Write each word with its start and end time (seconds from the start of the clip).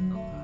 Oh, 0.00 0.43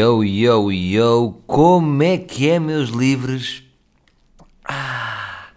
Yo, 0.00 0.24
yo, 0.24 0.72
yo, 0.72 1.42
como 1.46 2.02
é 2.02 2.16
que 2.16 2.48
é, 2.48 2.58
meus 2.58 2.88
livres? 2.88 3.62
Ah, 4.66 5.48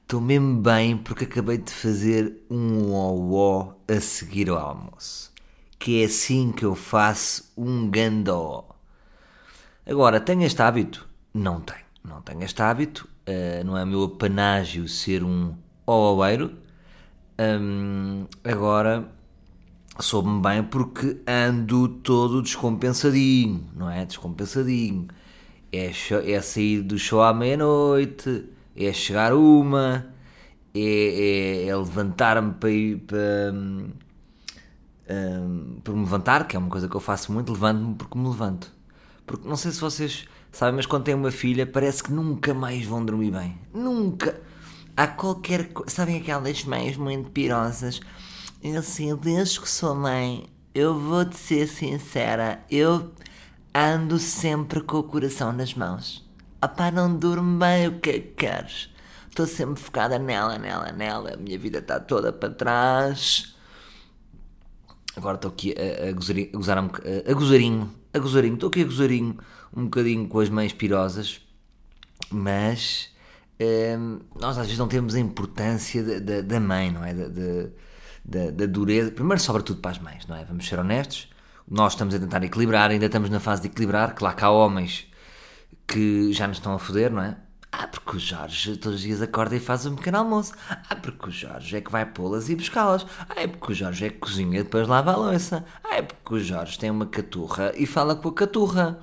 estou 0.00 0.20
mesmo 0.20 0.60
bem 0.62 0.96
porque 0.96 1.24
acabei 1.24 1.58
de 1.58 1.72
fazer 1.72 2.46
um 2.48 2.92
ó 2.94 3.72
a 3.88 4.00
seguir 4.00 4.48
ao 4.48 4.58
almoço. 4.58 5.32
Que 5.76 6.02
é 6.02 6.04
assim 6.04 6.52
que 6.52 6.64
eu 6.64 6.76
faço 6.76 7.52
um 7.56 7.90
gandó. 7.90 8.76
Agora, 9.84 10.20
tenho 10.20 10.44
este 10.44 10.62
hábito? 10.62 11.08
Não 11.34 11.60
tenho, 11.60 11.84
não 12.04 12.22
tenho 12.22 12.44
este 12.44 12.62
hábito. 12.62 13.08
Uh, 13.26 13.64
não 13.64 13.76
é 13.76 13.84
meu 13.84 14.04
apanágio 14.04 14.86
ser 14.86 15.24
um 15.24 15.52
oaoeiro. 15.84 16.56
Um, 17.36 18.24
agora, 18.44 19.10
soube-me 20.02 20.40
bem 20.40 20.62
porque 20.62 21.18
ando 21.26 21.88
todo 21.88 22.42
descompensadinho, 22.42 23.66
não 23.74 23.90
é? 23.90 24.04
Descompensadinho. 24.04 25.08
É, 25.72 25.92
é 26.26 26.40
sair 26.40 26.82
do 26.82 26.98
show 26.98 27.22
à 27.22 27.32
meia-noite, 27.32 28.44
é 28.76 28.92
chegar 28.92 29.32
uma, 29.34 30.06
é, 30.74 30.80
é, 30.80 31.68
é 31.68 31.76
levantar-me 31.76 32.54
para 32.54 32.70
ir 32.70 32.98
para, 32.98 33.52
um, 33.54 33.90
para 35.82 35.94
me 35.94 36.00
levantar, 36.00 36.46
que 36.46 36.56
é 36.56 36.58
uma 36.58 36.68
coisa 36.68 36.88
que 36.88 36.96
eu 36.96 37.00
faço 37.00 37.32
muito, 37.32 37.52
levanto-me 37.52 37.94
porque 37.94 38.18
me 38.18 38.28
levanto. 38.28 38.72
Porque 39.26 39.48
não 39.48 39.56
sei 39.56 39.70
se 39.70 39.80
vocês 39.80 40.26
sabem, 40.50 40.76
mas 40.76 40.86
quando 40.86 41.04
têm 41.04 41.14
uma 41.14 41.30
filha 41.30 41.66
parece 41.66 42.02
que 42.02 42.12
nunca 42.12 42.52
mais 42.52 42.84
vão 42.84 43.04
dormir 43.04 43.30
bem. 43.30 43.56
Nunca. 43.72 44.40
Há 44.96 45.06
qualquer. 45.06 45.70
Sabem 45.86 46.16
aquelas 46.16 46.64
mães 46.64 46.96
muito 46.96 47.30
pirosas? 47.30 48.00
Assim, 48.76 49.14
desde 49.16 49.58
que 49.58 49.68
sou 49.68 49.94
mãe, 49.94 50.46
eu 50.74 50.98
vou-te 50.98 51.36
ser 51.36 51.66
sincera, 51.66 52.62
eu 52.70 53.10
ando 53.74 54.18
sempre 54.18 54.82
com 54.82 54.98
o 54.98 55.02
coração 55.02 55.50
nas 55.50 55.74
mãos. 55.74 56.28
Opá, 56.62 56.90
não 56.90 57.16
durmo 57.16 57.58
bem, 57.58 57.88
o 57.88 58.00
que 58.00 58.10
é 58.10 58.12
que 58.20 58.34
queres? 58.34 58.90
Estou 59.30 59.46
sempre 59.46 59.80
focada 59.80 60.18
nela, 60.18 60.58
nela, 60.58 60.92
nela, 60.92 61.34
a 61.34 61.36
minha 61.38 61.58
vida 61.58 61.78
está 61.78 61.98
toda 61.98 62.32
para 62.32 62.50
trás. 62.50 63.56
Agora 65.16 65.36
estou 65.36 65.50
aqui 65.50 65.74
a, 65.74 66.12
gozar, 66.52 66.78
um, 66.78 66.86
a, 66.86 67.30
a 67.30 67.34
gozarinho, 67.34 67.90
a 68.12 68.18
gozarinho, 68.18 68.54
estou 68.54 68.68
aqui 68.68 68.82
a 68.82 68.84
gozarinho 68.84 69.38
um 69.74 69.84
bocadinho 69.84 70.28
com 70.28 70.38
as 70.38 70.50
mães 70.50 70.72
pirosas, 70.72 71.40
mas 72.30 73.08
hum, 73.98 74.20
nós 74.38 74.58
às 74.58 74.66
vezes 74.66 74.78
não 74.78 74.88
temos 74.88 75.14
a 75.14 75.20
importância 75.20 76.20
da, 76.20 76.42
da 76.42 76.60
mãe, 76.60 76.90
não 76.90 77.04
é? 77.04 77.14
De, 77.14 77.28
de, 77.30 77.70
da, 78.24 78.50
da 78.50 78.66
dureza. 78.66 79.10
Primeiro, 79.10 79.40
sobretudo 79.40 79.80
para 79.80 79.92
as 79.92 79.98
mães, 79.98 80.26
não 80.26 80.36
é? 80.36 80.44
Vamos 80.44 80.66
ser 80.66 80.78
honestos. 80.78 81.28
Nós 81.68 81.92
estamos 81.92 82.14
a 82.14 82.18
tentar 82.18 82.42
equilibrar, 82.42 82.90
ainda 82.90 83.06
estamos 83.06 83.30
na 83.30 83.40
fase 83.40 83.62
de 83.62 83.68
equilibrar. 83.68 84.14
Claro 84.14 84.36
que 84.36 84.44
há 84.44 84.50
homens 84.50 85.06
que 85.86 86.32
já 86.32 86.46
nos 86.48 86.58
estão 86.58 86.74
a 86.74 86.78
foder, 86.78 87.12
não 87.12 87.22
é? 87.22 87.36
Ah, 87.72 87.86
porque 87.86 88.16
o 88.16 88.18
Jorge 88.18 88.76
todos 88.76 88.98
os 88.98 89.02
dias 89.02 89.22
acorda 89.22 89.54
e 89.54 89.60
faz 89.60 89.86
um 89.86 89.94
pequeno 89.94 90.18
almoço. 90.18 90.52
Ah, 90.68 90.96
porque 90.96 91.28
o 91.28 91.30
Jorge 91.30 91.76
é 91.76 91.80
que 91.80 91.90
vai 91.90 92.04
pô-las 92.04 92.48
e 92.48 92.56
buscá-las. 92.56 93.06
Ah, 93.28 93.42
é 93.42 93.46
porque 93.46 93.72
o 93.72 93.74
Jorge 93.74 94.06
é 94.06 94.10
que 94.10 94.18
cozinha 94.18 94.58
e 94.58 94.62
depois 94.64 94.88
lava 94.88 95.12
a 95.12 95.16
louça. 95.16 95.64
Ah, 95.84 95.96
é 95.96 96.02
porque 96.02 96.34
o 96.34 96.40
Jorge 96.40 96.78
tem 96.78 96.90
uma 96.90 97.06
caturra 97.06 97.72
e 97.76 97.86
fala 97.86 98.16
com 98.16 98.28
a 98.28 98.34
caturra. 98.34 98.98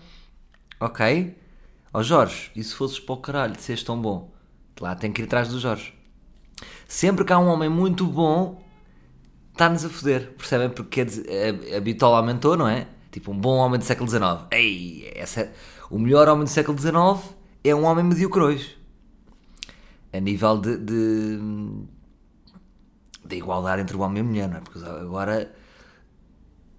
Ok? 0.80 1.38
Ó 1.94 2.00
oh, 2.00 2.04
Jorge, 2.04 2.52
e 2.56 2.64
se 2.64 2.76
fosses 2.76 3.00
para 3.00 3.16
o 3.16 3.18
caralho 3.18 3.54
de 3.54 3.62
seres 3.62 3.84
tão 3.84 4.00
bom? 4.02 4.34
Lá 4.80 4.94
tem 4.96 5.12
que 5.12 5.22
ir 5.22 5.26
atrás 5.26 5.48
do 5.48 5.60
Jorge. 5.60 5.94
Sempre 6.88 7.24
que 7.24 7.32
há 7.34 7.40
um 7.40 7.48
homem 7.48 7.70
muito 7.70 8.06
bom, 8.06 8.62
está-nos 9.58 9.84
a 9.84 9.90
foder, 9.90 10.34
percebem? 10.38 10.70
Porque 10.70 11.02
a, 11.02 11.78
a 11.78 11.80
bitola 11.82 12.18
aumentou, 12.18 12.56
não 12.56 12.68
é? 12.68 12.88
Tipo, 13.12 13.32
um 13.32 13.40
bom 13.40 13.58
homem 13.58 13.80
do 13.80 13.86
século 13.86 14.08
XIX. 14.08 14.46
Ei, 14.52 15.12
essa, 15.16 15.52
o 15.90 15.98
melhor 15.98 16.30
homem 16.30 16.44
do 16.44 16.50
século 16.50 16.78
XIX 16.78 17.36
é 17.64 17.74
um 17.74 17.84
homem 17.84 18.06
medíocre 18.06 18.42
hoje. 18.42 18.78
A 20.14 20.20
nível 20.20 20.58
de, 20.60 20.78
de, 20.78 21.40
de 23.26 23.36
igualdade 23.36 23.82
entre 23.82 23.98
o 23.98 24.02
homem 24.02 24.18
e 24.18 24.22
a 24.22 24.24
mulher, 24.24 24.50
não 24.50 24.58
é? 24.58 24.62
Porque 24.62 24.80
agora 24.80 25.52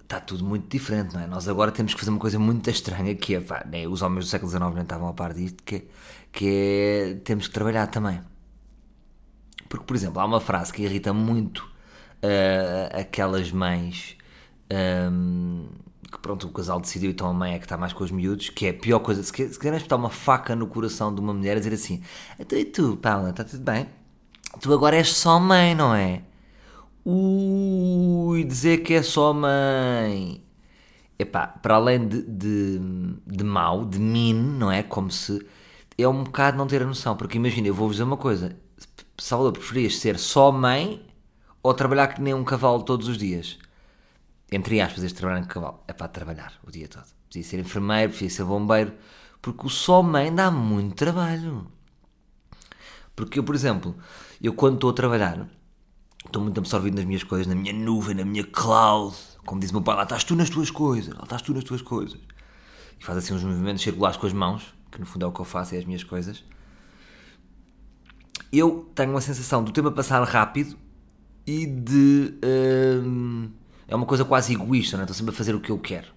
está 0.01 0.21
tudo 0.21 0.45
muito 0.45 0.69
diferente, 0.69 1.15
não 1.15 1.21
é? 1.21 1.27
Nós 1.27 1.49
agora 1.49 1.73
temos 1.73 1.93
que 1.93 2.01
fazer 2.01 2.11
uma 2.11 2.21
coisa 2.21 2.39
muito 2.39 2.71
estranha 2.71 3.15
que 3.15 3.35
é, 3.35 3.41
pá, 3.41 3.65
né, 3.69 3.87
os 3.87 4.01
homens 4.01 4.27
do 4.27 4.29
século 4.29 4.51
XIX 4.51 4.75
nem 4.75 4.83
estavam 4.83 5.09
a 5.09 5.13
par 5.13 5.35
disto, 5.35 5.63
que, 5.65 5.77
é, 5.77 5.83
que 6.33 6.47
é, 6.49 7.15
temos 7.25 7.49
que 7.49 7.53
trabalhar 7.53 7.89
também. 7.89 8.21
Porque, 9.69 9.85
por 9.85 9.95
exemplo, 9.95 10.21
há 10.21 10.25
uma 10.25 10.41
frase 10.41 10.73
que 10.73 10.83
irrita 10.83 11.13
muito 11.13 11.78
uh, 12.23 13.01
aquelas 13.01 13.51
mães 13.51 14.17
um, 15.11 15.67
que 16.11 16.19
pronto, 16.19 16.47
o 16.47 16.51
casal 16.51 16.81
decidiu 16.81 17.11
então 17.11 17.29
a 17.29 17.33
mãe 17.33 17.55
é 17.55 17.59
que 17.59 17.65
está 17.65 17.77
mais 17.77 17.93
com 17.93 18.03
os 18.03 18.11
miúdos, 18.11 18.49
que 18.49 18.67
é 18.67 18.71
a 18.71 18.75
pior 18.75 19.01
coisa, 19.01 19.23
se 19.23 19.33
querem 19.33 19.77
espetar 19.77 19.99
uma 19.99 20.11
faca 20.11 20.57
no 20.57 20.67
coração 20.67 21.15
de 21.15 21.21
uma 21.21 21.35
mulher 21.35 21.57
a 21.57 21.61
dizer 21.61 21.75
assim, 21.75 22.03
então 22.39 22.59
e 22.59 22.65
tu, 22.65 22.97
Paula, 22.97 23.31
está 23.31 23.45
tudo 23.45 23.63
bem? 23.63 23.87
Tu 24.61 24.73
agora 24.73 24.97
és 24.97 25.13
só 25.13 25.39
mãe, 25.39 25.75
não 25.75 25.95
é? 25.95 26.23
Ui, 27.05 28.45
dizer 28.45 28.79
que 28.79 28.95
é 28.95 29.03
só 29.03 29.33
mãe. 29.33 30.43
Epá, 31.19 31.47
para 31.47 31.75
além 31.77 32.07
de, 32.07 32.23
de, 32.23 32.81
de 33.27 33.45
mau, 33.45 33.85
de 33.85 33.99
mean, 33.99 34.35
não 34.35 34.71
é? 34.71 34.83
Como 34.83 35.11
se. 35.11 35.45
É 35.97 36.07
um 36.09 36.25
bocado 36.25 36.57
não 36.57 36.67
ter 36.67 36.83
a 36.83 36.87
noção, 36.87 37.17
porque 37.17 37.39
imagina, 37.39 37.69
eu 37.69 37.75
vou-vos 37.75 37.97
dizer 37.97 38.05
uma 38.05 38.17
coisa. 38.17 38.57
Salvador, 39.19 39.53
preferias 39.53 39.97
ser 39.99 40.19
só 40.19 40.53
mãe 40.53 41.08
ou 41.69 41.75
trabalhar 41.75 42.09
que 42.09 42.23
nem 42.23 42.33
um 42.33 42.45
cavalo 42.45 42.83
todos 42.83 43.09
os 43.09 43.19
dias. 43.19 43.59
Entre 44.51 44.81
aspas, 44.81 45.05
este 45.05 45.19
trabalhar 45.19 45.43
com 45.43 45.49
cavalo 45.49 45.85
é 45.87 45.93
para 45.93 46.09
trabalhar 46.09 46.55
o 46.67 46.71
dia 46.71 46.89
todo. 46.89 47.05
Podia 47.27 47.45
ser 47.45 47.59
enfermeiro, 47.59 48.11
podia 48.11 48.31
ser 48.31 48.45
bombeiro, 48.45 48.95
porque 49.43 49.67
o 49.67 49.69
só 49.69 50.03
mãe 50.03 50.35
dá 50.35 50.51
muito 50.51 50.95
trabalho. 50.95 51.71
Porque 53.15 53.39
eu, 53.39 53.45
por 53.45 53.55
exemplo, 53.55 53.95
eu 54.43 54.55
quando 54.55 54.77
estou 54.77 54.89
a 54.89 54.93
trabalhar, 54.95 55.47
estou 56.25 56.41
muito 56.41 56.59
absorvido 56.59 56.95
nas 56.95 57.05
minhas 57.05 57.23
coisas, 57.23 57.47
na 57.47 57.55
minha 57.55 57.75
nuvem, 57.75 58.15
na 58.15 58.25
minha 58.25 58.45
cloud. 58.45 59.15
Como 59.45 59.61
diz 59.61 59.69
o 59.69 59.75
meu 59.75 59.83
pai, 59.83 59.95
lá 59.95 60.05
estás 60.05 60.25
tu 60.25 60.35
nas 60.35 60.49
tuas 60.49 60.71
coisas, 60.71 61.15
lá 61.15 61.25
estás 61.25 61.43
tu 61.43 61.53
nas 61.53 61.65
tuas 61.65 61.83
coisas. 61.83 62.19
E 62.99 63.05
faz 63.05 63.19
assim 63.19 63.35
uns 63.35 63.45
movimentos 63.45 63.83
circulares 63.83 64.17
com 64.17 64.27
as 64.27 64.33
mãos, 64.33 64.75
que 64.91 64.99
no 64.99 65.05
fundo 65.05 65.27
é 65.27 65.29
o 65.29 65.33
que 65.33 65.41
eu 65.41 65.45
faço, 65.45 65.75
é 65.75 65.79
as 65.79 65.85
minhas 65.85 66.03
coisas. 66.03 66.43
Eu 68.51 68.91
tenho 68.95 69.11
uma 69.11 69.21
sensação 69.21 69.63
do 69.63 69.71
tempo 69.71 69.89
a 69.89 69.93
passar 69.93 70.23
rápido 70.23 70.88
e 71.49 71.65
de. 71.65 72.35
Hum, 72.45 73.49
é 73.89 73.97
uma 73.97 74.05
coisa 74.05 74.23
quase 74.23 74.53
egoísta, 74.53 74.99
não 74.99 75.03
é? 75.03 75.05
estou 75.05 75.17
sempre 75.17 75.33
a 75.33 75.37
fazer 75.37 75.55
o 75.55 75.61
que 75.61 75.71
eu 75.71 75.79
quero. 75.79 76.09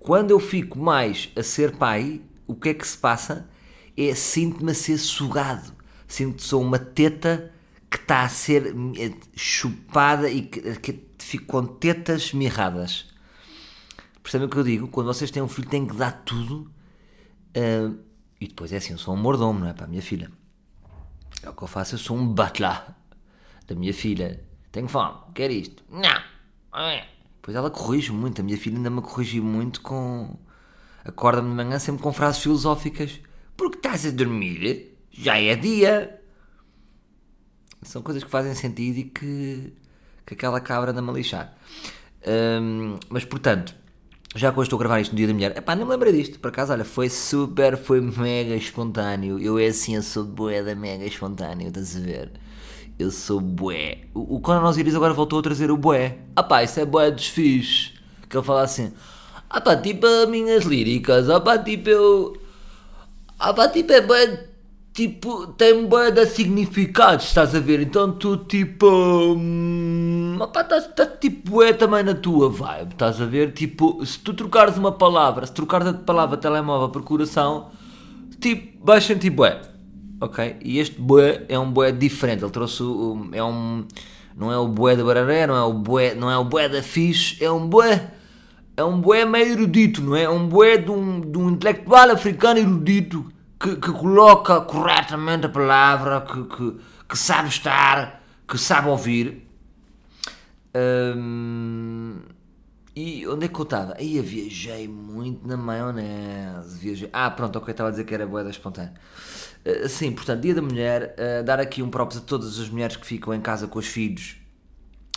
Quando 0.00 0.30
eu 0.30 0.40
fico 0.40 0.78
mais 0.78 1.28
a 1.36 1.42
ser 1.42 1.76
pai, 1.76 2.22
o 2.46 2.54
que 2.54 2.70
é 2.70 2.74
que 2.74 2.86
se 2.86 2.96
passa? 2.96 3.46
É 3.94 4.14
sinto-me 4.14 4.70
a 4.70 4.74
ser 4.74 4.96
sugado. 4.96 5.70
Sinto 6.08 6.36
que 6.36 6.42
sou 6.42 6.62
uma 6.62 6.78
teta 6.78 7.52
que 7.90 7.98
está 7.98 8.22
a 8.22 8.28
ser 8.28 8.74
eh, 8.98 9.12
chupada 9.36 10.30
e 10.30 10.42
que, 10.42 10.76
que 10.80 11.04
fico 11.18 11.44
com 11.44 11.66
tetas 11.66 12.32
mirradas. 12.32 13.06
Percebem 14.22 14.46
o 14.46 14.50
que 14.50 14.56
eu 14.56 14.64
digo? 14.64 14.88
Quando 14.88 15.06
vocês 15.08 15.30
têm 15.30 15.42
um 15.42 15.48
filho, 15.48 15.68
têm 15.68 15.86
que 15.86 15.94
dar 15.94 16.22
tudo. 16.24 16.70
Uh, 17.54 17.98
e 18.40 18.48
depois 18.48 18.72
é 18.72 18.78
assim, 18.78 18.92
eu 18.92 18.98
sou 18.98 19.14
um 19.14 19.18
mordomo, 19.18 19.60
não 19.60 19.68
é? 19.68 19.74
Para 19.74 19.84
a 19.84 19.88
minha 19.88 20.02
filha. 20.02 20.30
É 21.42 21.50
o 21.50 21.52
que 21.52 21.62
eu 21.62 21.68
faço, 21.68 21.94
eu 21.94 21.98
sou 21.98 22.16
um 22.16 22.26
butler 22.26 22.82
da 23.66 23.74
minha 23.74 23.92
filha. 23.92 24.42
Tenho 24.74 24.88
fome, 24.88 25.14
quer 25.32 25.52
isto? 25.52 25.84
Não. 25.88 26.20
Pois 27.40 27.56
ela 27.56 27.70
corrige 27.70 28.10
muito, 28.10 28.40
a 28.40 28.44
minha 28.44 28.58
filha 28.58 28.76
ainda 28.76 28.90
me 28.90 29.00
corrige 29.00 29.40
muito 29.40 29.80
com. 29.80 30.36
Acorda-me 31.04 31.48
de 31.48 31.54
manhã 31.54 31.78
sempre 31.78 32.02
com 32.02 32.12
frases 32.12 32.42
filosóficas. 32.42 33.20
Porque 33.56 33.76
estás 33.76 34.04
a 34.04 34.10
dormir? 34.10 34.98
Já 35.12 35.38
é 35.38 35.54
dia. 35.54 36.20
São 37.82 38.02
coisas 38.02 38.24
que 38.24 38.28
fazem 38.28 38.52
sentido 38.52 38.98
e 38.98 39.04
que, 39.04 39.72
que 40.26 40.34
aquela 40.34 40.60
cabra 40.60 40.90
anda-me 40.90 41.08
a 41.08 41.12
lixar. 41.12 41.56
Um, 42.26 42.98
mas 43.08 43.24
portanto, 43.24 43.76
já 44.34 44.50
que 44.50 44.58
hoje 44.58 44.66
estou 44.66 44.78
a 44.78 44.80
gravar 44.80 45.00
isto 45.00 45.12
no 45.12 45.18
dia 45.18 45.28
da 45.28 45.34
mulher, 45.34 45.56
epá, 45.56 45.76
nem 45.76 45.84
me 45.84 45.92
lembrei 45.92 46.12
disto. 46.12 46.40
Por 46.40 46.48
acaso, 46.48 46.72
olha, 46.72 46.84
foi 46.84 47.08
super, 47.08 47.76
foi 47.76 48.00
mega 48.00 48.56
espontâneo. 48.56 49.38
Eu 49.38 49.56
é 49.56 49.66
assim, 49.66 49.94
eu 49.94 50.02
sou 50.02 50.24
boé 50.24 50.64
da 50.64 50.74
mega 50.74 51.04
espontâneo, 51.04 51.68
estás 51.68 51.94
a 51.94 52.00
ver? 52.00 52.43
Eu 52.98 53.10
sou 53.10 53.40
bué. 53.40 53.98
O, 54.14 54.36
o 54.36 54.40
Conan 54.40 54.66
Osiris 54.68 54.94
agora 54.94 55.12
voltou 55.14 55.38
a 55.38 55.42
trazer 55.42 55.70
o 55.70 55.76
bué. 55.76 56.18
Ah 56.36 56.42
pá, 56.42 56.62
isso 56.62 56.80
é 56.80 56.84
bué 56.84 57.10
dos 57.10 57.26
fixe. 57.26 57.92
Que 58.28 58.36
ele 58.36 58.44
fala 58.44 58.62
assim, 58.62 58.92
ah 59.50 59.60
pá, 59.60 59.76
tipo 59.76 60.06
as 60.06 60.28
minhas 60.28 60.64
líricas, 60.64 61.28
ah 61.30 61.40
pá, 61.40 61.58
tipo 61.58 61.88
eu... 61.88 62.36
Ah, 63.38 63.52
pá, 63.52 63.68
tipo, 63.68 63.92
é 63.92 64.00
bem, 64.00 64.38
tipo, 64.92 65.48
tem 65.48 65.86
bué 65.86 66.10
de 66.10 66.24
significados, 66.24 67.26
estás 67.26 67.54
a 67.54 67.60
ver? 67.60 67.80
Então 67.80 68.12
tu, 68.12 68.36
tipo, 68.38 68.86
hum, 69.36 70.38
opá, 70.40 70.62
estás, 70.62 70.86
estás 70.86 71.10
tipo, 71.20 71.62
é 71.62 71.72
também 71.72 72.04
na 72.04 72.14
tua 72.14 72.48
vibe, 72.48 72.92
estás 72.92 73.20
a 73.20 73.26
ver? 73.26 73.52
Tipo, 73.52 74.04
se 74.06 74.18
tu 74.20 74.32
trocares 74.32 74.76
uma 74.76 74.92
palavra, 74.92 75.44
se 75.46 75.52
trocares 75.52 75.88
a 75.88 75.92
palavra 75.92 76.36
telemóvel 76.36 76.88
por 76.90 77.02
coração, 77.02 77.70
tipo, 78.40 78.84
vais 78.84 79.04
sentir 79.04 79.30
bué, 79.30 79.60
ok? 80.20 80.56
E 80.62 80.78
este 80.78 81.00
bué 81.00 81.44
é 81.48 81.58
um 81.58 81.70
bué 81.70 81.92
diferente, 81.92 82.44
ele 82.44 82.52
trouxe, 82.52 82.82
um, 82.82 83.30
é 83.32 83.42
um, 83.42 83.86
não 84.36 84.52
é 84.52 84.58
o 84.58 84.68
bué 84.68 84.96
da 84.96 85.04
bararé, 85.04 85.46
não 85.46 85.56
é 85.56 85.62
o 85.62 85.72
bué, 85.72 86.14
não 86.14 86.30
é 86.30 86.36
o 86.36 86.44
bué 86.44 86.68
da 86.68 86.82
fixe, 86.82 87.42
é 87.42 87.50
um 87.50 87.68
bué 87.68 88.10
é 88.76 88.84
um 88.84 89.00
bué 89.00 89.24
meio 89.24 89.52
erudito, 89.52 90.02
não 90.02 90.16
é? 90.16 90.24
É 90.24 90.30
um 90.30 90.48
bué 90.48 90.78
de 90.78 90.90
um, 90.90 91.20
de 91.20 91.38
um 91.38 91.50
intelectual 91.50 92.10
africano 92.10 92.58
erudito 92.58 93.32
que, 93.58 93.76
que 93.76 93.92
coloca 93.92 94.60
corretamente 94.62 95.46
a 95.46 95.48
palavra, 95.48 96.20
que, 96.20 96.42
que, 96.44 96.76
que 97.08 97.16
sabe 97.16 97.48
estar, 97.48 98.22
que 98.48 98.58
sabe 98.58 98.88
ouvir. 98.88 99.46
Hum, 101.16 102.18
e 102.96 103.26
onde 103.28 103.46
é 103.46 103.48
que 103.48 103.58
eu 103.58 103.62
estava? 103.62 103.94
Aí 103.96 104.20
viajei 104.20 104.88
muito 104.88 105.46
na 105.46 105.56
maionese. 105.56 106.78
Viajei. 106.78 107.08
Ah, 107.12 107.30
pronto, 107.30 107.56
ok, 107.56 107.70
estava 107.70 107.88
a 107.88 107.92
dizer 107.92 108.04
que 108.04 108.14
era 108.14 108.26
boeda 108.26 108.50
espontânea. 108.50 108.94
Uh, 109.66 109.88
sim, 109.88 110.12
portanto, 110.12 110.40
Dia 110.40 110.54
da 110.54 110.62
Mulher, 110.62 111.14
uh, 111.18 111.44
dar 111.44 111.58
aqui 111.58 111.82
um 111.82 111.90
próprio 111.90 112.20
a 112.20 112.22
todas 112.22 112.58
as 112.58 112.68
mulheres 112.68 112.96
que 112.96 113.06
ficam 113.06 113.32
em 113.32 113.40
casa 113.40 113.66
com 113.66 113.78
os 113.78 113.86
filhos. 113.86 114.36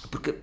Porque 0.09 0.35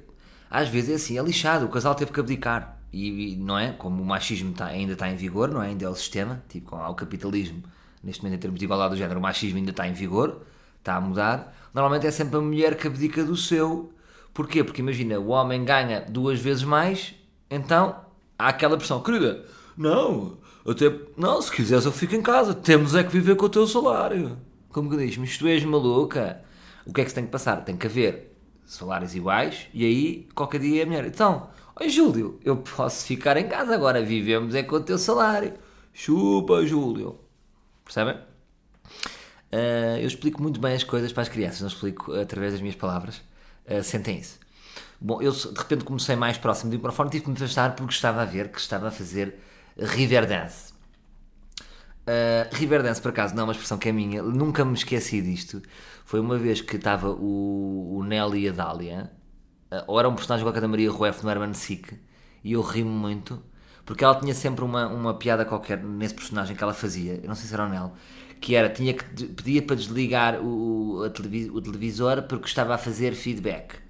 às 0.51 0.69
vezes 0.69 0.91
é 0.91 0.95
assim, 0.95 1.19
é 1.19 1.23
lixado, 1.23 1.67
o 1.67 1.69
casal 1.69 1.95
teve 1.95 2.12
que 2.12 2.21
abdicar 2.21 2.79
e, 2.93 3.37
não 3.37 3.59
é? 3.59 3.73
Como 3.73 4.01
o 4.01 4.06
machismo 4.06 4.53
está, 4.53 4.67
ainda 4.67 4.93
está 4.93 5.11
em 5.11 5.17
vigor, 5.17 5.49
não 5.49 5.62
é? 5.62 5.69
Ainda 5.69 5.85
é 5.85 5.89
o 5.89 5.95
sistema, 5.95 6.43
tipo, 6.49 6.71
com 6.71 6.77
o 6.77 6.95
capitalismo, 6.95 7.62
neste 8.03 8.23
momento 8.23 8.37
em 8.37 8.41
termos 8.41 8.59
de 8.61 8.65
igualdade 8.65 8.95
do 8.95 8.97
género, 8.97 9.19
o 9.19 9.23
machismo 9.23 9.59
ainda 9.59 9.71
está 9.71 9.89
em 9.89 9.93
vigor, 9.93 10.43
está 10.79 10.95
a 10.95 11.01
mudar. 11.01 11.53
Normalmente 11.75 12.06
é 12.06 12.11
sempre 12.11 12.37
a 12.37 12.41
mulher 12.41 12.77
que 12.77 12.87
abdica 12.87 13.25
do 13.25 13.37
seu. 13.37 13.93
Porquê? 14.33 14.62
Porque 14.62 14.81
imagina, 14.81 15.19
o 15.19 15.29
homem 15.29 15.65
ganha 15.65 16.03
duas 16.03 16.39
vezes 16.39 16.62
mais, 16.62 17.15
então 17.51 18.05
há 18.39 18.49
aquela 18.49 18.77
pressão, 18.77 19.03
querida, 19.03 19.45
não, 19.77 20.39
até, 20.72 20.93
não, 21.16 21.40
se 21.43 21.50
quiseres 21.50 21.84
eu 21.84 21.93
fico 21.93 22.14
em 22.14 22.22
casa, 22.22 22.55
temos 22.55 22.94
é 22.94 23.05
que 23.05 23.12
viver 23.12 23.37
com 23.37 23.46
o 23.46 23.49
teu 23.49 23.66
salário. 23.66 24.38
Como 24.70 24.90
que 24.90 24.96
diz, 24.96 25.16
mas 25.16 25.37
tu 25.37 25.46
és 25.46 25.64
maluca. 25.64 26.40
O 26.87 26.93
que 26.93 27.00
é 27.00 27.05
que 27.05 27.11
se 27.11 27.14
tem 27.14 27.25
que 27.25 27.31
passar? 27.31 27.64
Tem 27.64 27.76
que 27.76 27.87
haver 27.87 28.37
salários 28.64 29.14
iguais 29.14 29.66
e 29.72 29.84
aí 29.84 30.28
qualquer 30.34 30.61
dia 30.61 30.81
é 30.81 30.84
a 30.84 30.87
mulher. 30.87 31.06
Então, 31.06 31.49
Oi 31.81 31.88
Júlio, 31.88 32.38
eu 32.44 32.56
posso 32.58 33.05
ficar 33.05 33.37
em 33.37 33.49
casa 33.49 33.75
agora, 33.75 34.00
vivemos 34.00 34.55
é 34.55 34.62
com 34.62 34.76
o 34.76 34.81
teu 34.81 34.96
salário. 34.96 35.55
Chupa, 35.93 36.64
Júlio. 36.64 37.19
Percebem? 37.84 38.14
Uh, 39.52 39.99
eu 40.00 40.06
explico 40.06 40.40
muito 40.40 40.60
bem 40.60 40.72
as 40.75 40.84
coisas 40.84 41.12
para 41.12 41.25
as 41.25 41.28
crianças, 41.28 41.62
não 41.62 41.67
explico 41.67 42.12
através 42.12 42.52
das 42.52 42.60
minhas 42.60 42.76
palavras. 42.76 43.17
Uh, 43.67 43.82
sentem 43.82 44.19
isso. 44.20 44.38
Bom, 45.00 45.20
eu 45.20 45.32
de 45.32 45.58
repente 45.58 45.82
comecei 45.82 46.14
mais 46.14 46.38
próximo 46.38 46.70
do 46.70 46.76
microfone, 46.76 47.10
tive 47.10 47.25
que 47.25 47.31
me 47.31 47.37
afastar 47.37 47.75
porque 47.75 47.93
estava 47.93 48.22
a 48.22 48.25
ver 48.25 48.52
que 48.52 48.60
estava 48.60 48.87
a 48.87 48.90
fazer 48.93 49.37
Riverdance. 49.79 50.73
Uh, 52.06 52.55
Riverdance, 52.55 53.00
por 53.00 53.09
acaso, 53.11 53.35
não 53.35 53.43
é 53.43 53.44
uma 53.44 53.53
expressão 53.53 53.79
que 53.79 53.88
é 53.88 53.93
minha, 53.93 54.23
nunca 54.23 54.65
me 54.65 54.75
esqueci 54.75 55.23
disto. 55.23 55.62
Foi 56.05 56.21
uma 56.21 56.37
vez 56.38 56.61
que 56.61 56.76
estava 56.76 57.11
o, 57.11 57.97
o 57.99 58.05
Nelly 58.05 58.44
e 58.44 58.49
a 58.49 58.53
Dália 58.53 59.11
eh, 59.75 59.85
ou 59.87 59.99
era 59.99 60.09
um 60.09 60.15
personagem 60.15 60.44
qualquer 60.44 60.61
da 60.61 60.69
Maria 60.69 60.91
Rueff 60.91 61.25
no 61.25 61.31
Herman 61.31 61.55
Sick, 61.55 61.99
e 62.44 62.53
eu 62.53 62.62
ri-me 62.62 62.91
muito, 62.91 63.43
porque 63.85 64.05
ela 64.05 64.15
tinha 64.15 64.35
sempre 64.35 64.65
uma, 64.65 64.87
uma 64.88 65.15
piada 65.15 65.44
qualquer 65.44 65.82
nesse 65.82 66.15
personagem 66.15 66.55
que 66.56 66.62
ela 66.62 66.75
fazia, 66.75 67.20
eu 67.23 67.29
não 67.29 67.35
sei 67.35 67.49
se 67.49 67.55
era 67.55 67.65
o 67.67 67.69
Nel, 67.69 67.94
que 68.41 68.55
era, 68.55 68.69
tinha 68.69 68.94
que, 68.94 69.05
pedia 69.27 69.62
para 69.62 69.77
desligar 69.77 70.41
o, 70.41 71.00
o 71.03 71.61
televisor 71.61 72.23
porque 72.25 72.47
estava 72.47 72.75
a 72.75 72.79
fazer 72.79 73.15
feedback. 73.15 73.83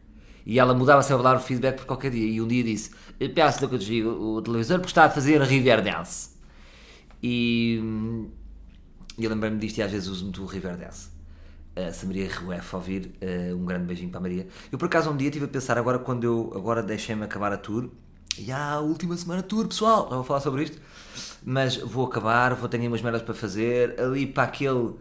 E 0.46 0.58
ela 0.58 0.75
mudava 0.75 1.02
sempre 1.02 1.20
a 1.20 1.31
dar 1.31 1.37
o 1.37 1.41
feedback 1.41 1.79
por 1.79 1.87
qualquer 1.87 2.11
dia. 2.11 2.26
E 2.26 2.41
um 2.41 2.46
dia 2.46 2.62
disse: 2.62 2.91
Peço 3.35 3.67
que 3.67 3.75
eu 3.75 3.79
desligo 3.79 4.11
o 4.11 4.43
televisor 4.43 4.79
porque 4.79 4.91
está 4.91 5.05
a 5.05 5.11
fazer 5.11 5.41
Riverdance. 5.43 6.31
E, 7.23 7.81
e 9.17 9.25
eu 9.25 9.31
lembrei-me 9.31 9.58
disto 9.58 9.79
e 9.79 9.82
às 9.82 9.91
vezes 9.91 10.08
uso 10.08 10.25
muito 10.25 10.43
o 10.43 10.46
Riverdance 10.46 11.14
se 11.93 12.05
a 12.05 12.08
Maria 12.08 12.29
Rueff 12.32 12.76
ouvir, 12.76 13.12
uh, 13.20 13.56
um 13.56 13.64
grande 13.64 13.85
beijinho 13.87 14.11
para 14.11 14.19
a 14.19 14.23
Maria. 14.23 14.46
Eu 14.70 14.79
por 14.79 14.87
acaso 14.87 15.11
um 15.11 15.17
dia 15.17 15.29
estive 15.29 15.46
a 15.46 15.49
pensar, 15.49 15.76
agora 15.76 15.99
quando 15.99 16.25
eu 16.25 16.52
agora 16.55 16.82
deixei-me 16.82 17.25
acabar 17.25 17.52
a 17.52 17.56
tour, 17.56 17.91
e 18.38 18.50
há 18.50 18.73
a 18.73 18.81
última 18.81 19.17
semana 19.17 19.43
tour, 19.43 19.67
pessoal, 19.67 20.08
já 20.08 20.14
vou 20.14 20.25
falar 20.25 20.41
sobre 20.41 20.64
isto, 20.64 20.81
mas 21.44 21.76
vou 21.76 22.06
acabar, 22.06 22.55
vou 22.55 22.69
ter 22.69 22.79
umas 22.79 23.02
merdas 23.02 23.23
para 23.23 23.35
fazer, 23.35 24.00
ali 24.00 24.26
para 24.26 24.44
aquele 24.44 24.94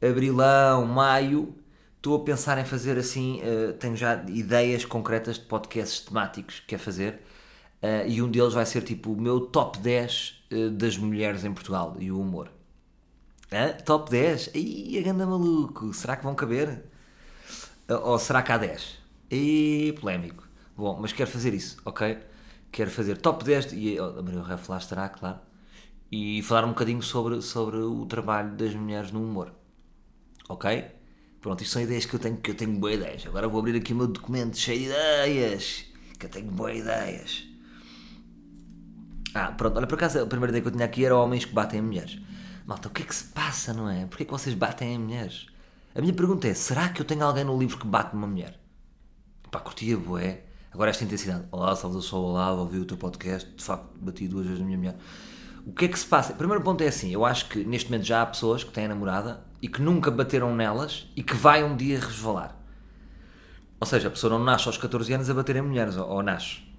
abrilão, 0.00 0.86
maio, 0.86 1.54
estou 2.00 2.16
a 2.16 2.24
pensar 2.24 2.56
em 2.56 2.64
fazer 2.64 2.96
assim, 2.96 3.40
uh, 3.42 3.74
tenho 3.74 3.94
já 3.94 4.24
ideias 4.28 4.86
concretas 4.86 5.38
de 5.38 5.44
podcasts 5.44 6.00
temáticos 6.00 6.60
que 6.60 6.68
quer 6.68 6.78
fazer, 6.78 7.20
uh, 7.82 8.08
e 8.08 8.22
um 8.22 8.30
deles 8.30 8.54
vai 8.54 8.64
ser 8.64 8.82
tipo 8.82 9.12
o 9.12 9.20
meu 9.20 9.40
top 9.40 9.78
10 9.78 10.40
das 10.72 10.98
mulheres 10.98 11.44
em 11.44 11.52
Portugal 11.52 11.94
e 12.00 12.10
o 12.10 12.18
humor. 12.18 12.50
Hã? 13.52 13.72
Top 13.84 14.10
10? 14.10 14.50
Ih, 14.52 14.98
a 14.98 15.02
ganda 15.02 15.24
maluco. 15.24 15.94
Será 15.94 16.16
que 16.16 16.24
vão 16.24 16.34
caber? 16.34 16.82
Ou 17.88 18.18
será 18.18 18.42
que 18.42 18.50
há 18.50 18.58
10? 18.58 18.98
Ih, 19.30 19.92
polémico. 20.00 20.48
Bom, 20.76 20.98
mas 21.00 21.12
quero 21.12 21.30
fazer 21.30 21.54
isso, 21.54 21.80
ok? 21.84 22.18
Quero 22.72 22.90
fazer 22.90 23.16
top 23.18 23.44
10 23.44 23.72
e 23.74 23.96
a 23.96 24.22
Maria 24.22 24.42
Ref 24.42 24.68
lá 24.68 24.78
estará, 24.78 25.08
claro. 25.08 25.38
E 26.10 26.42
falar 26.42 26.64
um 26.64 26.70
bocadinho 26.70 27.02
sobre, 27.02 27.40
sobre 27.42 27.76
o 27.76 28.06
trabalho 28.06 28.56
das 28.56 28.74
mulheres 28.74 29.12
no 29.12 29.22
humor. 29.22 29.52
Ok? 30.48 30.84
Pronto, 31.40 31.62
isto 31.62 31.72
são 31.72 31.82
ideias 31.82 32.04
que 32.04 32.14
eu 32.14 32.20
tenho, 32.20 32.36
que 32.36 32.50
eu 32.50 32.54
tenho 32.54 32.78
boas 32.78 32.94
ideias. 32.94 33.26
Agora 33.26 33.48
vou 33.48 33.60
abrir 33.60 33.76
aqui 33.76 33.94
o 33.94 33.96
meu 33.96 34.06
documento 34.06 34.58
cheio 34.58 34.80
de 34.80 34.86
ideias. 34.86 35.86
Que 36.18 36.26
eu 36.26 36.30
tenho 36.30 36.50
boas 36.50 36.78
ideias. 36.78 37.46
Ah, 39.34 39.52
pronto, 39.52 39.78
olha, 39.78 39.86
por 39.86 39.94
acaso 39.94 40.20
a 40.20 40.26
primeira 40.26 40.50
ideia 40.50 40.60
que 40.60 40.68
eu 40.68 40.72
tinha 40.72 40.84
aqui 40.84 41.04
era 41.04 41.16
homens 41.16 41.46
que 41.46 41.52
batem 41.52 41.80
em 41.80 41.82
mulheres. 41.82 42.20
Malta, 42.66 42.88
o 42.88 42.90
que 42.90 43.02
é 43.02 43.06
que 43.06 43.14
se 43.14 43.24
passa, 43.24 43.72
não 43.72 43.88
é? 43.88 44.04
Porquê 44.04 44.24
que 44.24 44.30
vocês 44.30 44.54
batem 44.54 44.94
em 44.94 44.98
mulheres? 44.98 45.46
A 45.94 46.00
minha 46.00 46.12
pergunta 46.12 46.46
é: 46.46 46.52
será 46.52 46.90
que 46.90 47.00
eu 47.00 47.06
tenho 47.06 47.24
alguém 47.24 47.44
no 47.44 47.58
livro 47.58 47.78
que 47.78 47.86
bate 47.86 48.14
numa 48.14 48.26
mulher? 48.26 48.60
Pá, 49.50 49.60
curtia, 49.60 49.96
boé. 49.96 50.44
Agora 50.70 50.90
esta 50.90 51.04
intensidade. 51.04 51.44
Olá, 51.50 51.74
Salvador 51.74 52.02
Sol, 52.02 52.24
olá, 52.26 52.52
ouvi 52.52 52.78
o 52.78 52.84
teu 52.84 52.96
podcast. 52.96 53.50
De 53.50 53.64
facto, 53.64 53.88
bati 53.98 54.28
duas 54.28 54.44
vezes 54.44 54.60
na 54.60 54.66
minha 54.66 54.78
mulher. 54.78 54.96
O 55.66 55.72
que 55.72 55.86
é 55.86 55.88
que 55.88 55.98
se 55.98 56.06
passa? 56.06 56.32
O 56.32 56.36
primeiro 56.36 56.62
ponto 56.62 56.82
é 56.82 56.88
assim: 56.88 57.10
eu 57.10 57.24
acho 57.24 57.48
que 57.48 57.64
neste 57.64 57.90
momento 57.90 58.06
já 58.06 58.20
há 58.20 58.26
pessoas 58.26 58.62
que 58.62 58.70
têm 58.70 58.86
namorada 58.86 59.42
e 59.60 59.68
que 59.68 59.82
nunca 59.82 60.10
bateram 60.10 60.54
nelas 60.54 61.06
e 61.16 61.22
que 61.22 61.34
vai 61.34 61.62
um 61.62 61.76
dia 61.76 61.98
resvalar. 61.98 62.56
Ou 63.78 63.86
seja, 63.86 64.08
a 64.08 64.10
pessoa 64.10 64.36
não 64.36 64.44
nasce 64.44 64.66
aos 64.66 64.76
14 64.76 65.12
anos 65.12 65.30
a 65.30 65.34
bater 65.34 65.56
em 65.56 65.62
mulheres, 65.62 65.96
ou, 65.96 66.08
ou 66.08 66.22
nasce 66.22 66.70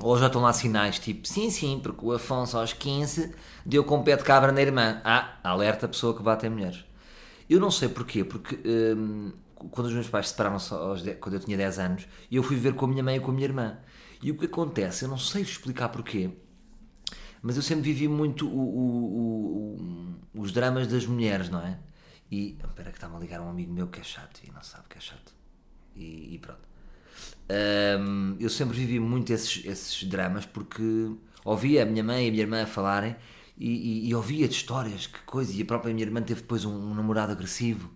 ou 0.00 0.18
já 0.18 0.26
estão 0.26 0.42
lá 0.42 0.52
sinais 0.52 0.98
tipo, 0.98 1.26
sim, 1.26 1.50
sim, 1.50 1.80
porque 1.82 2.04
o 2.04 2.12
Afonso 2.12 2.58
aos 2.58 2.72
15 2.72 3.34
deu 3.64 3.84
com 3.84 3.98
o 3.98 4.02
pé 4.02 4.16
de 4.16 4.24
cabra 4.24 4.50
na 4.50 4.60
irmã. 4.60 5.00
Ah, 5.04 5.38
alerta 5.42 5.86
a 5.86 5.88
pessoa 5.88 6.16
que 6.16 6.22
bate 6.22 6.46
em 6.46 6.50
mulheres. 6.50 6.84
Eu 7.48 7.60
não 7.60 7.70
sei 7.70 7.88
porquê, 7.88 8.24
porque 8.24 8.58
hum, 8.66 9.32
quando 9.70 9.86
os 9.86 9.92
meus 9.94 10.08
pais 10.08 10.28
separaram-se 10.28 10.70
quando 11.20 11.34
eu 11.34 11.40
tinha 11.40 11.56
10 11.56 11.78
anos, 11.78 12.08
eu 12.30 12.42
fui 12.42 12.56
viver 12.56 12.74
com 12.74 12.86
a 12.86 12.88
minha 12.88 13.02
mãe 13.02 13.16
e 13.16 13.20
com 13.20 13.30
a 13.30 13.34
minha 13.34 13.46
irmã. 13.46 13.78
E 14.22 14.30
o 14.30 14.38
que 14.38 14.46
acontece, 14.46 15.04
eu 15.04 15.08
não 15.08 15.18
sei 15.18 15.42
explicar 15.42 15.90
porquê, 15.90 16.30
mas 17.42 17.56
eu 17.56 17.62
sempre 17.62 17.84
vivi 17.84 18.08
muito 18.08 18.48
o, 18.48 18.58
o, 18.58 19.76
o, 20.34 20.40
os 20.40 20.50
dramas 20.50 20.86
das 20.86 21.06
mulheres, 21.06 21.50
não 21.50 21.60
é? 21.60 21.78
E. 22.34 22.58
Espera 22.64 22.90
que 22.90 22.96
está-me 22.96 23.16
a 23.16 23.18
ligar 23.20 23.40
um 23.40 23.48
amigo 23.48 23.72
meu 23.72 23.86
que 23.86 24.00
é 24.00 24.02
chato 24.02 24.40
e 24.42 24.50
não 24.50 24.62
sabe 24.62 24.84
que 24.88 24.98
é 24.98 25.00
chato. 25.00 25.32
E, 25.94 26.34
e 26.34 26.38
pronto. 26.38 26.66
Um, 27.48 28.36
eu 28.40 28.50
sempre 28.50 28.76
vivi 28.76 28.98
muito 28.98 29.32
esses, 29.32 29.64
esses 29.64 30.02
dramas 30.04 30.44
porque 30.44 30.82
ouvia 31.44 31.84
a 31.84 31.86
minha 31.86 32.02
mãe 32.02 32.24
e 32.24 32.28
a 32.28 32.30
minha 32.32 32.42
irmã 32.42 32.66
falarem 32.66 33.14
e, 33.56 33.68
e, 33.68 34.08
e, 34.08 34.14
ouvia 34.14 34.48
de 34.48 34.54
histórias, 34.54 35.06
que 35.06 35.20
coisa, 35.20 35.52
e 35.52 35.62
a 35.62 35.64
própria 35.64 35.94
minha 35.94 36.04
irmã 36.04 36.20
teve 36.20 36.40
depois 36.40 36.64
um, 36.64 36.74
um 36.74 36.94
namorado 36.94 37.30
agressivo 37.30 37.88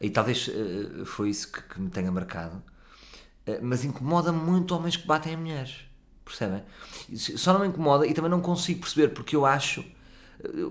e 0.00 0.08
talvez 0.10 0.46
uh, 0.46 1.04
foi 1.04 1.30
isso 1.30 1.50
que, 1.50 1.60
que, 1.62 1.80
me 1.80 1.90
tenha 1.90 2.12
marcado. 2.12 2.62
Uh, 3.44 3.58
mas 3.62 3.84
incomoda 3.84 4.30
muito 4.30 4.76
homens 4.76 4.96
que 4.96 5.06
batem 5.06 5.32
em 5.32 5.36
mulheres, 5.36 5.80
percebem? 6.24 6.62
Só 7.16 7.52
não 7.52 7.60
me 7.60 7.66
incomoda 7.66 8.06
e 8.06 8.14
também 8.14 8.30
não 8.30 8.40
consigo 8.40 8.80
perceber 8.80 9.08
porque 9.08 9.34
eu 9.34 9.44
acho. 9.44 9.84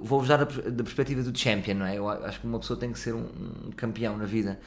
Vou-vos 0.01 0.27
dar 0.27 0.45
da 0.45 0.83
perspectiva 0.83 1.23
do 1.23 1.37
champion, 1.37 1.75
não 1.75 1.85
é? 1.85 1.97
Eu 1.97 2.09
acho 2.09 2.39
que 2.39 2.47
uma 2.47 2.59
pessoa 2.59 2.79
tem 2.79 2.91
que 2.91 2.99
ser 2.99 3.13
um, 3.13 3.25
um 3.67 3.71
campeão 3.75 4.17
na 4.17 4.25
vida. 4.25 4.59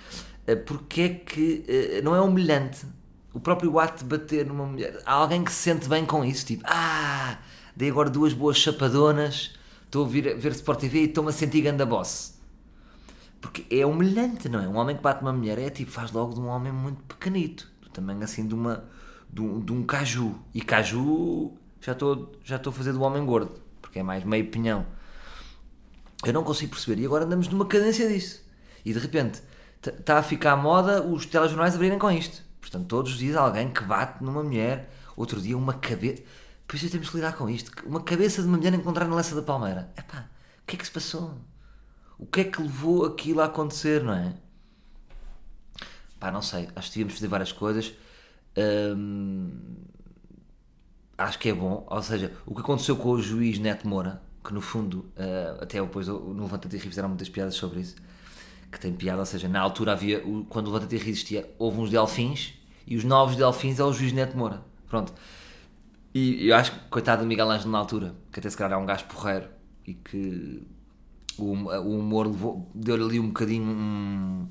Uh, 0.49 0.57
porque 0.65 1.01
é 1.01 1.09
que 1.11 2.01
não 2.03 2.15
é 2.15 2.21
humilhante 2.21 2.87
o 3.35 3.41
próprio 3.41 3.79
ato 3.81 4.05
de 4.05 4.05
bater 4.05 4.47
numa 4.47 4.65
mulher. 4.65 5.03
Há 5.05 5.13
alguém 5.13 5.43
que 5.43 5.53
se 5.53 5.59
sente 5.59 5.89
bem 5.89 6.07
com 6.07 6.25
isso, 6.25 6.47
tipo, 6.47 6.63
ah, 6.67 7.39
dei 7.75 7.91
agora 7.91 8.09
duas 8.09 8.33
boas 8.33 8.57
chapadonas, 8.57 9.53
estou 9.85 10.07
a 10.07 10.09
ver, 10.09 10.39
ver 10.39 10.53
Sport 10.53 10.81
TV 10.81 11.01
e 11.01 11.05
estou-me 11.07 11.31
a 11.31 11.33
sentir 11.33 11.61
ganda 11.61 11.85
boss. 11.85 12.39
Porque 13.41 13.67
é 13.69 13.85
humilhante, 13.85 14.49
não 14.49 14.63
é? 14.63 14.69
Um 14.69 14.77
homem 14.77 14.97
que 14.97 15.03
bate 15.03 15.21
uma 15.21 15.33
mulher 15.33 15.59
é 15.59 15.69
tipo, 15.69 15.91
faz 15.91 16.13
logo 16.13 16.33
de 16.33 16.41
um 16.41 16.47
homem 16.47 16.73
muito 16.73 17.03
pequenito, 17.03 17.71
do 17.83 17.91
tamanho 17.91 18.23
assim 18.23 18.47
de 18.47 18.55
uma 18.55 18.85
de 19.31 19.43
um, 19.43 19.61
de 19.61 19.73
um 19.73 19.83
caju. 19.83 20.37
E 20.55 20.63
caju 20.63 21.53
já 21.81 21.93
estou 21.93 22.33
já 22.45 22.57
estou 22.57 22.71
a 22.71 22.75
fazer 22.75 22.93
do 22.93 23.03
homem 23.03 23.25
gordo, 23.27 23.61
porque 23.95 24.01
é 24.01 24.03
mais 24.03 24.25
meio 24.25 24.51
pinhão. 24.51 24.85
Eu 26.25 26.33
não 26.33 26.43
consigo 26.43 26.73
perceber. 26.73 27.01
E 27.01 27.07
agora 27.07 27.25
andamos 27.25 27.47
numa 27.47 27.65
cadência 27.65 28.09
disso. 28.09 28.43
E 28.85 28.93
de 28.93 28.99
repente 28.99 29.41
está 29.81 30.19
a 30.19 30.23
ficar 30.23 30.53
à 30.53 30.57
moda 30.57 31.01
os 31.01 31.27
telejornais 31.27 31.77
abrirem 31.77 31.99
com 31.99 32.11
isto. 32.11 32.43
Portanto, 32.61 32.87
todos 32.89 33.13
os 33.13 33.19
dias 33.19 33.37
alguém 33.37 33.71
que 33.71 33.85
bate 33.85 34.25
numa 34.25 34.43
mulher, 34.43 34.91
outro 35.17 35.41
dia 35.41 35.57
uma 35.57 35.75
cabeça. 35.75 36.23
Por 36.67 36.75
isso 36.75 36.91
temos 36.91 37.09
que 37.09 37.17
lidar 37.17 37.37
com 37.37 37.49
isto. 37.49 37.71
Uma 37.87 38.03
cabeça 38.03 38.43
de 38.43 38.49
uma 38.49 38.57
mulher 38.57 38.75
encontrar 38.75 39.07
na 39.07 39.15
Lança 39.15 39.37
da 39.37 39.43
Palmeira. 39.43 39.93
Epá, 39.97 40.29
o 40.63 40.67
que 40.67 40.75
é 40.75 40.79
que 40.79 40.87
se 40.87 40.93
passou? 40.93 41.39
O 42.19 42.27
que 42.27 42.41
é 42.41 42.45
que 42.45 42.61
levou 42.61 43.05
aquilo 43.05 43.43
a 43.43 43.45
acontecer, 43.45 44.03
não 44.03 44.13
é? 44.13 44.35
Pá, 46.19 46.33
não 46.33 46.43
sei. 46.43 46.69
Acho 46.75 46.89
que 46.89 46.95
devíamos 46.95 47.15
fazer 47.15 47.29
várias 47.29 47.53
coisas. 47.53 47.93
Hum, 48.57 49.53
acho 51.17 51.39
que 51.39 51.49
é 51.49 51.55
bom. 51.55 51.87
Ou 51.89 52.03
seja, 52.03 52.33
o 52.47 52.55
que 52.55 52.61
aconteceu 52.61 52.97
com 52.97 53.11
o 53.11 53.21
juiz 53.21 53.59
Neto 53.59 53.87
Moura, 53.89 54.23
que 54.45 54.53
no 54.53 54.61
fundo, 54.61 55.11
uh, 55.17 55.63
até 55.63 55.81
depois 55.81 56.09
no 56.09 56.43
Levanta-te 56.43 56.77
e 56.77 56.81
fizeram 56.81 57.09
muitas 57.09 57.29
piadas 57.29 57.55
sobre 57.55 57.81
isso, 57.81 57.97
que 58.71 58.79
tem 58.79 58.93
piada, 58.93 59.21
ou 59.21 59.27
seja, 59.27 59.49
na 59.49 59.61
altura 59.61 59.93
havia, 59.93 60.23
quando 60.49 60.69
o 60.69 60.73
Levanta-te 60.73 60.97
e 60.97 60.99
existia, 60.99 61.55
houve 61.59 61.81
uns 61.81 61.91
delfins, 61.91 62.55
e 62.87 62.97
os 62.97 63.05
novos 63.05 63.37
delfins 63.37 63.79
é 63.79 63.85
o 63.85 63.93
juiz 63.93 64.13
Neto 64.13 64.37
Moura. 64.37 64.63
Pronto. 64.89 65.13
E 66.13 66.49
eu 66.49 66.57
acho 66.57 66.73
que, 66.73 66.79
coitado 66.89 67.23
do 67.23 67.29
Miguel 67.29 67.51
Ângelo 67.51 67.71
na 67.71 67.79
altura, 67.79 68.15
que 68.31 68.39
até 68.39 68.49
se 68.51 68.57
calhar 68.57 68.79
é 68.79 68.83
um 68.83 68.87
gajo 68.87 69.05
porreiro, 69.07 69.49
e 69.87 69.95
que 69.95 70.67
o, 71.39 71.53
o 71.53 71.99
humor 71.99 72.29
deu-lhe 72.75 73.03
ali 73.03 73.21
um 73.21 73.29
bocadinho 73.29 73.65
um, 73.65 74.49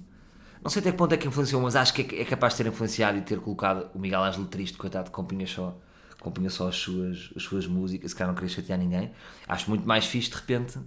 não 0.63 0.69
sei 0.69 0.79
até 0.79 0.91
que 0.91 0.97
ponto 0.97 1.13
é 1.13 1.17
que 1.17 1.27
influenciou, 1.27 1.61
mas 1.61 1.75
acho 1.75 1.93
que 1.93 2.15
é, 2.15 2.21
é 2.21 2.25
capaz 2.25 2.53
de 2.53 2.63
ter 2.63 2.69
influenciado 2.69 3.17
e 3.17 3.21
ter 3.21 3.39
colocado 3.39 3.89
o 3.93 3.99
Miguel 3.99 4.23
Ângelo 4.23 4.45
triste, 4.45 4.77
coitado, 4.77 5.11
compunha 5.11 5.45
só, 5.45 5.77
compunha 6.23 6.49
só 6.49 6.67
as, 6.67 6.77
suas, 6.77 7.29
as 7.35 7.43
suas 7.43 7.67
músicas, 7.67 8.11
se 8.11 8.17
calhar 8.17 8.29
não 8.29 8.35
queria 8.35 8.49
chatear 8.49 8.79
ninguém. 8.79 9.11
Acho 9.47 9.69
muito 9.69 9.87
mais 9.87 10.05
fixe, 10.05 10.29
de 10.29 10.35
repente, 10.35 10.79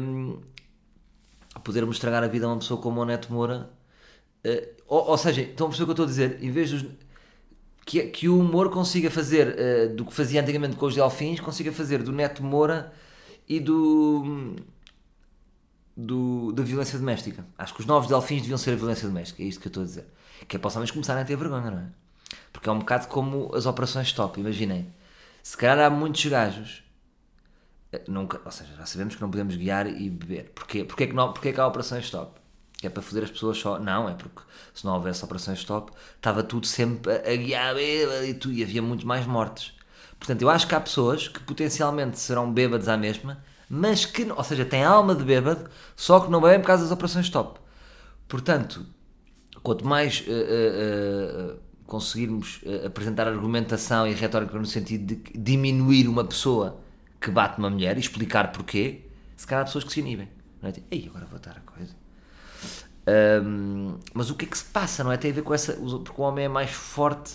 um, 0.00 0.38
podermos 1.64 1.96
estragar 1.96 2.22
a 2.22 2.28
vida 2.28 2.46
a 2.46 2.50
uma 2.50 2.58
pessoa 2.58 2.80
como 2.80 3.00
o 3.00 3.04
Neto 3.04 3.32
Moura. 3.32 3.70
Uh, 4.44 4.82
ou, 4.86 5.08
ou, 5.08 5.18
seja, 5.18 5.42
estão 5.42 5.66
a 5.66 5.70
perceber 5.70 5.90
o 5.90 5.94
que 5.94 6.00
eu 6.00 6.04
estou 6.04 6.04
a 6.04 6.08
dizer? 6.08 6.42
Em 6.42 6.50
vez 6.50 6.70
dos, 6.70 6.84
que, 7.84 8.02
que 8.04 8.28
o 8.28 8.38
humor 8.38 8.70
consiga 8.70 9.10
fazer 9.10 9.48
uh, 9.48 9.96
do 9.96 10.04
que 10.04 10.12
fazia 10.14 10.40
antigamente 10.40 10.76
com 10.76 10.86
os 10.86 10.94
Delfins, 10.94 11.40
consiga 11.40 11.72
fazer 11.72 12.02
do 12.02 12.12
Neto 12.12 12.42
Moura 12.44 12.92
e 13.48 13.58
do 13.58 14.54
do, 15.98 16.52
da 16.52 16.62
violência 16.62 16.96
doméstica. 16.96 17.44
Acho 17.58 17.74
que 17.74 17.80
os 17.80 17.86
novos 17.86 18.08
delfins 18.08 18.42
deviam 18.42 18.56
ser 18.56 18.70
a 18.72 18.76
violência 18.76 19.08
doméstica, 19.08 19.42
é 19.42 19.46
isto 19.46 19.60
que 19.60 19.66
eu 19.66 19.70
estou 19.70 19.82
a 19.82 19.86
dizer. 19.86 20.06
Que 20.46 20.54
é 20.54 20.58
para 20.58 20.68
os 20.68 20.76
homens 20.76 20.92
começarem 20.92 21.22
a 21.22 21.26
ter 21.26 21.36
vergonha, 21.36 21.70
não 21.72 21.78
é? 21.78 21.88
Porque 22.52 22.68
é 22.68 22.72
um 22.72 22.78
bocado 22.78 23.08
como 23.08 23.54
as 23.54 23.66
operações 23.66 24.08
stop, 24.08 24.38
imaginem. 24.40 24.92
Se 25.42 25.56
calhar 25.56 25.78
há 25.86 25.90
muitos 25.90 26.24
gajos, 26.26 26.82
eh, 27.92 28.02
nunca, 28.08 28.40
ou 28.44 28.50
seja, 28.50 28.74
já 28.76 28.86
sabemos 28.86 29.14
que 29.14 29.22
não 29.22 29.30
podemos 29.30 29.56
guiar 29.56 29.86
e 29.86 30.10
beber. 30.10 30.52
Porquê? 30.54 30.84
Porquê 30.84 31.06
que, 31.06 31.14
não, 31.14 31.32
porquê 31.32 31.52
que 31.52 31.60
há 31.60 31.66
operações 31.66 32.04
stop? 32.04 32.38
É 32.82 32.88
para 32.88 33.02
foder 33.02 33.24
as 33.24 33.30
pessoas 33.30 33.58
só? 33.58 33.78
Não, 33.78 34.08
é 34.08 34.14
porque 34.14 34.42
se 34.72 34.84
não 34.84 34.94
houvesse 34.94 35.24
operações 35.24 35.58
stop, 35.58 35.92
estava 36.16 36.42
tudo 36.42 36.66
sempre 36.66 37.12
a, 37.12 37.36
guiar 37.36 37.76
e, 37.76 38.34
tu, 38.34 38.52
e 38.52 38.62
havia 38.62 38.80
muito 38.82 39.06
mais 39.06 39.26
mortes. 39.26 39.72
Portanto, 40.18 40.42
eu 40.42 40.50
acho 40.50 40.66
que 40.66 40.74
há 40.74 40.80
pessoas 40.80 41.28
que 41.28 41.40
potencialmente 41.40 42.18
serão 42.18 42.52
bêbados 42.52 42.88
à 42.88 42.96
mesma, 42.96 43.42
mas 43.68 44.04
que, 44.04 44.30
ou 44.30 44.44
seja, 44.44 44.64
tem 44.64 44.84
alma 44.84 45.14
de 45.14 45.24
bêbado, 45.24 45.68
só 45.96 46.20
que 46.20 46.30
não 46.30 46.40
bebem 46.40 46.60
por 46.60 46.66
causa 46.68 46.84
das 46.84 46.92
operações 46.92 47.26
stop. 47.26 47.58
Portanto, 48.28 48.86
quanto 49.62 49.86
mais 49.86 50.20
uh, 50.20 50.30
uh, 50.30 51.52
uh, 51.54 51.60
conseguirmos 51.88 52.60
apresentar 52.86 53.26
argumentação 53.26 54.06
e 54.06 54.12
retórica 54.12 54.56
no 54.56 54.66
sentido 54.66 55.16
de 55.16 55.38
diminuir 55.38 56.06
uma 56.06 56.24
pessoa 56.24 56.80
que 57.20 57.30
bate 57.30 57.58
uma 57.58 57.68
mulher 57.68 57.96
e 57.96 58.00
explicar 58.00 58.52
porquê, 58.52 59.06
se 59.36 59.46
calhar 59.46 59.62
há 59.62 59.64
pessoas 59.64 59.82
que 59.82 59.92
se 59.92 59.98
inibem. 59.98 60.28
Não 60.62 60.68
é? 60.68 60.72
Tipo, 60.72 60.86
Ei, 60.90 61.06
agora 61.08 61.26
vou 61.26 61.40
dar 61.40 61.56
a 61.56 61.60
coisa. 61.60 61.94
Um, 63.42 63.98
mas 64.14 64.30
o 64.30 64.36
que 64.36 64.44
é 64.44 64.48
que 64.48 64.56
se 64.56 64.64
passa, 64.64 65.02
não 65.02 65.10
é? 65.10 65.16
Tem 65.16 65.30
a 65.30 65.34
ver 65.34 65.42
com 65.42 65.52
essa. 65.52 65.72
Porque 65.72 66.20
o 66.20 66.24
homem 66.24 66.44
é 66.44 66.48
mais 66.48 66.70
forte, 66.70 67.32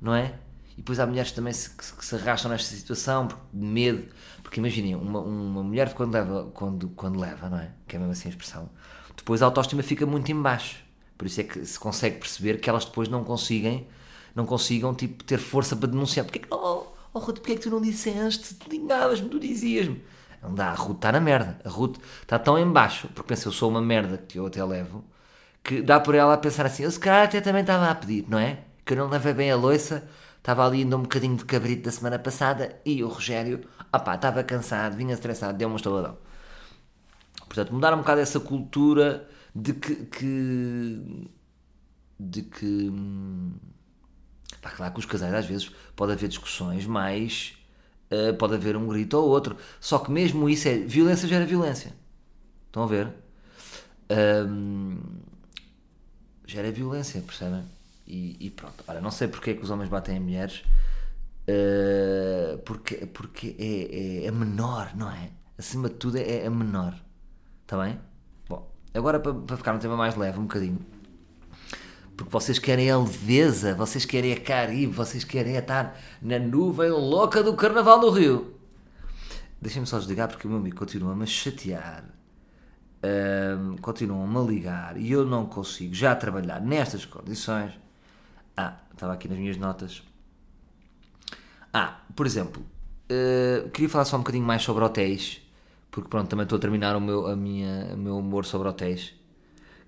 não 0.00 0.14
é? 0.14 0.34
E 0.72 0.76
depois 0.76 0.98
há 0.98 1.06
mulheres 1.06 1.32
também 1.32 1.52
se, 1.52 1.68
que, 1.68 1.92
que 1.92 2.04
se 2.04 2.14
arrastam 2.14 2.50
nesta 2.50 2.74
situação, 2.74 3.28
de 3.52 3.66
medo 3.66 4.08
porque 4.50 4.58
imaginem, 4.58 4.96
uma, 4.96 5.20
uma 5.20 5.62
mulher 5.62 5.94
quando 5.94 6.12
leva, 6.12 6.50
quando, 6.52 6.88
quando 6.90 7.20
leva, 7.20 7.48
não 7.48 7.58
é? 7.58 7.70
Que 7.86 7.94
é 7.94 7.98
mesmo 8.00 8.10
assim 8.10 8.28
a 8.28 8.30
expressão, 8.30 8.68
depois 9.16 9.42
a 9.42 9.46
autoestima 9.46 9.80
fica 9.80 10.04
muito 10.04 10.30
em 10.32 10.42
baixo. 10.42 10.84
Por 11.20 11.26
isso 11.26 11.38
é 11.42 11.44
que 11.44 11.66
se 11.66 11.78
consegue 11.78 12.16
perceber 12.16 12.58
que 12.60 12.70
elas 12.70 12.86
depois 12.86 13.06
não 13.06 13.22
conseguem, 13.22 13.86
não 14.34 14.46
consigam 14.46 14.94
tipo, 14.94 15.22
ter 15.22 15.36
força 15.36 15.76
para 15.76 15.90
denunciar. 15.90 16.24
Porquê 16.24 16.38
que 16.38 16.48
oh, 16.50 16.86
oh 17.12 17.18
Ruth, 17.18 17.40
porquê 17.40 17.52
é 17.52 17.54
que 17.56 17.60
tu 17.60 17.68
não 17.68 17.78
disseste? 17.78 18.54
Tu 18.54 18.70
ligavas-me, 18.70 19.28
tu 19.28 19.38
dizias-me. 19.38 20.02
Não 20.42 20.54
dá, 20.54 20.70
a 20.70 20.74
Ruth 20.74 20.96
está 20.96 21.12
na 21.12 21.20
merda. 21.20 21.60
A 21.62 21.68
Ruth 21.68 21.98
está 22.22 22.38
tão 22.38 22.58
em 22.58 22.66
baixo, 22.66 23.06
porque 23.08 23.28
pensa, 23.28 23.48
eu 23.48 23.52
sou 23.52 23.68
uma 23.68 23.82
merda 23.82 24.16
que 24.16 24.38
eu 24.38 24.46
até 24.46 24.64
levo, 24.64 25.04
que 25.62 25.82
dá 25.82 26.00
por 26.00 26.14
ela 26.14 26.32
a 26.32 26.38
pensar 26.38 26.64
assim, 26.64 26.84
eu 26.84 26.90
se 26.90 26.98
calhar 26.98 27.24
até 27.26 27.38
também 27.42 27.60
estava 27.60 27.90
a 27.90 27.94
pedir, 27.94 28.24
não 28.26 28.38
é? 28.38 28.60
Que 28.86 28.94
eu 28.94 28.96
não 28.96 29.10
levei 29.10 29.34
bem 29.34 29.50
a 29.50 29.56
loiça, 29.56 30.08
estava 30.38 30.66
ali 30.66 30.78
ainda 30.78 30.96
um 30.96 31.02
bocadinho 31.02 31.36
de 31.36 31.44
cabrito 31.44 31.82
da 31.82 31.92
semana 31.92 32.18
passada 32.18 32.80
e 32.82 33.04
o 33.04 33.08
Rogério 33.08 33.60
opá, 33.94 34.14
estava 34.14 34.42
cansado, 34.42 34.96
vinha 34.96 35.12
estressado, 35.12 35.58
deu 35.58 35.68
um 35.68 35.76
estaladão. 35.76 36.16
Portanto, 37.46 37.74
mudar 37.74 37.92
um 37.92 37.98
bocado 37.98 38.22
essa 38.22 38.40
cultura 38.40 39.28
de 39.54 39.72
que. 39.74 39.94
que 40.06 41.30
de 42.20 42.42
que. 42.42 42.92
Pá, 44.60 44.70
claro 44.70 44.92
que 44.92 45.00
os 45.00 45.06
casais 45.06 45.32
às 45.32 45.46
vezes 45.46 45.70
pode 45.96 46.12
haver 46.12 46.28
discussões, 46.28 46.86
mas 46.86 47.54
uh, 48.10 48.34
pode 48.36 48.54
haver 48.54 48.76
um 48.76 48.86
grito 48.86 49.16
ou 49.16 49.28
outro. 49.28 49.56
Só 49.80 49.98
que 49.98 50.10
mesmo 50.10 50.48
isso 50.48 50.68
é. 50.68 50.76
Violência 50.78 51.26
gera 51.26 51.46
violência. 51.46 51.94
Estão 52.66 52.82
a 52.82 52.86
ver? 52.86 53.12
Um, 54.10 54.98
gera 56.46 56.70
violência, 56.70 57.20
percebem? 57.22 57.64
E, 58.06 58.36
e, 58.40 58.50
pronto. 58.50 58.84
Ora, 58.86 59.00
não 59.00 59.10
sei 59.10 59.28
porque 59.28 59.50
é 59.50 59.54
que 59.54 59.62
os 59.62 59.70
homens 59.70 59.88
batem 59.88 60.16
em 60.16 60.20
mulheres. 60.20 60.62
Uh, 61.48 62.58
porque 62.64 63.06
porque 63.06 63.56
é, 63.58 64.24
é, 64.24 64.26
é, 64.26 64.30
menor, 64.30 64.94
não 64.94 65.10
é? 65.10 65.30
Acima 65.56 65.88
de 65.88 65.94
tudo 65.94 66.18
é, 66.18 66.44
é 66.44 66.50
menor. 66.50 66.94
Está 67.62 67.82
bem? 67.82 67.98
Agora 68.92 69.20
para, 69.20 69.34
para 69.34 69.56
ficar 69.56 69.74
um 69.74 69.78
tema 69.78 69.96
mais 69.96 70.16
leve, 70.16 70.38
um 70.38 70.42
bocadinho. 70.42 70.78
Porque 72.16 72.30
vocês 72.30 72.58
querem 72.58 72.90
a 72.90 72.98
leveza, 72.98 73.74
vocês 73.74 74.04
querem 74.04 74.32
a 74.32 74.40
Caribe, 74.40 74.92
vocês 74.92 75.24
querem 75.24 75.56
estar 75.56 75.98
na 76.20 76.38
nuvem 76.38 76.90
louca 76.90 77.42
do 77.42 77.54
Carnaval 77.54 78.00
do 78.00 78.10
Rio. 78.10 78.54
Deixem-me 79.60 79.86
só 79.86 79.98
desligar 79.98 80.28
porque 80.28 80.46
o 80.46 80.50
meu 80.50 80.58
amigo 80.58 80.76
continua-me 80.76 81.22
a 81.22 81.26
chatear. 81.26 82.04
Um, 83.02 83.76
continuam-me 83.78 84.36
a 84.36 84.40
ligar 84.40 84.96
e 84.98 85.10
eu 85.10 85.24
não 85.24 85.46
consigo 85.46 85.94
já 85.94 86.14
trabalhar 86.14 86.60
nestas 86.60 87.04
condições. 87.06 87.72
Ah, 88.56 88.76
estava 88.92 89.14
aqui 89.14 89.26
nas 89.26 89.38
minhas 89.38 89.56
notas 89.56 90.02
ah, 91.72 92.00
por 92.16 92.26
exemplo, 92.26 92.62
uh, 93.10 93.68
queria 93.70 93.88
falar 93.88 94.04
só 94.04 94.16
um 94.16 94.20
bocadinho 94.20 94.44
mais 94.44 94.62
sobre 94.62 94.82
hotéis, 94.82 95.40
porque 95.90 96.08
pronto, 96.08 96.28
também 96.28 96.44
estou 96.44 96.56
a 96.56 96.60
terminar 96.60 96.96
o 96.96 97.00
meu, 97.00 97.26
a 97.26 97.36
minha, 97.36 97.94
o 97.94 97.96
meu 97.96 98.18
humor 98.18 98.44
sobre 98.44 98.68
hotéis. 98.68 99.14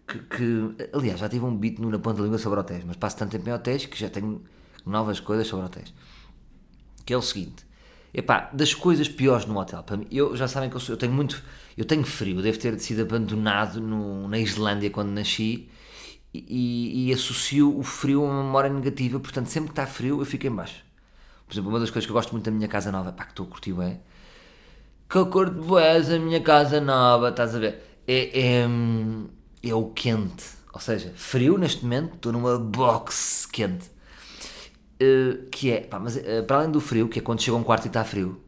Que, 0.06 0.18
que, 0.18 0.88
aliás, 0.92 1.20
já 1.20 1.28
tive 1.28 1.44
um 1.44 1.56
beat 1.56 1.78
na 1.78 1.98
ponta 1.98 2.18
da 2.18 2.24
língua 2.24 2.38
sobre 2.38 2.58
hotéis, 2.58 2.84
mas 2.84 2.96
passo 2.96 3.16
tanto 3.16 3.30
tempo 3.30 3.48
em 3.48 3.52
hotéis 3.52 3.86
que 3.86 3.98
já 3.98 4.10
tenho 4.10 4.42
novas 4.84 5.20
coisas 5.20 5.46
sobre 5.46 5.66
hotéis. 5.66 5.94
Que 7.06 7.14
é 7.14 7.16
o 7.16 7.22
seguinte: 7.22 7.64
epá, 8.12 8.50
das 8.52 8.74
coisas 8.74 9.08
piores 9.08 9.46
no 9.46 9.58
hotel, 9.58 9.82
para 9.84 9.96
mim, 9.96 10.06
eu 10.10 10.36
já 10.36 10.48
sabem 10.48 10.68
que 10.68 10.76
eu, 10.76 10.80
sou, 10.80 10.94
eu 10.94 10.98
tenho 10.98 11.12
muito, 11.12 11.42
eu 11.76 11.84
tenho 11.84 12.04
frio, 12.04 12.42
devo 12.42 12.58
ter 12.58 12.78
sido 12.80 13.02
abandonado 13.02 13.80
no, 13.80 14.26
na 14.28 14.38
Islândia 14.38 14.90
quando 14.90 15.10
nasci 15.10 15.68
e, 16.34 17.08
e, 17.08 17.12
associo 17.12 17.78
o 17.78 17.82
frio 17.82 18.24
a 18.24 18.28
uma 18.28 18.42
memória 18.42 18.70
negativa, 18.70 19.20
portanto, 19.20 19.46
sempre 19.46 19.68
que 19.68 19.72
está 19.72 19.86
frio 19.86 20.20
eu 20.20 20.24
fico 20.24 20.46
em 20.46 20.50
baixo. 20.50 20.82
Por 21.46 21.54
exemplo, 21.54 21.70
uma 21.70 21.78
das 21.78 21.90
coisas 21.90 22.06
que 22.06 22.10
eu 22.10 22.14
gosto 22.14 22.32
muito 22.32 22.44
da 22.44 22.50
minha 22.50 22.68
casa 22.68 22.90
nova, 22.90 23.12
pá, 23.12 23.24
que 23.24 23.32
estou 23.32 23.46
a 23.46 23.48
curtir 23.50 23.74
é 23.82 24.00
que 25.12 25.18
eu 25.18 25.26
curto 25.26 25.60
boés 25.60 26.10
a 26.10 26.18
minha 26.18 26.40
casa 26.40 26.80
nova, 26.80 27.28
estás 27.28 27.54
a 27.54 27.58
ver? 27.58 28.00
É, 28.08 28.62
é, 28.62 28.66
é 29.62 29.74
o 29.74 29.90
quente, 29.90 30.42
ou 30.72 30.80
seja, 30.80 31.12
frio 31.14 31.58
neste 31.58 31.82
momento, 31.82 32.14
estou 32.14 32.32
numa 32.32 32.58
box 32.58 33.46
quente. 33.52 33.90
Uh, 34.94 35.50
que 35.50 35.70
é, 35.70 35.80
pá, 35.82 35.98
mas 35.98 36.16
uh, 36.16 36.42
para 36.46 36.58
além 36.58 36.70
do 36.70 36.80
frio, 36.80 37.10
que 37.10 37.18
é 37.18 37.22
quando 37.22 37.42
chega 37.42 37.54
um 37.54 37.62
quarto 37.62 37.84
e 37.84 37.88
está 37.88 38.02
frio, 38.04 38.40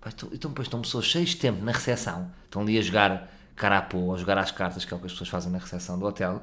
pá, 0.00 0.08
então, 0.08 0.30
então 0.32 0.50
depois 0.50 0.66
estão 0.66 0.80
pessoas 0.80 1.04
cheias 1.04 1.30
de 1.30 1.36
tempo 1.36 1.62
na 1.62 1.72
recepção, 1.72 2.30
estão 2.44 2.62
ali 2.62 2.78
a 2.78 2.82
jogar 2.82 3.30
carapô, 3.54 4.14
a 4.14 4.16
jogar 4.16 4.38
às 4.38 4.50
cartas, 4.50 4.86
que 4.86 4.94
é 4.94 4.96
o 4.96 5.00
que 5.00 5.06
as 5.06 5.12
pessoas 5.12 5.28
fazem 5.28 5.52
na 5.52 5.58
recepção 5.58 5.98
do 5.98 6.06
hotel, 6.06 6.42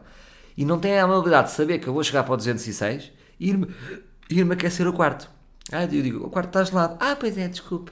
e 0.56 0.64
não 0.66 0.80
têm 0.80 1.00
a 1.00 1.04
amabilidade 1.06 1.48
de 1.48 1.56
saber 1.56 1.80
que 1.80 1.88
eu 1.88 1.94
vou 1.94 2.04
chegar 2.04 2.24
para 2.24 2.34
o 2.34 2.38
206 2.38 3.12
e 3.40 3.50
ir-me 3.50 3.74
ir 4.30 4.52
aquecer 4.52 4.88
o 4.88 4.94
quarto. 4.94 5.28
Ah, 5.72 5.84
eu 5.86 5.88
digo, 5.88 6.24
o 6.24 6.30
quarto 6.30 6.50
está 6.50 6.64
gelado. 6.64 6.98
Ah, 7.00 7.16
pois 7.16 7.36
é, 7.40 7.48
desculpe. 7.48 7.92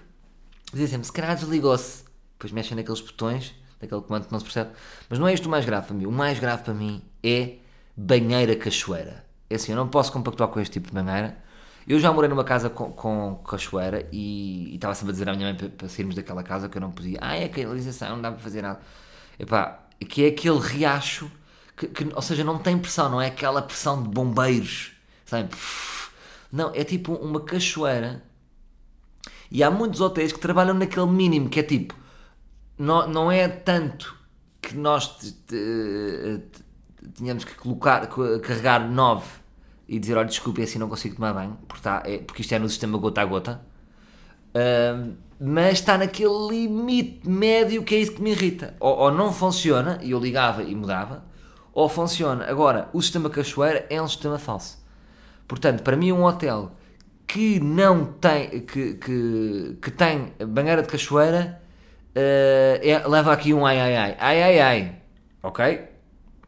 Dizem 0.72 0.88
sempre, 0.88 1.06
se 1.06 1.13
calhar 1.13 1.36
desligou-se. 1.36 2.04
Depois 2.34 2.51
mexem 2.51 2.75
naqueles 2.75 3.01
botões, 3.01 3.54
daquele 3.80 4.01
comando 4.01 4.25
que 4.25 4.32
não 4.32 4.40
se 4.40 4.46
percebe. 4.46 4.72
Mas 5.10 5.20
não 5.20 5.28
é 5.28 5.34
isto 5.34 5.46
o 5.46 5.50
mais 5.50 5.66
grave 5.66 5.88
para 5.88 5.96
mim. 5.96 6.06
O 6.06 6.12
mais 6.12 6.40
grave 6.40 6.63
para 6.63 6.74
mim 6.74 7.01
é 7.24 7.58
banheira 7.96 8.56
cachoeira. 8.56 9.25
É 9.50 9.56
assim, 9.56 9.74
eu 9.74 9.75
não 9.75 9.88
posso 9.88 10.12
compactuar 10.12 10.50
com 10.50 10.60
este 10.60 10.74
tipo 10.74 10.88
de 10.88 10.94
banheira. 10.94 11.38
Eu 11.88 12.00
já 12.00 12.12
morei 12.12 12.30
numa 12.30 12.44
casa 12.44 12.70
com, 12.70 12.92
com 12.92 13.36
cachoeira 13.48 14.08
e, 14.12 14.72
e 14.72 14.75
estava 14.75 14.94
sempre 14.96 15.10
a 15.10 15.13
dizer 15.13 15.30
à 15.30 15.34
minha 15.34 15.48
mãe 15.48 15.56
para, 15.56 15.70
para 15.70 15.90
sairmos 15.90 16.16
daquela 16.16 16.44
casa 16.44 16.70
que 16.70 16.78
eu 16.78 16.82
não 16.82 16.92
podia. 16.92 17.18
Ah, 17.22 17.36
é 17.36 17.48
canalização, 17.48 18.16
não 18.16 18.22
dá 18.22 18.32
para 18.32 18.40
fazer 18.40 18.62
nada. 18.62 18.80
Epá, 19.40 19.88
que 20.08 20.25
é 20.25 20.28
aquele 20.28 20.60
riacho 20.60 21.30
que, 21.75 21.88
que, 21.88 22.10
ou 22.13 22.22
seja, 22.22 22.44
não 22.44 22.60
tem 22.60 22.78
pressão, 22.78 23.10
não 23.10 23.22
é 23.22 23.28
aquela 23.28 23.62
pressão 23.62 24.01
de 24.04 24.10
bombeiros, 24.10 24.92
sabe? 25.25 25.50
Não, 26.51 26.72
é 26.75 26.84
tipo 26.84 27.13
uma 27.13 27.42
cachoeira. 27.42 28.24
E 29.51 29.62
há 29.63 29.70
muitos 29.70 30.00
hotéis 30.00 30.31
que 30.31 30.39
trabalham 30.39 30.74
naquele 30.74 31.08
mínimo, 31.08 31.50
que 31.50 31.60
é 31.60 31.63
tipo, 31.63 31.93
não, 32.77 33.08
não 33.08 33.31
é 33.31 33.50
tanto 33.50 34.15
que 34.62 34.75
nós 34.77 35.36
tínhamos 37.15 37.43
que 37.43 37.55
colocar, 37.55 38.08
carregar 38.41 38.89
9 38.89 39.25
e 39.88 40.00
dizer, 40.00 40.15
olha, 40.15 40.27
desculpe, 40.27 40.62
assim 40.62 40.79
não 40.79 40.88
consigo 40.88 41.15
tomar 41.15 41.34
banho, 41.34 41.58
porque, 41.67 41.84
tá, 41.84 42.01
é, 42.05 42.20
porque 42.20 42.41
isto 42.41 42.53
é 42.53 42.60
no 42.60 42.70
sistema 42.70 42.98
gota 42.98 43.22
a 43.22 43.25
gota. 43.25 43.62
Mas 45.38 45.79
está 45.79 45.98
naquele 45.98 46.48
limite 46.50 47.27
médio 47.27 47.84
que 47.84 47.96
é 47.96 48.00
isso 48.00 48.13
que 48.13 48.22
me 48.22 48.31
irrita. 48.31 48.75
Ou, 48.79 48.96
ou, 48.96 49.12
não 49.12 49.34
funciona, 49.34 50.00
e 50.01 50.12
eu 50.12 50.20
ligava 50.20 50.63
e 50.63 50.74
mudava, 50.74 51.25
ou 51.74 51.89
funciona. 51.89 52.46
Agora, 52.46 52.89
o 52.93 53.01
sistema 53.01 53.29
cachoeira 53.29 53.86
é 53.89 54.01
um 54.01 54.08
sistema 54.08 54.38
falso. 54.38 54.79
Portanto, 55.48 55.84
para 55.84 55.98
mim, 55.98 56.12
um 56.12 56.24
hotel 56.24 56.72
que 57.32 57.62
não 57.62 58.06
tem, 58.06 58.60
que, 58.66 58.96
que, 58.96 59.78
que 59.82 59.90
tem 59.90 60.34
banheira 60.50 60.82
de 60.82 60.90
cachoeira, 60.90 61.62
uh, 62.10 62.86
é, 62.86 63.08
leva 63.08 63.32
aqui 63.32 63.54
um 63.54 63.66
ai 63.66 63.80
ai 63.80 63.96
ai. 63.96 64.18
Ai 64.20 64.44
ai 64.44 64.60
ai. 64.60 64.96
Ok? 65.42 65.82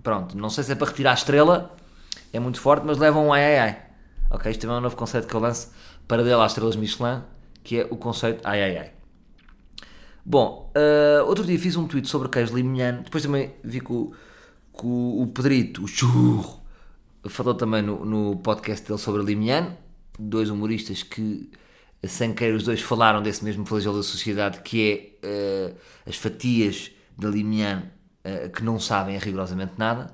Pronto, 0.04 0.38
não 0.38 0.50
sei 0.50 0.66
se 0.66 0.74
é 0.74 0.76
para 0.76 0.88
retirar 0.88 1.12
a 1.12 1.14
estrela, 1.14 1.74
é 2.34 2.40
muito 2.40 2.60
forte, 2.60 2.86
mas 2.86 2.98
leva 2.98 3.18
um 3.18 3.32
ai 3.32 3.46
ai 3.46 3.60
ai. 3.60 3.82
Ok? 4.30 4.52
Isto 4.52 4.60
também 4.60 4.76
é 4.76 4.80
um 4.80 4.82
novo 4.82 4.98
conceito 4.98 5.26
que 5.26 5.34
eu 5.34 5.40
lanço 5.40 5.72
para 6.06 6.22
dela 6.22 6.44
às 6.44 6.52
estrelas 6.52 6.76
Michelin, 6.76 7.22
que 7.64 7.80
é 7.80 7.88
o 7.90 7.96
conceito 7.96 8.42
ai 8.44 8.62
ai 8.62 8.78
ai. 8.78 8.92
Bom, 10.26 10.70
uh, 10.76 11.26
outro 11.30 11.46
dia 11.46 11.58
fiz 11.58 11.78
um 11.78 11.88
tweet 11.88 12.10
sobre 12.10 12.28
queijo 12.28 12.54
limiano, 12.54 13.04
depois 13.04 13.24
também 13.24 13.54
vi 13.64 13.80
que 13.80 13.94
o, 13.94 14.12
que 14.78 14.86
o 14.86 15.32
Pedrito, 15.34 15.86
o 15.86 15.88
churro, 15.88 16.62
falou 17.30 17.54
também 17.54 17.82
no, 17.82 18.04
no 18.04 18.36
podcast 18.36 18.86
dele 18.86 19.00
sobre 19.00 19.24
limiano, 19.24 19.78
dois 20.20 20.50
humoristas 20.50 21.04
que 21.04 21.50
sem 22.04 22.34
querer 22.34 22.54
os 22.54 22.64
dois 22.64 22.82
falaram 22.82 23.22
desse 23.22 23.44
mesmo 23.44 23.66
flagelo 23.66 23.98
da 23.98 24.04
sociedade 24.04 24.60
que 24.62 25.20
é 25.24 25.72
uh, 25.72 25.76
as 26.06 26.16
fatias 26.16 26.92
de 27.18 27.28
limiano 27.28 27.84
uh, 28.26 28.50
que 28.50 28.64
não 28.64 28.80
sabem 28.80 29.18
rigorosamente 29.18 29.74
nada 29.78 30.14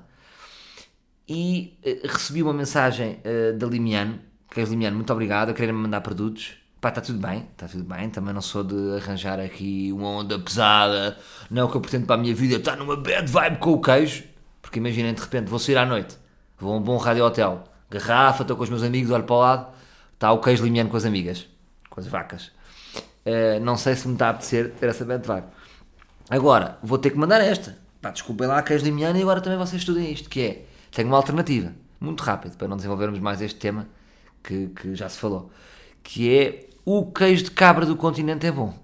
e 1.28 1.78
uh, 1.84 2.06
recebi 2.06 2.42
uma 2.42 2.52
mensagem 2.52 3.20
da 3.56 3.66
Limiano, 3.68 4.18
que 4.50 4.60
é 4.60 4.64
Limiano, 4.64 4.96
muito 4.96 5.12
obrigado, 5.12 5.50
a 5.50 5.54
querer 5.54 5.72
me 5.72 5.78
mandar 5.78 6.00
produtos. 6.00 6.54
Pá, 6.80 6.88
está 6.88 7.00
tudo 7.00 7.20
bem, 7.20 7.46
está 7.52 7.68
tudo 7.68 7.84
bem. 7.84 8.10
Também 8.10 8.34
não 8.34 8.40
sou 8.40 8.64
de 8.64 8.96
arranjar 8.96 9.38
aqui 9.38 9.92
uma 9.92 10.08
onda 10.08 10.36
pesada. 10.40 11.16
Não 11.48 11.62
é 11.62 11.64
o 11.64 11.68
que 11.68 11.76
eu 11.76 11.80
pretendo 11.80 12.06
para 12.06 12.16
a 12.16 12.18
minha 12.18 12.34
vida, 12.34 12.56
está 12.56 12.74
numa 12.74 12.96
bad 12.96 13.30
vibe 13.30 13.58
com 13.58 13.74
o 13.74 13.80
queijo. 13.80 14.24
Porque 14.60 14.78
imaginem, 14.80 15.14
de 15.14 15.20
repente, 15.20 15.48
vou 15.48 15.58
sair 15.60 15.76
à 15.76 15.86
noite, 15.86 16.16
vou 16.58 16.72
a 16.72 16.76
um 16.78 16.80
bom 16.80 16.96
rádio 16.96 17.24
hotel, 17.24 17.64
garrafa, 17.88 18.42
estou 18.42 18.56
com 18.56 18.64
os 18.64 18.70
meus 18.70 18.82
amigos, 18.82 19.10
olho 19.10 19.24
para 19.24 19.34
o 19.34 19.38
lado, 19.38 19.66
está 20.20 20.30
o 20.32 20.38
queijo 20.38 20.62
limiano 20.62 20.90
com 20.90 20.98
as 20.98 21.06
amigas, 21.06 21.48
com 21.88 21.98
as 21.98 22.06
vacas. 22.06 22.52
Uh, 23.24 23.58
não 23.62 23.78
sei 23.78 23.96
se 23.96 24.06
me 24.06 24.12
está 24.12 24.26
a 24.26 24.30
apetecer 24.30 24.70
ter 24.72 24.90
essa 24.90 25.02
vibe. 25.02 25.46
Agora, 26.28 26.78
vou 26.82 26.98
ter 26.98 27.08
que 27.08 27.16
mandar 27.16 27.40
esta. 27.40 27.78
Pá, 28.02 28.10
desculpem 28.10 28.46
lá, 28.46 28.62
queijo 28.62 28.84
limiano, 28.84 29.18
e 29.18 29.22
agora 29.22 29.40
também 29.40 29.58
vocês 29.58 29.80
estudem 29.80 30.12
isto, 30.12 30.28
que 30.28 30.42
é 30.42 30.64
tenho 30.90 31.08
uma 31.08 31.16
alternativa, 31.16 31.72
muito 31.98 32.22
rápido, 32.22 32.54
para 32.58 32.68
não 32.68 32.76
desenvolvermos 32.76 33.18
mais 33.18 33.40
este 33.40 33.58
tema 33.58 33.88
que, 34.42 34.66
que 34.68 34.94
já 34.94 35.08
se 35.08 35.18
falou, 35.18 35.50
que 36.02 36.30
é 36.36 36.68
o 36.84 37.10
queijo 37.10 37.44
de 37.44 37.50
cabra 37.52 37.86
do 37.86 37.96
continente 37.96 38.46
é 38.46 38.52
bom. 38.52 38.74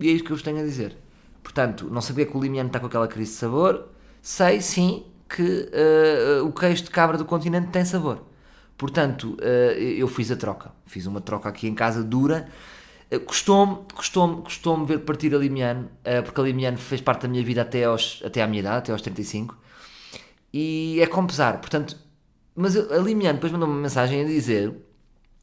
E 0.00 0.08
é 0.08 0.12
isto 0.12 0.24
que 0.24 0.32
eu 0.32 0.36
vos 0.36 0.42
tenho 0.42 0.58
a 0.58 0.62
dizer. 0.62 0.96
Portanto, 1.42 1.90
não 1.90 2.00
sabia 2.00 2.24
que 2.24 2.34
o 2.34 2.40
limiano 2.40 2.68
está 2.68 2.80
com 2.80 2.86
aquela 2.86 3.08
crise 3.08 3.32
de 3.32 3.36
sabor, 3.36 3.90
sei 4.22 4.62
sim 4.62 5.04
que 5.28 5.68
uh, 6.42 6.46
o 6.46 6.52
queijo 6.52 6.84
de 6.84 6.90
cabra 6.90 7.18
do 7.18 7.26
continente 7.26 7.68
tem 7.68 7.84
sabor. 7.84 8.22
Portanto, 8.76 9.36
uh, 9.40 9.78
eu 9.78 10.08
fiz 10.08 10.30
a 10.30 10.36
troca. 10.36 10.72
Fiz 10.86 11.06
uma 11.06 11.20
troca 11.20 11.48
aqui 11.48 11.68
em 11.68 11.74
casa 11.74 12.02
dura. 12.02 12.48
Uh, 13.12 13.20
Custou-me 13.20 14.42
custou 14.42 14.84
ver 14.84 15.00
partir 15.00 15.34
a 15.34 15.38
Limiano, 15.38 15.84
uh, 15.84 16.22
porque 16.22 16.40
a 16.40 16.44
Limiano 16.44 16.78
fez 16.78 17.00
parte 17.00 17.22
da 17.22 17.28
minha 17.28 17.44
vida 17.44 17.62
até, 17.62 17.84
aos, 17.84 18.22
até 18.24 18.42
à 18.42 18.46
minha 18.46 18.60
idade, 18.60 18.78
até 18.78 18.92
aos 18.92 19.02
35 19.02 19.64
e 20.56 21.00
é 21.00 21.06
com 21.08 21.26
pesar. 21.26 21.60
Portanto, 21.60 21.98
mas 22.54 22.76
a 22.76 22.98
Limiano 22.98 23.34
depois 23.34 23.50
mandou-me 23.52 23.74
uma 23.74 23.82
mensagem 23.82 24.22
a 24.22 24.24
dizer 24.24 24.72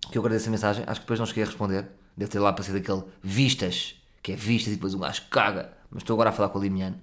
que 0.10 0.18
eu 0.18 0.22
agradeço 0.22 0.48
a 0.48 0.52
mensagem, 0.52 0.86
acho 0.88 1.02
que 1.02 1.04
depois 1.04 1.20
não 1.20 1.26
cheguei 1.26 1.44
a 1.44 1.48
responder. 1.48 1.86
Deve 2.16 2.32
ter 2.32 2.40
lá 2.40 2.54
para 2.54 2.64
ser 2.64 2.72
daquele 2.72 3.04
vistas, 3.22 3.96
que 4.24 4.32
é 4.32 4.36
vistas 4.38 4.72
e 4.72 4.76
depois 4.78 4.94
um 4.94 5.00
gajo 5.00 5.24
caga. 5.30 5.74
Mas 5.90 6.04
estou 6.04 6.14
agora 6.14 6.30
a 6.30 6.32
falar 6.32 6.48
com 6.48 6.60
a 6.60 6.62
Limiano, 6.62 6.96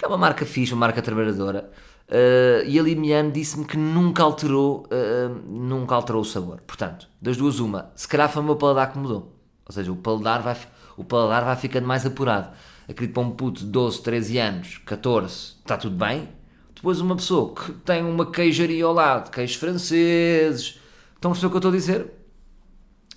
que 0.00 0.04
é 0.06 0.08
uma 0.08 0.16
marca 0.16 0.46
fixe, 0.46 0.72
uma 0.72 0.80
marca 0.80 1.02
trabalhadora. 1.02 1.70
Uh, 2.08 2.66
e 2.66 2.78
a 2.78 2.82
Limiano 2.82 3.30
disse-me 3.30 3.66
que 3.66 3.76
nunca 3.76 4.22
alterou, 4.22 4.86
uh, 4.86 5.28
nunca 5.46 5.94
alterou 5.94 6.22
o 6.22 6.24
sabor. 6.24 6.60
Portanto, 6.66 7.06
das 7.20 7.36
duas, 7.36 7.60
uma, 7.60 7.92
se 7.94 8.08
calhar 8.08 8.28
foi 8.28 8.42
o 8.42 8.44
meu 8.44 8.56
paladar 8.56 8.92
que 8.92 8.98
mudou. 8.98 9.36
Ou 9.66 9.72
seja, 9.72 9.92
o 9.92 9.96
paladar 9.96 10.42
vai, 10.42 10.56
o 10.96 11.04
paladar 11.04 11.44
vai 11.44 11.56
ficando 11.56 11.86
mais 11.86 12.06
apurado. 12.06 12.50
Acredito 12.88 13.14
para 13.14 13.22
um 13.22 13.30
puto 13.30 13.60
de 13.60 13.66
12, 13.66 14.02
13 14.02 14.38
anos, 14.38 14.78
14, 14.86 15.34
está 15.62 15.76
tudo 15.76 15.96
bem 15.96 16.40
depois 16.80 16.98
uma 16.98 17.14
pessoa 17.14 17.54
que 17.54 17.72
tem 17.72 18.02
uma 18.02 18.30
queijaria 18.30 18.86
ao 18.86 18.94
lado, 18.94 19.30
queijos 19.30 19.56
franceses. 19.56 20.80
Estão 21.14 21.30
a 21.30 21.34
perceber 21.34 21.46
o 21.48 21.50
que 21.50 21.56
eu 21.56 21.58
estou 21.58 21.70
a 21.70 21.74
dizer? 21.74 22.10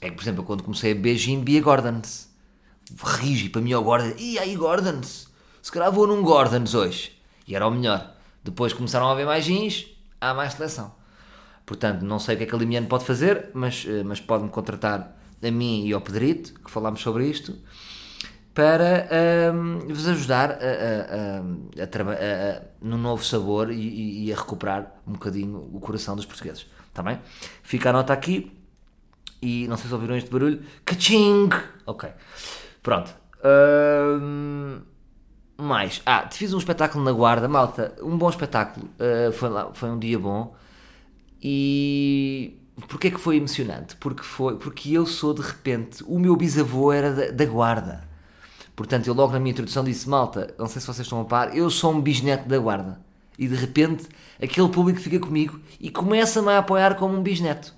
É 0.01 0.09
que, 0.09 0.15
por 0.17 0.21
exemplo, 0.21 0.43
quando 0.43 0.63
comecei 0.63 0.91
a 0.91 1.15
gin, 1.15 1.39
bia 1.39 1.61
Gordons. 1.61 2.27
Rigi, 3.01 3.47
para 3.47 3.61
mim 3.61 3.71
é 3.71 3.77
o 3.77 3.81
Gordon. 3.81 4.15
E 4.17 4.37
aí, 4.37 4.53
Gordons? 4.57 5.29
Se 5.63 5.71
calhar 5.71 5.89
vou 5.89 6.05
num 6.05 6.21
Gordons 6.21 6.75
hoje. 6.75 7.17
E 7.47 7.55
era 7.55 7.65
o 7.65 7.71
melhor. 7.71 8.13
Depois 8.43 8.73
começaram 8.73 9.07
a 9.07 9.13
haver 9.13 9.25
mais 9.25 9.45
gins, 9.45 9.87
há 10.19 10.33
mais 10.33 10.51
seleção. 10.51 10.93
Portanto, 11.65 12.01
não 12.01 12.19
sei 12.19 12.35
o 12.35 12.37
que 12.37 12.43
é 12.43 12.47
que 12.47 12.53
a 12.53 12.57
Limiano 12.57 12.87
pode 12.87 13.05
fazer, 13.05 13.49
mas, 13.53 13.85
eh, 13.87 14.03
mas 14.03 14.19
pode-me 14.19 14.49
contratar 14.49 15.17
a 15.41 15.51
mim 15.51 15.85
e 15.87 15.93
ao 15.93 16.01
Pedrito, 16.01 16.53
que 16.59 16.69
falámos 16.69 16.99
sobre 16.99 17.27
isto 17.29 17.57
para 18.53 19.07
um, 19.53 19.87
vos 19.87 20.05
ajudar 20.05 20.51
a, 20.51 20.55
a, 20.55 21.79
a, 21.79 22.61
no 22.81 22.97
novo 22.97 23.23
sabor 23.23 23.71
e, 23.71 24.25
e, 24.25 24.33
a 24.33 24.35
recuperar 24.35 24.93
um 25.07 25.13
bocadinho 25.13 25.69
o 25.73 25.79
coração 25.79 26.13
dos 26.13 26.25
portugueses. 26.25 26.67
Está 26.89 27.01
bem? 27.01 27.21
Fica 27.63 27.89
a 27.89 27.93
nota 27.93 28.11
aqui 28.11 28.51
e 29.41 29.65
não 29.69 29.77
sei 29.77 29.87
se 29.87 29.93
ouviram 29.93 30.17
este 30.17 30.29
barulho. 30.29 30.61
Caching! 30.83 31.49
Ok. 31.85 32.09
Pronto. 32.83 33.15
Um, 33.43 34.81
mais. 35.57 36.01
Ah, 36.05 36.23
te 36.23 36.37
fiz 36.37 36.53
um 36.53 36.57
espetáculo 36.57 37.03
na 37.03 37.11
Guarda, 37.11 37.47
malta. 37.47 37.95
Um 38.01 38.17
bom 38.17 38.29
espetáculo. 38.29 38.89
Uh, 38.99 39.31
foi, 39.31 39.49
lá, 39.49 39.71
foi 39.73 39.89
um 39.89 39.99
dia 39.99 40.19
bom. 40.19 40.55
E 41.41 42.57
porquê 42.87 43.11
que 43.11 43.19
foi 43.19 43.37
emocionante? 43.37 43.95
Porque, 43.97 44.23
foi, 44.23 44.57
porque 44.57 44.91
eu 44.93 45.05
sou 45.05 45.33
de 45.33 45.41
repente. 45.41 46.03
O 46.07 46.19
meu 46.19 46.35
bisavô 46.35 46.91
era 46.91 47.13
da, 47.13 47.31
da 47.31 47.45
Guarda 47.45 48.13
Portanto, 48.75 49.07
eu 49.07 49.13
logo 49.13 49.33
na 49.33 49.39
minha 49.39 49.51
introdução 49.51 49.83
disse: 49.83 50.09
Malta, 50.09 50.53
não 50.57 50.67
sei 50.67 50.81
se 50.81 50.87
vocês 50.87 51.05
estão 51.05 51.21
a 51.21 51.25
par, 51.25 51.55
eu 51.55 51.69
sou 51.69 51.93
um 51.93 52.01
bisneto 52.01 52.47
da 52.47 52.57
guarda. 52.57 52.99
E 53.37 53.47
de 53.47 53.55
repente, 53.55 54.07
aquele 54.41 54.69
público 54.69 54.99
fica 54.99 55.19
comigo 55.19 55.59
e 55.79 55.89
começa-me 55.89 56.49
a 56.49 56.59
apoiar 56.59 56.95
como 56.95 57.17
um 57.17 57.21
bisneto. 57.21 57.73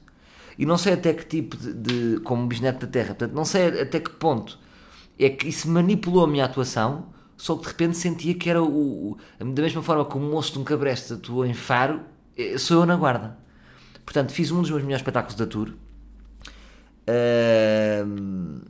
E 0.57 0.65
não 0.65 0.77
sei 0.77 0.93
até 0.93 1.13
que 1.13 1.25
tipo 1.25 1.57
de. 1.57 1.73
de 1.73 2.19
como 2.21 2.47
bisneto 2.47 2.85
da 2.85 2.91
terra. 2.91 3.07
Portanto, 3.07 3.33
não 3.33 3.45
sei 3.45 3.81
até 3.81 3.99
que 3.99 4.09
ponto 4.11 4.57
é 5.19 5.29
que 5.29 5.47
isso 5.47 5.69
manipulou 5.69 6.23
a 6.23 6.27
minha 6.27 6.45
atuação, 6.45 7.07
só 7.37 7.55
que 7.55 7.63
de 7.63 7.67
repente 7.67 7.97
sentia 7.97 8.33
que 8.33 8.49
era 8.49 8.61
o. 8.61 9.11
o 9.11 9.17
da 9.39 9.61
mesma 9.61 9.81
forma 9.81 10.05
que 10.05 10.17
o 10.17 10.19
moço 10.19 10.53
de 10.53 10.59
um 10.59 10.63
cabreste 10.63 11.13
atuou 11.13 11.45
em 11.45 11.53
Faro, 11.53 12.01
eh, 12.37 12.57
sou 12.57 12.81
eu 12.81 12.85
na 12.85 12.95
guarda. 12.95 13.37
Portanto, 14.05 14.31
fiz 14.31 14.51
um 14.51 14.61
dos 14.61 14.69
meus 14.69 14.83
melhores 14.83 15.01
espetáculos 15.01 15.35
da 15.35 15.45
tour. 15.47 15.73
Uh, 17.07 18.61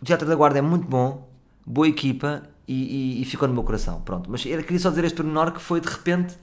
o 0.00 0.04
Teatro 0.04 0.26
da 0.26 0.34
Guarda 0.34 0.58
é 0.58 0.62
muito 0.62 0.86
bom, 0.86 1.28
boa 1.66 1.88
equipa 1.88 2.42
e, 2.66 3.18
e, 3.18 3.22
e 3.22 3.24
ficou 3.24 3.46
no 3.46 3.54
meu 3.54 3.62
coração. 3.62 4.00
Pronto. 4.02 4.30
Mas 4.30 4.42
queria 4.42 4.78
só 4.78 4.90
dizer 4.90 5.04
este 5.04 5.16
pormenor 5.16 5.52
que 5.52 5.60
foi 5.60 5.80
de 5.80 5.88
repente 5.88 6.36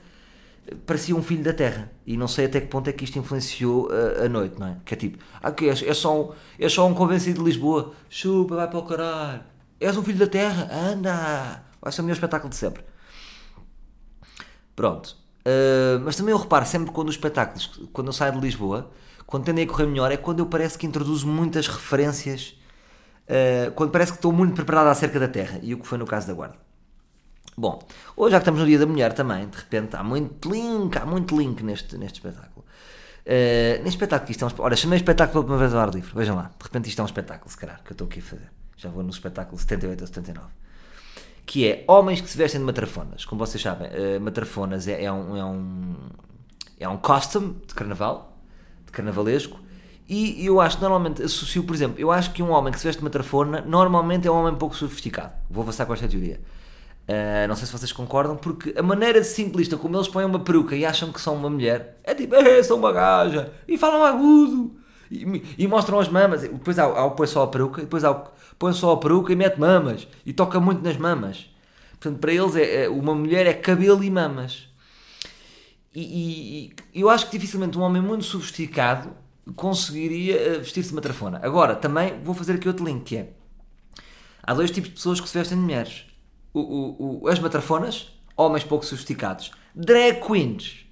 parecia 0.85 1.15
um 1.15 1.23
filho 1.23 1.43
da 1.43 1.53
terra 1.53 1.91
e 2.05 2.17
não 2.17 2.27
sei 2.27 2.45
até 2.45 2.59
que 2.59 2.67
ponto 2.67 2.89
é 2.89 2.93
que 2.93 3.03
isto 3.03 3.17
influenciou 3.17 3.89
a, 3.89 4.25
a 4.25 4.29
noite, 4.29 4.59
não 4.59 4.67
é? 4.67 4.77
Que 4.83 4.93
é 4.93 4.97
tipo, 4.97 5.17
ah, 5.41 5.51
que 5.51 5.69
és, 5.69 5.81
é, 5.83 5.93
só 5.93 6.21
um, 6.21 6.31
é 6.59 6.67
só 6.67 6.85
um 6.87 6.93
convencido 6.93 7.39
de 7.39 7.45
Lisboa, 7.45 7.93
chupa, 8.09 8.55
vai 8.55 8.67
para 8.67 8.79
o 8.79 8.83
caralho, 8.83 9.41
és 9.79 9.97
um 9.97 10.03
filho 10.03 10.19
da 10.19 10.27
terra, 10.27 10.69
anda, 10.71 11.63
vai 11.81 11.91
ser 11.91 12.01
o 12.01 12.03
melhor 12.03 12.15
espetáculo 12.15 12.49
de 12.49 12.55
sempre. 12.55 12.83
Pronto. 14.75 15.15
Uh, 15.45 15.99
mas 16.03 16.15
também 16.15 16.33
eu 16.33 16.37
reparo 16.37 16.65
sempre 16.65 16.91
quando 16.91 17.09
os 17.09 17.15
espetáculos, 17.15 17.79
quando 17.93 18.07
eu 18.07 18.13
saio 18.13 18.33
de 18.33 18.39
Lisboa, 18.39 18.91
quando 19.25 19.45
tendem 19.45 19.65
a 19.65 19.67
correr 19.67 19.85
melhor, 19.85 20.11
é 20.11 20.17
quando 20.17 20.39
eu 20.39 20.45
parece 20.45 20.77
que 20.77 20.85
introduzo 20.85 21.25
muitas 21.25 21.67
referências 21.67 22.57
uh, 23.27 23.71
quando 23.71 23.91
parece 23.91 24.11
que 24.11 24.17
estou 24.17 24.31
muito 24.31 24.53
preparado 24.53 24.87
acerca 24.87 25.19
da 25.19 25.27
Terra, 25.27 25.59
e 25.61 25.73
o 25.73 25.79
que 25.79 25.87
foi 25.87 25.97
no 25.97 26.05
caso 26.05 26.27
da 26.27 26.33
Guarda. 26.33 26.57
Bom, 27.57 27.79
hoje 28.15 28.33
já 28.33 28.37
que 28.37 28.43
estamos 28.43 28.59
no 28.59 28.67
Dia 28.67 28.77
da 28.77 28.85
Mulher 28.85 29.13
também, 29.13 29.47
de 29.47 29.57
repente 29.57 29.95
há 29.95 30.03
muito 30.03 30.49
link, 30.49 30.95
há 30.97 31.05
muito 31.05 31.35
link 31.35 31.63
neste, 31.63 31.97
neste 31.97 32.19
espetáculo. 32.19 32.65
Uh, 33.25 33.79
nem 33.79 33.87
espetáculo 33.87 34.29
isto 34.31 34.43
é 34.43 34.45
um 34.45 34.47
espetáculo. 34.47 34.65
Ora, 34.65 34.75
chamei 34.75 34.97
espetáculo 34.97 35.31
pela 35.31 35.43
primeira 35.43 35.67
vez 35.67 35.73
ao 35.73 35.81
ar 35.81 35.93
livre. 35.93 36.11
Vejam 36.13 36.35
lá, 36.35 36.51
de 36.57 36.63
repente 36.63 36.89
isto 36.89 36.99
é 36.99 37.03
um 37.03 37.05
espetáculo, 37.05 37.49
se 37.49 37.57
calhar, 37.57 37.81
que 37.83 37.91
eu 37.91 37.93
estou 37.93 38.07
aqui 38.07 38.19
a 38.19 38.23
fazer. 38.23 38.51
Já 38.77 38.89
vou 38.89 39.03
no 39.03 39.09
espetáculo 39.09 39.57
78 39.57 40.01
ou 40.01 40.07
79. 40.07 40.47
Que 41.45 41.67
é 41.67 41.85
homens 41.87 42.21
que 42.21 42.29
se 42.29 42.37
vestem 42.37 42.61
de 42.61 42.65
matrafonas. 42.65 43.25
Como 43.25 43.43
vocês 43.43 43.61
sabem, 43.61 43.89
uh, 43.89 44.21
matrafonas 44.21 44.87
é, 44.87 45.03
é, 45.03 45.11
um, 45.11 45.35
é, 45.35 45.43
um, 45.43 45.95
é 46.79 46.87
um 46.87 46.97
costume 46.97 47.55
de 47.65 47.73
carnaval, 47.73 48.37
de 48.85 48.91
carnavalesco. 48.91 49.59
E 50.07 50.45
eu 50.45 50.61
acho 50.61 50.79
normalmente 50.79 51.21
associo, 51.21 51.63
por 51.63 51.75
exemplo, 51.75 51.99
eu 51.99 52.11
acho 52.11 52.31
que 52.31 52.41
um 52.41 52.51
homem 52.51 52.71
que 52.71 52.79
se 52.79 52.85
veste 52.85 52.99
de 52.99 53.03
matrafona 53.03 53.61
normalmente 53.61 54.27
é 54.27 54.31
um 54.31 54.35
homem 54.35 54.55
pouco 54.55 54.75
sofisticado. 54.75 55.33
Vou 55.49 55.63
avançar 55.63 55.85
com 55.85 55.93
esta 55.93 56.07
teoria. 56.07 56.39
Uh, 57.07 57.47
não 57.47 57.55
sei 57.55 57.65
se 57.65 57.71
vocês 57.71 57.91
concordam, 57.91 58.35
porque 58.35 58.73
a 58.77 58.83
maneira 58.83 59.23
simplista 59.23 59.77
como 59.77 59.95
eles 59.95 60.09
põem 60.09 60.25
uma 60.25 60.39
peruca 60.39 60.75
e 60.75 60.85
acham 60.85 61.11
que 61.11 61.21
são 61.21 61.35
uma 61.35 61.49
mulher 61.49 61.99
é 62.03 62.13
tipo, 62.13 62.35
é, 62.35 62.61
são 62.61 62.77
uma 62.77 62.91
gaja, 62.91 63.53
e 63.65 63.77
falam 63.77 64.03
agudo, 64.03 64.75
e, 65.09 65.41
e 65.57 65.67
mostram 65.67 65.99
as 65.99 66.09
mamas. 66.09 66.41
Depois 66.41 66.77
há, 66.77 66.83
há 66.83 67.05
o 67.05 67.11
põe 67.11 67.27
só 67.27 67.43
a 67.43 67.47
peruca, 67.47 67.81
depois 67.81 68.03
há 68.03 68.11
o 68.11 68.27
põe 68.57 68.73
só 68.73 68.91
a 68.91 68.97
peruca 68.97 69.31
e 69.31 69.35
mete 69.35 69.59
mamas, 69.59 70.07
e 70.25 70.33
toca 70.33 70.59
muito 70.59 70.83
nas 70.83 70.97
mamas. 70.97 71.49
Portanto, 71.91 72.19
para 72.19 72.31
eles, 72.31 72.55
é, 72.55 72.85
é 72.85 72.89
uma 72.89 73.15
mulher 73.15 73.45
é 73.45 73.53
cabelo 73.53 74.03
e 74.03 74.09
mamas. 74.09 74.67
E, 75.93 76.73
e, 76.93 76.99
eu 76.99 77.09
acho 77.09 77.25
que 77.25 77.37
dificilmente 77.37 77.77
um 77.77 77.81
homem 77.81 78.01
muito 78.01 78.23
sofisticado 78.23 79.09
conseguiria 79.55 80.35
eh, 80.35 80.57
vestir-se 80.59 80.89
de 80.89 80.95
matrafona. 80.95 81.39
Agora, 81.41 81.75
também 81.75 82.21
vou 82.23 82.35
fazer 82.35 82.53
aqui 82.53 82.67
outro 82.67 82.85
link, 82.85 83.03
que 83.03 83.17
é, 83.17 83.29
há 84.43 84.53
dois 84.53 84.69
tipos 84.69 84.89
de 84.89 84.95
pessoas 84.95 85.19
que 85.19 85.27
se 85.27 85.37
vestem 85.37 85.57
de 85.57 85.63
mulheres 85.63 86.05
o, 86.53 86.59
o, 86.59 87.23
o, 87.23 87.27
as 87.27 87.39
matrafonas, 87.39 88.09
homens 88.35 88.63
pouco 88.63 88.85
sofisticados. 88.85 89.51
Drag 89.75 90.19
queens, 90.25 90.85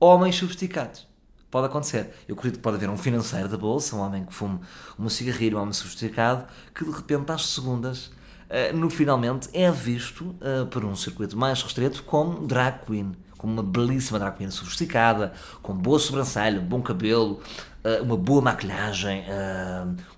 homens 0.00 0.36
sofisticados. 0.36 1.06
Pode 1.54 1.68
acontecer. 1.68 2.12
Eu 2.26 2.34
acredito 2.34 2.56
que 2.56 2.62
pode 2.64 2.78
haver 2.78 2.90
um 2.90 2.96
financeiro 2.96 3.48
da 3.48 3.56
bolsa, 3.56 3.94
um 3.94 4.00
homem 4.00 4.24
que 4.24 4.34
fume 4.34 4.58
uma 4.98 5.08
cigarrilha, 5.08 5.56
um 5.56 5.60
homem 5.60 5.72
sofisticado, 5.72 6.46
que 6.74 6.84
de 6.84 6.90
repente, 6.90 7.30
às 7.30 7.46
segundas, 7.46 8.06
uh, 8.50 8.76
no 8.76 8.90
finalmente, 8.90 9.48
é 9.52 9.70
visto 9.70 10.34
uh, 10.40 10.66
por 10.68 10.84
um 10.84 10.96
circuito 10.96 11.36
mais 11.36 11.62
restrito 11.62 12.02
como 12.02 12.44
drag 12.44 12.84
queen. 12.84 13.14
Como 13.38 13.52
uma 13.52 13.62
belíssima 13.62 14.18
drag 14.18 14.36
queen 14.36 14.50
sofisticada, 14.50 15.32
com 15.62 15.72
boa 15.72 16.00
sobrancelha, 16.00 16.58
bom 16.60 16.82
cabelo, 16.82 17.40
uh, 17.84 18.02
uma 18.02 18.16
boa 18.16 18.42
maquilhagem, 18.42 19.24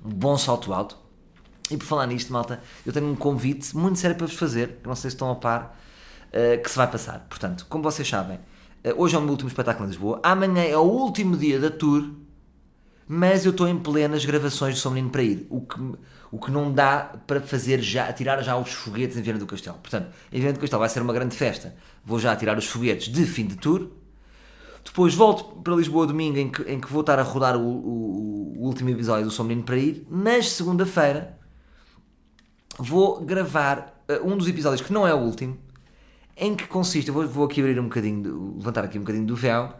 um 0.03 0.09
bom 0.09 0.38
salto 0.38 0.72
alto. 0.72 0.96
E 1.70 1.77
por 1.77 1.85
falar 1.85 2.07
nisto, 2.07 2.33
malta, 2.33 2.62
eu 2.87 2.94
tenho 2.94 3.09
um 3.11 3.14
convite 3.14 3.77
muito 3.77 3.99
sério 3.99 4.16
para 4.16 4.27
vos 4.27 4.37
fazer, 4.37 4.79
que 4.83 4.88
não 4.88 4.96
sei 4.96 5.11
se 5.11 5.16
estão 5.16 5.31
a 5.31 5.35
par, 5.35 5.77
que 6.62 6.70
se 6.70 6.79
vai 6.79 6.90
passar. 6.90 7.27
Portanto, 7.29 7.66
como 7.68 7.83
vocês 7.83 8.09
sabem, 8.09 8.38
hoje 8.94 9.16
é 9.16 9.18
o 9.18 9.22
meu 9.22 9.31
último 9.31 9.49
espetáculo 9.49 9.87
em 9.87 9.88
Lisboa, 9.88 10.20
amanhã 10.22 10.62
é 10.62 10.77
o 10.77 10.83
último 10.83 11.37
dia 11.37 11.59
da 11.59 11.70
tour, 11.70 12.11
mas 13.09 13.44
eu 13.44 13.51
estou 13.51 13.68
em 13.68 13.79
plenas 13.79 14.25
gravações 14.25 14.75
de 14.75 14.81
São 14.81 14.92
Menino 14.92 15.11
para 15.11 15.22
ir, 15.22 15.46
o 15.49 15.61
que, 15.61 15.81
o 16.31 16.38
que 16.38 16.51
não 16.51 16.72
dá 16.72 17.14
para 17.27 17.40
fazer 17.40 17.81
já, 17.81 18.12
tirar 18.12 18.42
já 18.42 18.57
os 18.57 18.72
foguetes 18.72 19.16
em 19.16 19.22
Viana 19.22 19.38
do 19.38 19.46
Castelo. 19.46 19.79
Portanto, 19.79 20.09
em 20.33 20.40
Viana 20.40 20.55
do 20.55 20.61
Castelo 20.61 20.81
vai 20.81 20.88
ser 20.88 21.03
uma 21.03 21.12
grande 21.12 21.37
festa, 21.37 21.75
vou 22.05 22.18
já 22.18 22.35
tirar 22.37 22.59
os 22.59 22.66
foguetes 22.66 23.09
de 23.09 23.25
fim 23.25 23.46
de 23.46 23.57
tour, 23.57 23.88
depois 24.85 25.14
volto 25.14 25.62
para 25.62 25.75
Lisboa 25.75 26.07
domingo 26.07 26.38
em 26.38 26.49
que, 26.49 26.62
em 26.62 26.81
que 26.81 26.90
vou 26.90 27.01
estar 27.01 27.18
a 27.18 27.22
rodar 27.22 27.57
o, 27.57 27.61
o, 27.61 28.55
o 28.59 28.66
último 28.66 28.90
episódio 28.90 29.25
do 29.25 29.31
São 29.31 29.44
Menino 29.44 29.64
para 29.64 29.77
ir, 29.77 30.07
mas 30.09 30.51
segunda-feira 30.53 31.37
vou 32.79 33.25
gravar 33.25 34.01
uh, 34.09 34.27
um 34.27 34.37
dos 34.37 34.49
episódios 34.49 34.87
que 34.87 34.92
não 34.92 35.07
é 35.07 35.14
o 35.14 35.18
último, 35.18 35.59
em 36.37 36.55
que 36.55 36.66
consiste, 36.66 37.11
vou, 37.11 37.27
vou 37.27 37.46
aqui 37.46 37.61
abrir 37.61 37.79
um 37.81 37.85
bocadinho, 37.85 38.57
levantar 38.57 38.85
aqui 38.85 38.99
um 38.99 39.03
bocadinho 39.03 39.27
do 39.27 39.35
véu, 39.35 39.72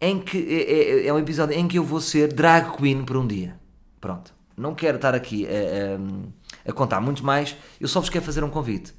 em 0.00 0.20
que 0.20 0.38
é, 0.38 1.04
é, 1.04 1.06
é, 1.06 1.12
um 1.12 1.18
episódio 1.18 1.56
em 1.56 1.66
que 1.66 1.78
eu 1.78 1.84
vou 1.84 2.00
ser 2.00 2.32
drag 2.32 2.76
queen 2.76 3.04
por 3.04 3.16
um 3.16 3.26
dia. 3.26 3.58
Pronto. 4.00 4.32
Não 4.56 4.74
quero 4.74 4.96
estar 4.96 5.14
aqui 5.14 5.46
a, 5.46 5.50
a, 6.66 6.70
a 6.70 6.72
contar 6.72 7.00
muito 7.00 7.24
mais, 7.24 7.56
eu 7.80 7.88
só 7.88 8.00
vos 8.00 8.08
quero 8.08 8.24
fazer 8.24 8.42
um 8.42 8.50
convite. 8.50 8.94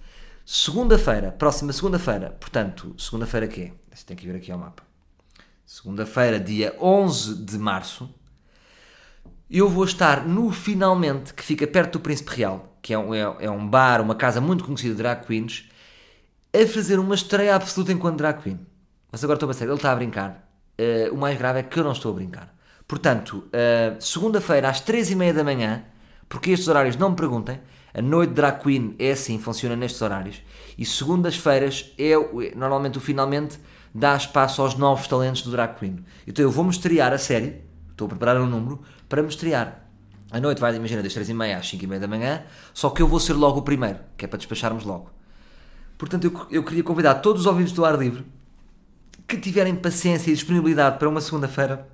Segunda-feira, 0.45 1.31
próxima 1.31 1.71
segunda-feira, 1.71 2.35
portanto, 2.39 2.95
segunda-feira 2.97 3.47
que 3.47 3.61
é? 3.61 3.71
Tem 4.05 4.15
que 4.15 4.25
vir 4.25 4.35
aqui 4.35 4.51
ao 4.51 4.57
mapa. 4.57 4.83
Segunda-feira, 5.65 6.39
dia 6.39 6.75
11 6.81 7.43
de 7.43 7.57
março, 7.57 8.09
eu 9.49 9.69
vou 9.69 9.83
estar 9.83 10.25
no 10.25 10.51
Finalmente, 10.51 11.33
que 11.33 11.43
fica 11.43 11.67
perto 11.67 11.93
do 11.93 11.99
Príncipe 11.99 12.31
Real 12.35 12.69
que 12.81 12.93
é 12.93 12.97
um, 12.97 13.13
é, 13.13 13.21
é 13.39 13.51
um 13.51 13.67
bar, 13.67 14.01
uma 14.01 14.15
casa 14.15 14.39
muito 14.39 14.63
conhecida 14.63 14.95
de 14.95 14.97
drag 14.97 15.25
queens, 15.25 15.68
a 16.53 16.67
fazer 16.67 16.99
uma 16.99 17.15
estreia 17.15 17.55
absoluta 17.55 17.91
enquanto 17.91 18.17
drag 18.17 18.41
queen. 18.41 18.59
Mas 19.11 19.23
agora 19.23 19.37
estou 19.37 19.49
a 19.49 19.53
sério, 19.53 19.71
ele 19.71 19.77
está 19.77 19.91
a 19.91 19.95
brincar. 19.95 20.49
Uh, 20.79 21.13
o 21.13 21.17
mais 21.17 21.37
grave 21.37 21.59
é 21.59 21.63
que 21.63 21.79
eu 21.79 21.83
não 21.83 21.91
estou 21.91 22.11
a 22.11 22.15
brincar. 22.15 22.55
Portanto, 22.87 23.47
uh, 23.47 24.01
segunda-feira 24.01 24.69
às 24.69 24.81
3h30 24.81 25.33
da 25.33 25.43
manhã, 25.43 25.83
porque 26.27 26.51
estes 26.51 26.67
horários 26.67 26.95
não 26.95 27.11
me 27.11 27.15
perguntem, 27.15 27.59
a 27.93 28.01
noite 28.01 28.33
drag 28.33 28.61
queen 28.61 28.95
é 28.99 29.11
assim, 29.11 29.39
funciona 29.39 29.75
nestes 29.75 30.01
horários. 30.01 30.41
E 30.77 30.85
segundas-feiras 30.85 31.93
é, 31.97 32.13
normalmente 32.55 32.97
o 32.97 33.01
finalmente 33.01 33.59
dá 33.93 34.15
espaço 34.15 34.61
aos 34.61 34.75
novos 34.75 35.07
talentos 35.07 35.41
do 35.41 35.51
drag 35.51 35.77
queen. 35.77 36.03
Então 36.25 36.43
eu 36.43 36.51
vou-me 36.51 36.69
estrear 36.69 37.11
a 37.11 37.17
série, 37.17 37.61
estou 37.91 38.05
a 38.05 38.09
preparar 38.09 38.39
um 38.39 38.45
número 38.45 38.81
para 39.07 39.21
me 39.21 39.29
estrear. 39.29 39.85
A 40.31 40.39
noite 40.39 40.61
vai, 40.61 40.75
imagina, 40.75 41.01
das 41.01 41.13
3h30 41.13 41.57
às 41.57 41.71
5h30 41.71 41.99
da 41.99 42.07
manhã, 42.07 42.43
só 42.73 42.91
que 42.91 43.01
eu 43.01 43.07
vou 43.07 43.19
ser 43.19 43.33
logo 43.33 43.59
o 43.59 43.63
primeiro, 43.63 43.99
que 44.15 44.25
é 44.25 44.27
para 44.27 44.37
despacharmos 44.37 44.83
logo. 44.83 45.18
Portanto, 45.99 46.23
eu, 46.23 46.47
eu 46.49 46.63
queria 46.63 46.81
convidar 46.81 47.15
todos 47.15 47.41
os 47.41 47.45
ouvintes 47.45 47.73
do 47.73 47.83
ar 47.83 47.99
livre 47.99 48.25
que 49.27 49.37
tiverem 49.37 49.75
paciência 49.75 50.31
e 50.31 50.33
disponibilidade 50.33 50.97
para 50.97 51.09
uma 51.09 51.19
segunda-feira 51.19 51.87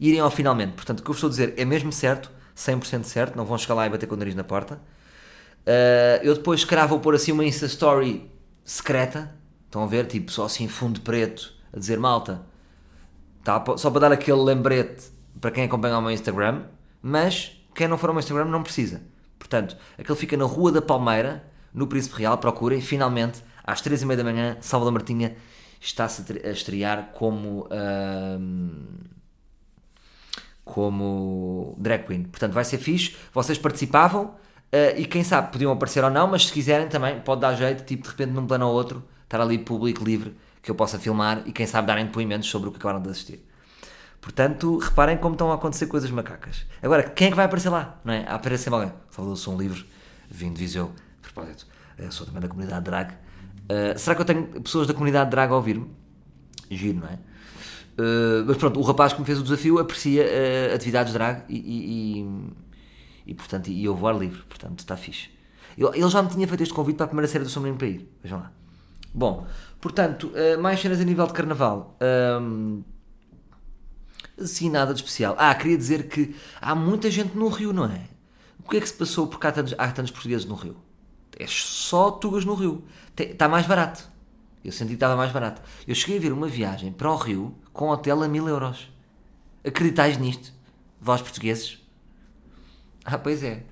irem 0.00 0.20
ao 0.20 0.30
finalmente. 0.30 0.74
Portanto, 0.74 1.00
o 1.00 1.02
que 1.02 1.10
eu 1.10 1.14
estou 1.14 1.26
a 1.26 1.30
dizer 1.30 1.52
é 1.56 1.64
mesmo 1.64 1.92
certo, 1.92 2.30
100% 2.56 3.02
certo, 3.02 3.36
não 3.36 3.44
vão 3.44 3.58
chegar 3.58 3.74
lá 3.74 3.86
e 3.86 3.90
bater 3.90 4.06
com 4.06 4.14
o 4.14 4.18
nariz 4.18 4.36
na 4.36 4.44
porta. 4.44 4.80
Uh, 5.66 6.22
eu 6.22 6.34
depois, 6.36 6.60
se 6.62 6.86
vou 6.88 7.00
pôr 7.00 7.16
assim 7.16 7.32
uma 7.32 7.44
Insta 7.44 7.66
Story 7.66 8.30
secreta, 8.64 9.34
estão 9.66 9.82
a 9.82 9.86
ver, 9.86 10.06
tipo, 10.06 10.30
só 10.30 10.44
assim 10.44 10.68
fundo 10.68 11.00
preto, 11.00 11.52
a 11.72 11.78
dizer 11.78 11.98
malta, 11.98 12.40
tá, 13.42 13.62
só 13.76 13.90
para 13.90 14.00
dar 14.00 14.12
aquele 14.12 14.40
lembrete 14.40 15.10
para 15.40 15.50
quem 15.50 15.64
acompanha 15.64 15.98
o 15.98 16.00
meu 16.00 16.12
Instagram, 16.12 16.62
mas 17.02 17.60
quem 17.74 17.88
não 17.88 17.98
for 17.98 18.10
ao 18.10 18.14
meu 18.14 18.20
Instagram 18.20 18.44
não 18.44 18.62
precisa. 18.62 19.02
Portanto, 19.38 19.76
aquele 19.98 20.16
fica 20.16 20.36
na 20.36 20.44
Rua 20.44 20.70
da 20.70 20.80
Palmeira, 20.80 21.44
no 21.78 21.86
Príncipe 21.86 22.16
Real, 22.16 22.36
procurem, 22.38 22.80
finalmente, 22.80 23.42
às 23.64 23.80
3 23.80 24.02
e 24.02 24.06
meia 24.06 24.18
da 24.18 24.24
manhã, 24.24 24.56
Salvador 24.60 24.92
Martinha 24.92 25.36
está-se 25.80 26.24
a 26.44 26.50
estrear 26.50 27.10
como... 27.14 27.68
como 30.64 31.74
drag 31.78 32.06
queen. 32.06 32.24
Portanto, 32.24 32.52
vai 32.52 32.64
ser 32.64 32.78
fixe. 32.78 33.16
Vocês 33.32 33.58
participavam 33.58 34.24
uh, 34.24 34.98
e 34.98 35.06
quem 35.06 35.24
sabe 35.24 35.50
podiam 35.50 35.72
aparecer 35.72 36.04
ou 36.04 36.10
não, 36.10 36.26
mas 36.28 36.46
se 36.46 36.52
quiserem 36.52 36.88
também 36.88 37.20
pode 37.20 37.40
dar 37.40 37.54
jeito, 37.54 37.84
tipo 37.84 38.02
de 38.02 38.10
repente 38.10 38.32
num 38.32 38.46
plano 38.46 38.66
ou 38.66 38.74
outro, 38.74 39.02
estar 39.24 39.40
ali 39.40 39.58
público, 39.58 40.04
livre, 40.04 40.36
que 40.62 40.70
eu 40.70 40.74
possa 40.74 40.98
filmar 40.98 41.42
e 41.46 41.52
quem 41.52 41.66
sabe 41.66 41.86
darem 41.86 42.04
depoimentos 42.04 42.48
sobre 42.50 42.68
o 42.68 42.72
que 42.72 42.78
acabaram 42.78 43.00
de 43.00 43.08
assistir. 43.08 43.44
Portanto, 44.20 44.78
reparem 44.78 45.16
como 45.16 45.34
estão 45.34 45.50
a 45.50 45.54
acontecer 45.54 45.86
coisas 45.86 46.10
macacas. 46.10 46.66
Agora, 46.82 47.02
quem 47.02 47.28
é 47.28 47.30
que 47.30 47.36
vai 47.36 47.46
aparecer 47.46 47.70
lá? 47.70 47.98
Não 48.04 48.12
é? 48.12 48.26
Aparece 48.28 48.64
sempre 48.64 48.80
alguém. 48.80 48.94
Salvador, 49.10 49.36
sou 49.38 49.54
um 49.54 49.58
livro, 49.58 49.86
vim 50.28 50.52
de 50.52 50.58
Viseu. 50.58 50.92
Propósito, 51.38 51.66
sou 52.10 52.26
também 52.26 52.40
da 52.42 52.48
comunidade 52.48 52.84
drag. 52.84 53.12
Uh, 53.12 53.98
será 53.98 54.14
que 54.14 54.22
eu 54.22 54.26
tenho 54.26 54.46
pessoas 54.62 54.86
da 54.86 54.94
comunidade 54.94 55.30
drag 55.30 55.52
a 55.52 55.56
ouvir-me? 55.56 55.90
Giro, 56.70 56.98
não 57.00 57.08
é? 57.08 57.14
Uh, 58.00 58.44
mas 58.46 58.56
pronto, 58.56 58.78
o 58.78 58.82
rapaz 58.82 59.12
que 59.12 59.20
me 59.20 59.26
fez 59.26 59.38
o 59.38 59.42
desafio 59.42 59.78
aprecia 59.78 60.24
uh, 60.24 60.74
atividades 60.74 61.12
drag 61.12 61.42
e, 61.48 61.56
e, 61.56 62.50
e, 63.26 63.34
portanto, 63.34 63.68
e 63.68 63.84
eu 63.84 63.94
vou 63.94 64.08
ar 64.08 64.16
livre, 64.16 64.42
portanto, 64.48 64.80
está 64.80 64.96
fixe. 64.96 65.30
Ele, 65.76 65.88
ele 65.94 66.08
já 66.08 66.22
me 66.22 66.28
tinha 66.28 66.46
feito 66.46 66.62
este 66.62 66.74
convite 66.74 66.96
para 66.96 67.04
a 67.04 67.08
primeira 67.08 67.28
série 67.28 67.44
do 67.44 67.50
Sombrinho 67.50 67.76
para 67.76 67.88
ir, 67.88 68.08
vejam 68.22 68.38
lá. 68.38 68.52
Bom, 69.14 69.46
portanto, 69.80 70.32
mais 70.60 70.80
cenas 70.80 71.00
a 71.00 71.04
nível 71.04 71.26
de 71.26 71.32
carnaval. 71.32 71.96
Um, 72.40 72.82
Assim, 74.40 74.70
nada 74.70 74.94
de 74.94 75.00
especial. 75.00 75.34
Ah, 75.36 75.52
queria 75.54 75.76
dizer 75.76 76.08
que 76.08 76.34
há 76.60 76.72
muita 76.72 77.10
gente 77.10 77.36
no 77.36 77.48
Rio, 77.48 77.72
não 77.72 77.86
é? 77.86 78.08
O 78.64 78.68
que 78.68 78.76
é 78.76 78.80
que 78.80 78.88
se 78.88 78.94
passou 78.94 79.26
porque 79.26 79.44
há 79.46 79.52
tantos, 79.52 79.74
há 79.76 79.90
tantos 79.90 80.12
portugueses 80.12 80.46
no 80.46 80.54
Rio? 80.54 80.76
É 81.38 81.46
só 81.46 82.10
tugas 82.10 82.44
no 82.44 82.54
Rio. 82.54 82.82
Está 83.16 83.48
mais 83.48 83.66
barato. 83.66 84.08
Eu 84.64 84.72
senti 84.72 84.88
que 84.88 84.94
estava 84.94 85.16
mais 85.16 85.30
barato. 85.30 85.62
Eu 85.86 85.94
cheguei 85.94 86.18
a 86.18 86.20
ver 86.20 86.32
uma 86.32 86.48
viagem 86.48 86.92
para 86.92 87.10
o 87.10 87.16
Rio 87.16 87.54
com 87.72 87.90
hotel 87.90 88.22
a 88.22 88.28
mil 88.28 88.48
euros. 88.48 88.90
Acreditais 89.64 90.18
nisto? 90.18 90.52
Vós 91.00 91.22
portugueses? 91.22 91.78
Ah, 93.04 93.16
pois 93.16 93.42
é. 93.42 93.62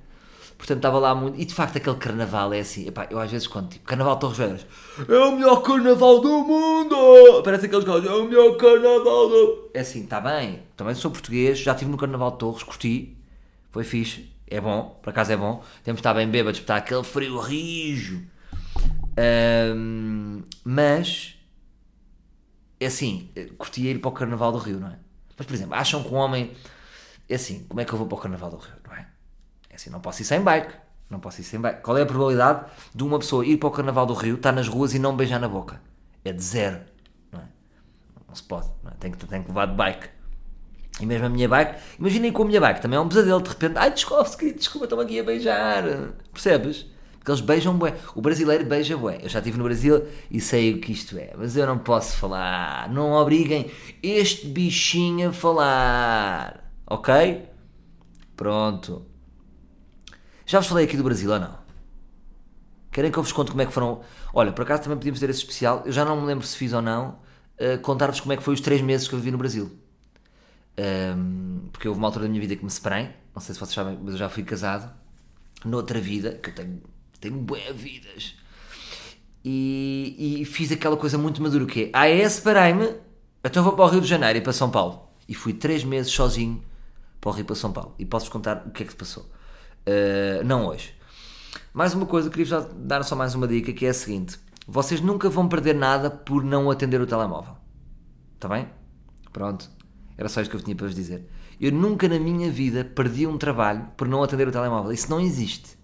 Portanto, 0.57 0.79
estava 0.79 0.98
lá 0.98 1.14
muito. 1.14 1.38
E 1.38 1.44
de 1.44 1.52
facto, 1.52 1.76
aquele 1.76 1.96
carnaval 1.96 2.52
é 2.52 2.61
assim. 2.61 2.87
Epá, 2.87 3.07
eu 3.11 3.18
às 3.18 3.31
vezes 3.31 3.46
conto, 3.46 3.70
tipo, 3.70 3.85
Carnaval 3.85 4.18
Torres 4.18 4.38
Vedras. 4.38 4.66
É 5.09 5.18
o 5.18 5.33
melhor 5.33 5.61
carnaval 5.61 6.20
do 6.20 6.38
mundo! 6.44 7.42
Parece 7.42 7.66
aqueles 7.66 7.85
gajos. 7.85 8.07
É 8.07 8.14
o 8.14 8.24
melhor 8.24 8.57
carnaval 8.57 9.29
do. 9.29 9.70
É 9.74 9.81
assim, 9.81 10.05
está 10.05 10.20
bem. 10.20 10.62
Também 10.76 10.94
sou 10.94 11.11
português, 11.11 11.59
já 11.59 11.72
estive 11.72 11.90
no 11.90 11.98
Carnaval 11.98 12.31
de 12.31 12.38
Torres, 12.38 12.62
curti. 12.62 13.16
Foi 13.70 13.85
fixe. 13.85 14.36
É 14.48 14.61
bom, 14.61 14.98
por 15.02 15.11
acaso 15.11 15.32
é 15.32 15.37
bom. 15.37 15.62
Temos 15.82 15.98
de 15.98 16.00
estar 16.00 16.14
bem 16.14 16.28
bêbados, 16.28 16.61
está 16.61 16.76
aquele 16.76 17.02
frio 17.02 17.38
rijo. 17.38 18.22
Um, 19.18 20.42
mas. 20.64 21.35
É 22.78 22.87
assim, 22.87 23.30
curti 23.56 23.87
ir 23.87 24.00
para 24.00 24.09
o 24.09 24.12
Carnaval 24.12 24.52
do 24.52 24.59
Rio, 24.59 24.78
não 24.78 24.88
é? 24.88 24.98
Mas, 25.37 25.46
por 25.46 25.54
exemplo, 25.54 25.74
acham 25.74 26.02
que 26.02 26.12
um 26.12 26.16
homem. 26.16 26.52
É 27.28 27.35
assim, 27.35 27.64
como 27.64 27.80
é 27.80 27.85
que 27.85 27.92
eu 27.92 27.98
vou 27.98 28.06
para 28.06 28.16
o 28.16 28.20
Carnaval 28.20 28.50
do 28.50 28.59
Rio, 28.59 28.76
não 28.87 28.94
é? 28.94 29.06
É 29.70 29.74
assim, 29.74 29.90
não 29.90 30.00
posso 30.00 30.22
ir 30.22 30.24
sem 30.24 30.40
bike. 30.40 30.74
Não 31.09 31.18
posso 31.18 31.40
ir 31.40 31.44
sem 31.44 31.61
bike. 31.61 31.82
Qual 31.82 31.96
é 31.96 32.02
a 32.02 32.06
probabilidade 32.06 32.66
de 32.94 33.02
uma 33.02 33.18
pessoa 33.18 33.44
ir 33.44 33.56
para 33.56 33.68
o 33.68 33.72
Carnaval 33.72 34.06
do 34.06 34.14
Rio, 34.14 34.37
estar 34.37 34.52
nas 34.52 34.68
ruas 34.68 34.94
e 34.94 34.98
não 34.98 35.16
beijar 35.16 35.40
na 35.40 35.48
boca? 35.48 35.80
É 36.24 36.32
de 36.32 36.42
zero, 36.42 36.80
não 37.32 37.40
é? 37.40 37.44
Não 38.28 38.35
se 38.35 38.42
pode, 38.42 38.68
não 38.82 38.90
é? 38.90 38.94
Tem 38.94 39.11
que, 39.11 39.26
tem 39.26 39.42
que 39.42 39.48
levar 39.48 39.66
de 39.66 39.74
bike. 39.74 40.09
E 41.00 41.04
mesmo 41.04 41.26
a 41.26 41.28
minha 41.28 41.48
bike, 41.48 41.78
imaginem 41.98 42.32
com 42.32 42.42
a 42.42 42.46
minha 42.46 42.61
bike, 42.61 42.80
também 42.80 42.96
é 42.96 43.00
um 43.00 43.09
pesadelo, 43.09 43.42
de 43.42 43.50
repente, 43.50 43.76
ai, 43.76 43.92
desculpa, 43.92 44.24
desculpa, 44.56 44.87
estou 44.87 45.00
aqui 45.00 45.20
a 45.20 45.22
beijar. 45.22 45.85
Percebes? 46.32 46.87
Porque 47.26 47.32
eles 47.32 47.40
beijam 47.40 47.76
bué. 47.76 47.98
O 48.14 48.20
brasileiro 48.20 48.64
beija 48.64 48.96
bué. 48.96 49.18
Eu 49.20 49.28
já 49.28 49.40
estive 49.40 49.59
no 49.59 49.64
Brasil 49.64 50.06
e 50.30 50.40
sei 50.40 50.74
o 50.74 50.80
que 50.80 50.92
isto 50.92 51.18
é. 51.18 51.32
Mas 51.37 51.56
eu 51.56 51.66
não 51.66 51.76
posso 51.76 52.16
falar. 52.16 52.88
Não 52.88 53.11
obriguem 53.14 53.68
este 54.00 54.46
bichinho 54.46 55.30
a 55.30 55.32
falar. 55.32 56.72
Ok? 56.87 57.48
Pronto. 58.37 59.04
Já 60.46 60.61
vos 60.61 60.68
falei 60.68 60.85
aqui 60.85 60.96
do 60.96 61.02
Brasil 61.02 61.32
ou 61.32 61.40
não? 61.40 61.59
Querem 62.92 63.11
que 63.11 63.18
eu 63.18 63.24
vos 63.24 63.32
conte 63.32 63.50
como 63.50 63.61
é 63.61 63.66
que 63.66 63.72
foram... 63.72 64.02
Olha, 64.32 64.52
por 64.52 64.62
acaso 64.62 64.85
também 64.85 64.96
podíamos 64.96 65.18
ter 65.18 65.28
esse 65.28 65.40
especial. 65.40 65.82
Eu 65.85 65.90
já 65.90 66.04
não 66.04 66.20
me 66.20 66.26
lembro 66.28 66.46
se 66.46 66.56
fiz 66.56 66.72
ou 66.72 66.80
não. 66.80 67.18
Uh, 67.59 67.76
Contar-vos 67.82 68.20
como 68.20 68.35
é 68.35 68.37
que 68.37 68.42
foi 68.44 68.54
os 68.54 68.61
três 68.61 68.80
meses 68.80 69.09
que 69.09 69.14
eu 69.14 69.18
vivi 69.18 69.32
no 69.32 69.38
Brasil. 69.38 69.76
Um, 70.79 71.69
porque 71.73 71.89
houve 71.89 71.99
uma 71.99 72.09
altura 72.09 72.25
da 72.25 72.29
minha 72.29 72.41
vida 72.41 72.57
que 72.57 72.65
me 72.65 72.71
separei. 72.71 73.11
Não 73.35 73.41
sei 73.41 73.55
se 73.55 73.61
vocês 73.61 73.75
sabem, 73.75 73.99
mas 74.03 74.15
eu 74.15 74.19
já 74.19 74.29
fui 74.29 74.43
casado. 74.43 74.93
Noutra 75.65 76.01
vida, 76.01 76.33
que 76.33 76.51
eu 76.51 76.55
tenho 76.55 76.81
tenho 77.21 77.37
boas 77.37 77.75
vidas. 77.75 78.35
E, 79.45 80.41
e, 80.41 80.45
fiz 80.45 80.73
aquela 80.73 80.97
coisa 80.97 81.17
muito 81.17 81.41
madura 81.41 81.65
que 81.67 81.85
é, 81.85 81.91
ah 81.93 82.09
é, 82.09 82.29
separei-me, 82.29 82.97
então 83.45 83.62
vou 83.62 83.75
para 83.75 83.85
o 83.85 83.89
Rio 83.89 84.01
de 84.01 84.07
Janeiro 84.09 84.39
e 84.39 84.43
para 84.43 84.53
São 84.53 84.71
Paulo. 84.71 85.09
E 85.29 85.35
fui 85.35 85.53
três 85.53 85.85
meses 85.85 86.12
sozinho 86.12 86.62
para 87.21 87.31
o 87.31 87.33
Rio 87.33 87.45
para 87.45 87.55
São 87.55 87.73
Paulo. 87.73 87.95
E 87.99 88.05
posso-vos 88.05 88.33
contar 88.33 88.65
o 88.67 88.71
que 88.71 88.83
é 88.83 88.87
que 88.87 88.93
se 88.93 88.99
passou. 88.99 89.25
Uh, 89.87 90.45
não 90.45 90.67
hoje. 90.67 90.95
Mais 91.73 91.95
uma 91.95 92.07
coisa, 92.07 92.29
queria 92.29 92.61
dar 92.77 93.05
só 93.05 93.15
mais 93.15 93.35
uma 93.35 93.47
dica, 93.47 93.73
que 93.73 93.87
é 93.87 93.91
a 93.91 93.95
seguinte. 93.95 94.39
Vocês 94.67 95.01
nunca 95.01 95.29
vão 95.31 95.49
perder 95.49 95.75
nada 95.75 96.11
por 96.11 96.43
não 96.43 96.71
atender 96.71 97.01
o 97.01 97.07
telemóvel. 97.07 97.57
Está 98.35 98.49
bem? 98.49 98.69
Pronto. 99.33 99.71
Era 100.16 100.29
só 100.29 100.40
isto 100.40 100.50
que 100.50 100.57
eu 100.57 100.61
tinha 100.61 100.74
para 100.74 100.87
vos 100.87 100.94
dizer. 100.94 101.26
Eu 101.61 101.72
nunca 101.72 102.09
na 102.09 102.18
minha 102.18 102.50
vida 102.50 102.85
perdi 102.85 103.26
um 103.26 103.37
trabalho 103.37 103.88
por 103.96 104.09
não 104.09 104.22
atender 104.22 104.48
o 104.48 104.52
telemóvel. 104.52 104.92
Isso 104.92 105.11
não 105.11 105.20
existe. 105.20 105.76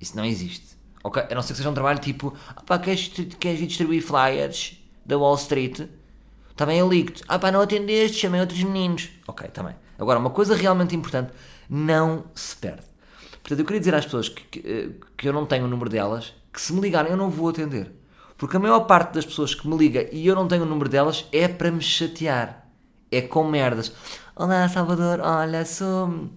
Isso 0.00 0.16
não 0.16 0.24
existe. 0.24 0.76
Ok? 1.02 1.22
A 1.30 1.34
não 1.34 1.42
ser 1.42 1.52
que 1.52 1.58
seja 1.58 1.70
um 1.70 1.74
trabalho 1.74 1.98
tipo, 1.98 2.34
ah 2.48 2.62
pá, 2.62 2.78
queres, 2.78 3.08
queres 3.38 3.60
distribuir 3.60 4.02
flyers 4.02 4.78
da 5.06 5.16
Wall 5.16 5.36
Street? 5.36 5.82
Também 6.56 6.78
eu 6.78 6.88
ligo-te. 6.88 7.22
Ah 7.28 7.38
pá, 7.38 7.52
não 7.52 7.60
atendeste, 7.60 8.18
chamei 8.18 8.40
outros 8.40 8.62
meninos. 8.62 9.10
Ok, 9.26 9.48
também. 9.48 9.74
Agora, 9.98 10.18
uma 10.18 10.30
coisa 10.30 10.54
realmente 10.54 10.94
importante, 10.94 11.32
não 11.68 12.24
se 12.34 12.54
perde. 12.56 12.82
Portanto, 13.42 13.60
eu 13.60 13.64
queria 13.64 13.80
dizer 13.80 13.94
às 13.94 14.04
pessoas 14.04 14.28
que, 14.28 14.44
que, 14.44 14.94
que 15.16 15.28
eu 15.28 15.32
não 15.32 15.46
tenho 15.46 15.64
o 15.64 15.68
número 15.68 15.88
delas, 15.90 16.34
que 16.52 16.60
se 16.60 16.72
me 16.72 16.80
ligarem 16.80 17.10
eu 17.10 17.16
não 17.16 17.30
vou 17.30 17.48
atender. 17.48 17.92
Porque 18.36 18.56
a 18.56 18.60
maior 18.60 18.80
parte 18.80 19.14
das 19.14 19.26
pessoas 19.26 19.54
que 19.54 19.66
me 19.66 19.76
liga 19.76 20.08
e 20.12 20.26
eu 20.26 20.34
não 20.36 20.46
tenho 20.46 20.62
o 20.62 20.66
número 20.66 20.88
delas 20.88 21.26
é 21.32 21.48
para 21.48 21.70
me 21.70 21.82
chatear. 21.82 22.67
É 23.10 23.22
com 23.22 23.44
merdas. 23.44 23.90
Olá, 24.36 24.68
Salvador, 24.68 25.20
olha, 25.20 25.64
sou 25.64 26.28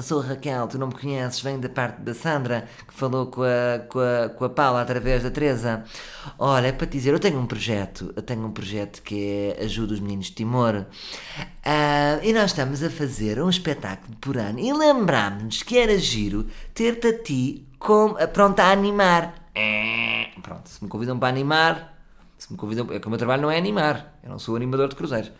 Sou 0.00 0.20
Raquel, 0.20 0.66
tu 0.68 0.78
não 0.78 0.86
me 0.86 0.94
conheces, 0.94 1.40
venho 1.40 1.60
da 1.60 1.68
parte 1.68 2.00
da 2.00 2.14
Sandra, 2.14 2.66
que 2.88 2.94
falou 2.94 3.26
com 3.26 3.42
a, 3.42 3.78
com 3.88 4.00
a, 4.00 4.28
com 4.30 4.44
a 4.46 4.48
Paula 4.48 4.80
através 4.80 5.22
da 5.22 5.30
Teresa. 5.30 5.84
Olha, 6.38 6.68
é 6.68 6.72
para 6.72 6.86
te 6.86 6.92
dizer, 6.94 7.12
eu 7.12 7.20
tenho 7.20 7.38
um 7.38 7.46
projeto, 7.46 8.12
eu 8.16 8.22
tenho 8.22 8.44
um 8.44 8.50
projeto 8.50 9.02
que 9.02 9.54
é 9.60 9.64
Ajuda 9.64 9.92
os 9.92 10.00
Meninos 10.00 10.26
de 10.26 10.32
Timor, 10.32 10.74
uh, 10.76 12.20
e 12.22 12.32
nós 12.32 12.46
estamos 12.46 12.82
a 12.82 12.88
fazer 12.88 13.40
um 13.40 13.50
espetáculo 13.50 14.16
por 14.16 14.38
ano, 14.38 14.58
e 14.58 14.72
lembrámos-nos 14.72 15.62
que 15.62 15.76
era 15.76 15.96
giro 15.98 16.46
ter-te 16.72 17.08
a 17.08 17.22
ti 17.22 17.68
com, 17.78 18.14
pronto 18.32 18.58
a 18.60 18.72
animar. 18.72 19.34
É, 19.54 20.30
pronto, 20.42 20.68
se 20.70 20.82
me 20.82 20.88
convidam 20.88 21.18
para 21.18 21.28
animar, 21.28 21.98
se 22.38 22.50
me 22.50 22.58
convidam, 22.58 22.88
é 22.90 22.98
que 22.98 23.06
o 23.06 23.10
meu 23.10 23.18
trabalho 23.18 23.42
não 23.42 23.50
é 23.50 23.58
animar, 23.58 24.18
eu 24.24 24.30
não 24.30 24.38
sou 24.38 24.56
animador 24.56 24.88
de 24.88 24.96
cruzeiros 24.96 25.30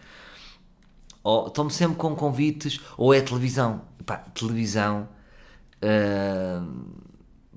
ou 1.22 1.46
estão 1.46 1.68
sempre 1.70 1.96
com 1.96 2.14
convites, 2.14 2.80
ou 2.96 3.14
é 3.14 3.20
televisão. 3.20 3.82
Pá, 4.04 4.16
televisão, 4.34 5.08
uh, 5.82 6.66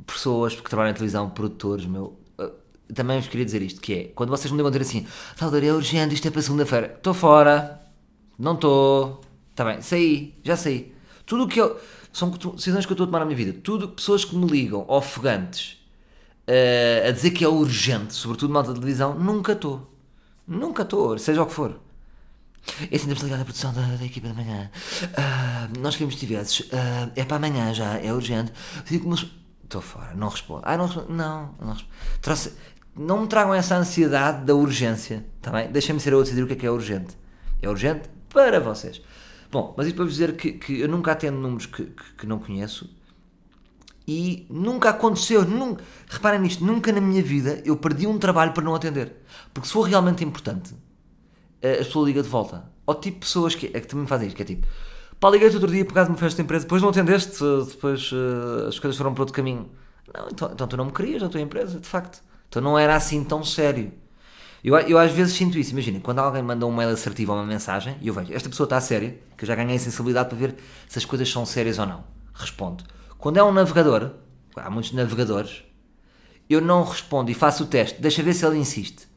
pessoas 0.06 0.56
que 0.56 0.70
trabalham 0.70 0.92
em 0.92 0.94
televisão, 0.94 1.30
produtores, 1.30 1.86
meu. 1.86 2.18
Uh, 2.38 2.52
também 2.94 3.20
vos 3.20 3.28
queria 3.28 3.46
dizer 3.46 3.62
isto: 3.62 3.82
que 3.82 3.94
é 3.94 4.04
quando 4.16 4.30
vocês 4.30 4.52
me 4.52 4.58
ligam 4.58 4.72
dizer 4.72 4.84
assim, 4.84 5.08
Salvador, 5.36 5.64
é 5.68 5.74
urgente, 5.74 6.14
isto 6.14 6.28
é 6.28 6.32
para 6.32 6.42
segunda-feira, 6.42 6.94
estou 6.96 7.14
fora, 7.14 7.82
não 8.38 8.54
estou, 8.54 9.22
está 9.52 9.66
bem, 9.66 9.82
saí, 9.82 10.36
já 10.44 10.56
saí. 10.56 10.94
Tudo 11.26 11.46
o 11.46 11.48
que 11.48 11.60
eu. 11.60 11.80
São 12.14 12.30
decisões 12.30 12.86
que 12.86 12.94
eu 12.94 12.96
estou 12.96 13.04
a 13.04 13.08
tomar 13.08 13.20
na 13.20 13.26
minha 13.26 13.36
vida. 13.36 13.60
Tudo, 13.62 13.90
pessoas 13.90 14.24
que 14.24 14.34
me 14.38 14.46
ligam, 14.48 14.86
ofegantes, 14.88 15.78
uh, 16.48 17.10
a 17.10 17.12
dizer 17.12 17.32
que 17.32 17.44
é 17.44 17.48
urgente, 17.48 18.14
sobretudo 18.14 18.54
malta 18.54 18.70
de 18.70 18.80
televisão, 18.80 19.16
nunca 19.16 19.52
estou. 19.52 19.92
Nunca 20.48 20.84
estou, 20.84 21.18
seja 21.18 21.42
o 21.42 21.46
que 21.46 21.54
for. 21.54 21.80
É 22.92 22.96
assim, 22.96 23.06
temos 23.06 23.22
ligado 23.22 23.42
à 23.42 23.46
produção 23.46 23.74
da, 23.74 23.82
da 23.82 24.06
equipa 24.06 24.28
da 24.28 24.34
manhã. 24.34 24.70
Uh, 25.04 25.80
nós 25.80 25.96
queremos 25.96 26.16
que 26.16 26.20
tivesses. 26.20 26.62
Uh, 26.62 27.12
é 27.16 27.24
para 27.24 27.38
amanhã 27.38 27.74
já, 27.74 27.98
é 28.00 28.12
urgente. 28.12 28.52
Estou 29.64 29.82
fora, 29.82 30.14
não 30.16 30.30
respondo. 30.30 30.62
Ah, 30.64 30.78
não 30.78 30.86
respondo. 30.86 31.14
Não, 31.14 31.56
não 31.60 31.74
respondo. 31.74 31.94
Trouxe, 32.22 32.54
não 32.96 33.22
me 33.22 33.28
tragam 33.28 33.54
essa 33.54 33.76
ansiedade 33.76 34.46
da 34.46 34.56
urgência, 34.56 35.26
está? 35.38 35.64
Deixem-me 35.64 36.00
ser 36.00 36.14
eu 36.14 36.20
a 36.20 36.24
decidir 36.24 36.44
o 36.44 36.48
que 36.48 36.54
é 36.54 36.56
que 36.56 36.66
é 36.66 36.72
urgente. 36.72 37.18
É 37.62 37.70
urgente 37.70 38.10
para 38.30 38.60
vocês. 38.60 39.02
Bom, 39.52 39.74
mas 39.78 39.88
isso 39.88 39.96
para 39.96 40.06
vos 40.06 40.14
dizer 40.14 40.36
que, 40.36 40.54
que 40.54 40.80
eu 40.80 40.88
nunca 40.88 41.12
atendo 41.12 41.38
números 41.38 41.66
que, 41.66 41.84
que, 41.86 42.14
que, 42.20 42.28
não 42.28 42.40
conheço 42.40 42.90
e 44.08 44.46
nunca 44.50 44.90
aconteceu, 44.90 45.46
nunca, 45.46 45.84
reparem 46.10 46.40
nisto, 46.40 46.64
nunca 46.64 46.92
na 46.92 47.02
minha 47.02 47.24
vida 47.24 47.62
eu 47.66 47.78
perdi 47.78 48.06
um 48.06 48.18
trabalho 48.18 48.54
para 48.54 48.64
não 48.64 48.76
atender. 48.76 49.14
Porque 49.54 49.68
se 49.68 49.74
for 49.74 49.84
realmente 49.84 50.24
importante, 50.24 50.76
a 51.62 51.78
pessoa 51.78 52.06
liga 52.06 52.22
de 52.22 52.30
volta. 52.30 52.66
Ou 52.86 52.96
tipo 52.96 53.20
pessoas 53.20 53.56
que, 53.56 53.68
é 53.74 53.80
que 53.80 53.88
também 53.88 54.06
fazem 54.06 54.28
isto, 54.28 54.36
que 54.36 54.44
é 54.44 54.46
tipo, 54.46 54.68
pá, 55.20 55.30
liguei-te 55.30 55.56
outro 55.56 55.72
dia 55.72 55.84
por 55.84 55.94
causa 55.94 56.08
de 56.10 56.14
uma 56.14 56.20
festa 56.20 56.38
de 56.38 56.44
empresa, 56.44 56.66
depois 56.66 56.82
não 56.82 56.90
atendeste, 56.90 57.44
depois 57.68 58.12
uh, 58.12 58.68
as 58.68 58.78
coisas 58.80 58.98
foram 58.98 59.14
para 59.14 59.24
outro 59.24 59.34
caminho. 59.34 59.70
Não, 60.14 60.30
então, 60.30 60.52
então 60.52 60.68
tu 60.68 60.78
não 60.78 60.86
me 60.86 60.92
querias 60.92 61.22
na 61.22 61.30
tua 61.30 61.42
empresa, 61.42 61.80
de 61.80 61.88
facto. 61.88 62.22
Então 62.48 62.62
não 62.62 62.78
era 62.78 62.96
assim 62.96 63.24
tão 63.24 63.44
sério. 63.44 63.92
Eu, 64.64 64.76
eu 64.80 64.98
às 64.98 65.12
vezes 65.12 65.34
sinto 65.34 65.60
isso, 65.60 65.72
imaginem, 65.72 66.00
quando 66.00 66.20
alguém 66.20 66.42
manda 66.42 66.66
um 66.66 66.76
mail 66.76 66.90
assertivo 66.90 67.32
ou 67.32 67.38
uma 67.38 67.46
mensagem, 67.46 67.98
e 68.02 68.08
eu 68.08 68.14
vejo, 68.14 68.34
esta 68.34 68.50
pessoa 68.50 68.66
está 68.66 68.78
a 68.78 68.82
sério, 68.82 69.16
que 69.38 69.44
eu 69.44 69.48
já 69.48 69.54
ganhei 69.54 69.78
sensibilidade 69.78 70.30
para 70.30 70.38
ver 70.38 70.56
se 70.88 70.98
as 70.98 71.06
coisas 71.06 71.30
são 71.30 71.46
sérias 71.46 71.78
ou 71.78 71.86
não. 71.86 72.04
Respondo. 72.34 72.84
Quando 73.18 73.38
é 73.38 73.44
um 73.44 73.52
navegador, 73.52 74.12
há 74.56 74.70
muitos 74.70 74.92
navegadores, 74.92 75.64
eu 76.50 76.62
não 76.62 76.84
respondo 76.84 77.30
e 77.30 77.34
faço 77.34 77.64
o 77.64 77.68
teste, 77.68 78.02
deixa 78.02 78.24
ver 78.24 78.34
se 78.34 78.46
ele 78.46 78.58
insiste. 78.58 79.08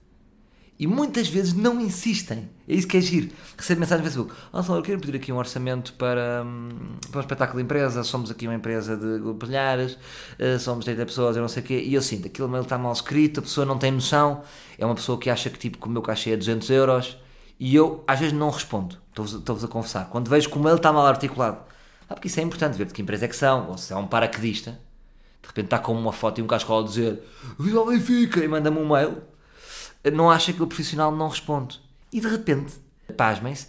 E 0.79 0.87
muitas 0.87 1.27
vezes 1.29 1.55
não 1.55 1.81
insistem. 1.81 2.49
É 2.69 2.75
isso 2.75 2.87
que 2.87 2.97
é 2.97 3.01
giro. 3.01 3.31
Recebo 3.57 3.81
mensagem 3.81 4.05
no 4.05 4.09
Facebook. 4.09 4.33
Ah, 4.53 4.63
eu 4.69 4.83
quero 4.83 5.01
pedir 5.01 5.17
aqui 5.17 5.33
um 5.33 5.37
orçamento 5.37 5.93
para, 5.95 6.45
hum, 6.47 6.69
para 7.11 7.19
um 7.19 7.21
espetáculo 7.21 7.59
de 7.59 7.65
empresa. 7.65 8.05
Somos 8.05 8.31
aqui 8.31 8.47
uma 8.47 8.55
empresa 8.55 8.97
de 8.97 9.21
palhares, 9.35 9.95
uh, 10.39 10.57
somos 10.61 10.85
30 10.85 11.05
pessoas, 11.07 11.35
eu 11.35 11.43
não 11.43 11.49
sei 11.49 11.65
o 11.65 11.67
quê. 11.67 11.83
E 11.85 11.95
eu 11.95 12.03
sinto, 12.03 12.29
aquilo 12.29 12.49
mail 12.49 12.63
está 12.63 12.79
mal 12.79 12.93
escrito, 12.93 13.41
a 13.41 13.43
pessoa 13.43 13.67
não 13.67 13.77
tem 13.77 13.91
noção. 13.91 14.43
É 14.79 14.87
uma 14.87 14.95
pessoa 14.95 15.19
que 15.19 15.29
acha 15.29 15.51
que 15.51 15.59
tipo, 15.59 15.85
o 15.85 15.91
meu 15.91 16.01
cachê 16.01 16.31
é 16.31 16.37
200 16.37 16.71
euros. 16.71 17.19
E 17.59 17.75
eu, 17.75 18.05
às 18.07 18.21
vezes, 18.21 18.33
não 18.33 18.51
respondo. 18.51 18.97
Estou-vos 19.11 19.65
a 19.65 19.69
confessar. 19.69 20.09
Quando 20.11 20.29
vejo 20.29 20.49
que 20.49 20.57
o 20.57 20.61
mail 20.63 20.77
está 20.77 20.93
mal 20.93 21.07
articulado. 21.07 21.59
Ah, 22.09 22.15
porque 22.15 22.29
isso 22.29 22.39
é 22.39 22.43
importante 22.45 22.79
ver 22.79 22.87
de 22.87 22.95
que 22.95 23.03
empresa 23.03 23.25
é 23.25 23.29
que 23.29 23.35
são. 23.35 23.69
Ou 23.71 23.77
se 23.77 23.93
é 23.93 23.97
um 23.97 24.07
paraquedista. 24.07 24.79
De 25.43 25.49
repente 25.49 25.65
está 25.65 25.79
com 25.81 25.93
uma 25.93 26.13
foto 26.13 26.39
e 26.39 26.43
um 26.43 26.47
cascola 26.47 26.85
a 26.85 26.89
dizer 26.89 27.21
Viva 27.59 27.85
Benfica! 27.85 28.45
E 28.45 28.47
manda-me 28.49 28.79
um 28.79 28.89
mail 28.89 29.17
não 30.13 30.31
acha 30.31 30.53
que 30.53 30.63
o 30.63 30.67
profissional 30.67 31.15
não 31.15 31.29
responde. 31.29 31.81
E 32.13 32.21
de 32.21 32.29
repente, 32.29 32.75
pasmem-se, 33.17 33.67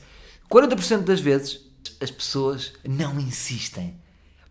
40% 0.50 1.04
das 1.04 1.20
vezes 1.20 1.70
as 2.02 2.12
pessoas 2.12 2.74
não 2.88 3.20
insistem. 3.20 4.00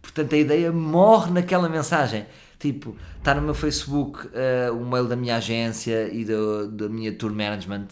Portanto, 0.03 0.35
a 0.35 0.39
ideia 0.39 0.73
morre 0.73 1.31
naquela 1.31 1.69
mensagem. 1.69 2.27
Tipo, 2.59 2.97
está 3.19 3.35
no 3.35 3.43
meu 3.43 3.55
Facebook 3.55 4.27
uh, 4.27 4.75
o 4.75 4.85
mail 4.85 5.07
da 5.07 5.15
minha 5.15 5.37
agência 5.37 6.09
e 6.13 6.25
do, 6.25 6.69
da 6.71 6.89
minha 6.89 7.13
tour 7.13 7.33
management. 7.33 7.87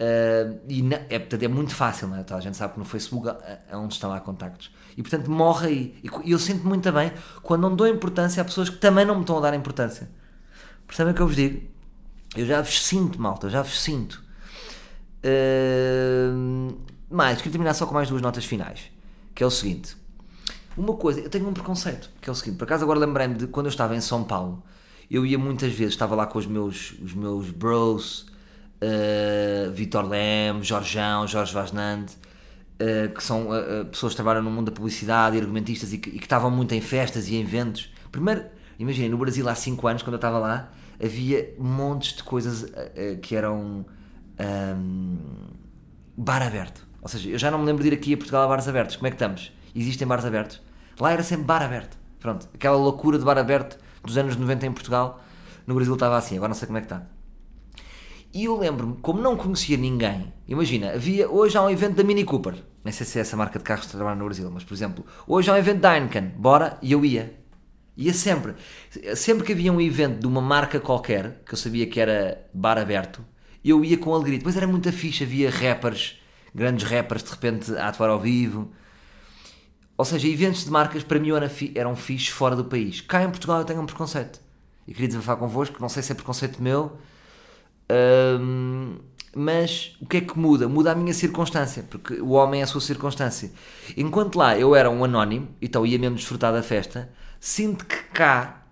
Uh, 0.00 0.58
e 0.68 0.80
na, 0.82 0.96
é, 1.08 1.18
portanto, 1.18 1.42
é 1.42 1.48
muito 1.48 1.74
fácil, 1.74 2.08
não 2.08 2.16
é? 2.16 2.20
Então, 2.20 2.36
a 2.36 2.40
gente 2.40 2.56
sabe 2.56 2.74
que 2.74 2.78
no 2.78 2.84
Facebook 2.84 3.28
é 3.28 3.76
onde 3.76 3.94
estão 3.94 4.08
lá 4.08 4.20
contactos. 4.20 4.70
E 4.96 5.02
portanto 5.02 5.30
morre 5.30 5.68
aí. 5.68 5.94
E 6.24 6.30
eu 6.30 6.38
sinto 6.38 6.66
muito 6.66 6.90
bem 6.92 7.12
quando 7.42 7.62
não 7.62 7.74
dou 7.74 7.86
importância 7.86 8.40
a 8.40 8.44
pessoas 8.44 8.68
que 8.68 8.76
também 8.76 9.04
não 9.04 9.14
me 9.14 9.20
estão 9.22 9.38
a 9.38 9.40
dar 9.40 9.54
importância. 9.54 10.08
Percebem 10.86 11.12
o 11.12 11.16
que 11.16 11.22
eu 11.22 11.26
vos 11.26 11.36
digo? 11.36 11.62
Eu 12.36 12.46
já 12.46 12.62
vos 12.62 12.82
sinto, 12.82 13.20
malta, 13.20 13.48
já 13.50 13.62
vos 13.62 13.80
sinto. 13.80 14.22
Uh, 15.24 16.76
mais, 17.10 17.38
queria 17.38 17.52
terminar 17.52 17.74
só 17.74 17.86
com 17.86 17.94
mais 17.94 18.08
duas 18.08 18.22
notas 18.22 18.44
finais. 18.44 18.90
Que 19.34 19.42
é 19.42 19.46
o 19.46 19.50
seguinte. 19.50 19.96
Uma 20.76 20.94
coisa, 20.94 21.20
eu 21.20 21.28
tenho 21.28 21.48
um 21.48 21.52
preconceito, 21.52 22.08
que 22.20 22.30
é 22.30 22.32
o 22.32 22.34
seguinte, 22.34 22.56
por 22.56 22.64
acaso 22.64 22.84
agora 22.84 22.98
lembrei-me 22.98 23.34
de 23.34 23.46
quando 23.48 23.66
eu 23.66 23.70
estava 23.70 23.96
em 23.96 24.00
São 24.00 24.22
Paulo, 24.22 24.62
eu 25.10 25.26
ia 25.26 25.36
muitas 25.36 25.72
vezes, 25.72 25.94
estava 25.94 26.14
lá 26.14 26.26
com 26.26 26.38
os 26.38 26.46
meus, 26.46 26.92
os 27.02 27.12
meus 27.12 27.50
bros, 27.50 28.26
uh, 28.80 29.72
Vitor 29.72 30.08
Leme, 30.08 30.62
Jorjão, 30.62 31.26
Jorge 31.26 31.52
Vasnand, 31.52 32.06
uh, 32.06 33.12
que 33.12 33.22
são 33.22 33.48
uh, 33.48 33.84
pessoas 33.86 34.12
que 34.12 34.16
trabalham 34.16 34.42
no 34.42 34.50
mundo 34.50 34.70
da 34.70 34.72
publicidade 34.72 35.36
e 35.36 35.40
argumentistas 35.40 35.92
e 35.92 35.98
que, 35.98 36.10
e 36.10 36.18
que 36.18 36.24
estavam 36.24 36.50
muito 36.50 36.72
em 36.74 36.80
festas 36.80 37.28
e 37.28 37.34
em 37.34 37.40
eventos. 37.40 37.90
Primeiro, 38.12 38.44
imaginem, 38.78 39.10
no 39.10 39.18
Brasil 39.18 39.48
há 39.48 39.54
5 39.54 39.86
anos, 39.88 40.02
quando 40.02 40.14
eu 40.14 40.18
estava 40.18 40.38
lá, 40.38 40.70
havia 41.02 41.54
montes 41.58 42.14
de 42.14 42.22
coisas 42.22 42.70
que 43.22 43.34
eram 43.34 43.84
um, 44.76 45.16
bar 46.16 46.42
aberto. 46.42 46.86
Ou 47.02 47.08
seja, 47.08 47.30
eu 47.30 47.38
já 47.38 47.50
não 47.50 47.58
me 47.58 47.64
lembro 47.64 47.82
de 47.82 47.88
ir 47.88 47.94
aqui 47.94 48.14
a 48.14 48.16
Portugal 48.16 48.42
a 48.44 48.48
bares 48.48 48.68
abertos. 48.68 48.96
Como 48.96 49.06
é 49.06 49.10
que 49.10 49.16
estamos? 49.16 49.52
Existem 49.74 50.06
bares 50.06 50.24
abertos? 50.24 50.60
Lá 50.98 51.12
era 51.12 51.22
sempre 51.22 51.44
bar 51.44 51.62
aberto. 51.62 51.96
Pronto, 52.18 52.48
aquela 52.52 52.76
loucura 52.76 53.18
de 53.18 53.24
bar 53.24 53.38
aberto 53.38 53.78
dos 54.04 54.16
anos 54.18 54.36
90 54.36 54.66
em 54.66 54.72
Portugal, 54.72 55.22
no 55.66 55.74
Brasil 55.74 55.94
estava 55.94 56.16
assim, 56.16 56.36
agora 56.36 56.48
não 56.48 56.54
sei 56.54 56.66
como 56.66 56.78
é 56.78 56.80
que 56.82 56.86
está. 56.86 57.06
E 58.32 58.44
eu 58.44 58.56
lembro-me, 58.56 58.96
como 58.98 59.20
não 59.20 59.36
conhecia 59.36 59.76
ninguém, 59.76 60.32
imagina, 60.46 60.92
havia, 60.92 61.28
hoje 61.28 61.56
há 61.56 61.62
um 61.62 61.70
evento 61.70 61.96
da 61.96 62.04
Mini 62.04 62.24
Cooper, 62.24 62.54
nem 62.84 62.92
sei 62.92 63.04
se 63.04 63.18
é 63.18 63.22
essa 63.22 63.36
marca 63.36 63.58
de 63.58 63.64
carros 63.64 63.86
que 63.86 63.92
trabalha 63.92 64.16
no 64.16 64.24
Brasil, 64.24 64.50
mas 64.50 64.62
por 64.62 64.74
exemplo, 64.74 65.04
hoje 65.26 65.50
há 65.50 65.54
um 65.54 65.56
evento 65.56 65.80
da 65.80 65.96
Heineken, 65.96 66.32
bora, 66.36 66.78
e 66.80 66.92
eu 66.92 67.04
ia. 67.04 67.39
Ia 68.00 68.14
sempre. 68.14 68.54
Sempre 69.14 69.44
que 69.44 69.52
havia 69.52 69.70
um 69.70 69.78
evento 69.78 70.20
de 70.20 70.26
uma 70.26 70.40
marca 70.40 70.80
qualquer, 70.80 71.42
que 71.44 71.52
eu 71.52 71.58
sabia 71.58 71.86
que 71.86 72.00
era 72.00 72.48
bar 72.52 72.78
aberto, 72.78 73.22
eu 73.62 73.84
ia 73.84 73.98
com 73.98 74.14
alegria. 74.14 74.38
Depois 74.38 74.56
era 74.56 74.66
muita 74.66 74.90
ficha, 74.90 75.24
havia 75.24 75.50
rappers, 75.50 76.18
grandes 76.54 76.88
rappers 76.88 77.22
de 77.22 77.30
repente 77.30 77.76
a 77.76 77.88
atuar 77.88 78.08
ao 78.08 78.18
vivo. 78.18 78.72
Ou 79.98 80.04
seja, 80.06 80.26
eventos 80.26 80.64
de 80.64 80.70
marcas 80.70 81.02
para 81.04 81.18
mim 81.18 81.28
eram, 81.74 81.94
fixe 81.94 82.30
fora 82.30 82.56
do 82.56 82.64
país. 82.64 83.02
Cá 83.02 83.22
em 83.22 83.28
Portugal 83.28 83.58
eu 83.58 83.66
tenho 83.66 83.82
um 83.82 83.86
preconceito. 83.86 84.40
E 84.88 84.94
queria 84.94 85.08
desabafar 85.08 85.36
convosco, 85.36 85.76
não 85.78 85.90
sei 85.90 86.02
se 86.02 86.10
é 86.10 86.14
preconceito 86.14 86.62
meu, 86.62 86.96
mas 89.36 89.94
o 90.00 90.06
que 90.06 90.16
é 90.16 90.20
que 90.22 90.38
muda? 90.38 90.66
Muda 90.66 90.92
a 90.92 90.94
minha 90.94 91.12
circunstância, 91.12 91.84
porque 91.88 92.14
o 92.14 92.30
homem 92.30 92.62
é 92.62 92.64
a 92.64 92.66
sua 92.66 92.80
circunstância. 92.80 93.52
Enquanto 93.94 94.36
lá 94.36 94.58
eu 94.58 94.74
era 94.74 94.88
um 94.88 95.04
anónimo, 95.04 95.48
então 95.60 95.84
ia 95.84 95.98
mesmo 95.98 96.16
desfrutar 96.16 96.50
da 96.50 96.62
festa, 96.62 97.12
sinto 97.40 97.86
que 97.86 97.96
cá 98.12 98.66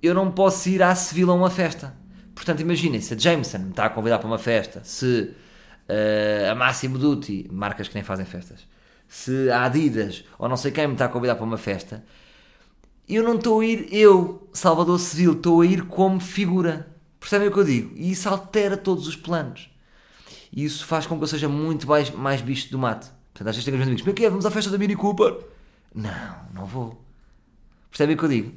eu 0.00 0.14
não 0.14 0.30
posso 0.30 0.68
ir 0.68 0.82
à 0.82 0.94
civil 0.94 1.30
a 1.30 1.34
uma 1.34 1.50
festa. 1.50 1.94
Portanto, 2.34 2.60
imaginem, 2.60 3.00
se 3.00 3.14
a 3.14 3.18
Jameson 3.18 3.58
me 3.58 3.70
está 3.70 3.86
a 3.86 3.90
convidar 3.90 4.18
para 4.18 4.26
uma 4.26 4.38
festa, 4.38 4.82
se 4.84 5.34
uh, 5.88 6.50
a 6.50 6.54
Massimo 6.54 6.98
Dutti, 6.98 7.48
marcas 7.52 7.88
que 7.88 7.94
nem 7.94 8.02
fazem 8.02 8.24
festas, 8.24 8.66
se 9.06 9.50
a 9.50 9.64
Adidas 9.64 10.24
ou 10.38 10.48
não 10.48 10.56
sei 10.56 10.70
quem 10.70 10.86
me 10.86 10.94
está 10.94 11.04
a 11.04 11.08
convidar 11.08 11.34
para 11.34 11.44
uma 11.44 11.58
festa, 11.58 12.02
eu 13.08 13.22
não 13.22 13.36
estou 13.36 13.60
a 13.60 13.64
ir, 13.64 13.88
eu, 13.92 14.48
Salvador 14.52 14.98
Civil, 14.98 15.32
estou 15.32 15.60
a 15.60 15.66
ir 15.66 15.82
como 15.82 16.18
figura. 16.18 16.88
Percebem 17.20 17.48
o 17.48 17.52
que 17.52 17.58
eu 17.58 17.64
digo? 17.64 17.92
E 17.94 18.10
isso 18.10 18.28
altera 18.28 18.76
todos 18.76 19.06
os 19.06 19.14
planos. 19.14 19.70
E 20.52 20.64
isso 20.64 20.86
faz 20.86 21.06
com 21.06 21.16
que 21.16 21.22
eu 21.22 21.28
seja 21.28 21.48
muito 21.48 21.86
mais, 21.86 22.10
mais 22.10 22.40
bicho 22.40 22.70
do 22.70 22.78
mato. 22.78 23.12
Portanto, 23.32 23.48
às 23.48 23.56
vezes 23.56 23.64
tenho 23.64 23.76
os 23.76 23.82
amigos, 23.82 24.02
mas 24.02 24.14
que 24.14 24.24
é? 24.24 24.30
Vamos 24.30 24.46
à 24.46 24.50
festa 24.50 24.70
da 24.70 24.78
Mini 24.78 24.96
Cooper? 24.96 25.36
Não, 25.94 26.36
não 26.54 26.66
vou. 26.66 27.02
Percebem 27.92 28.16
o 28.16 28.18
que 28.18 28.24
eu 28.24 28.28
digo? 28.28 28.52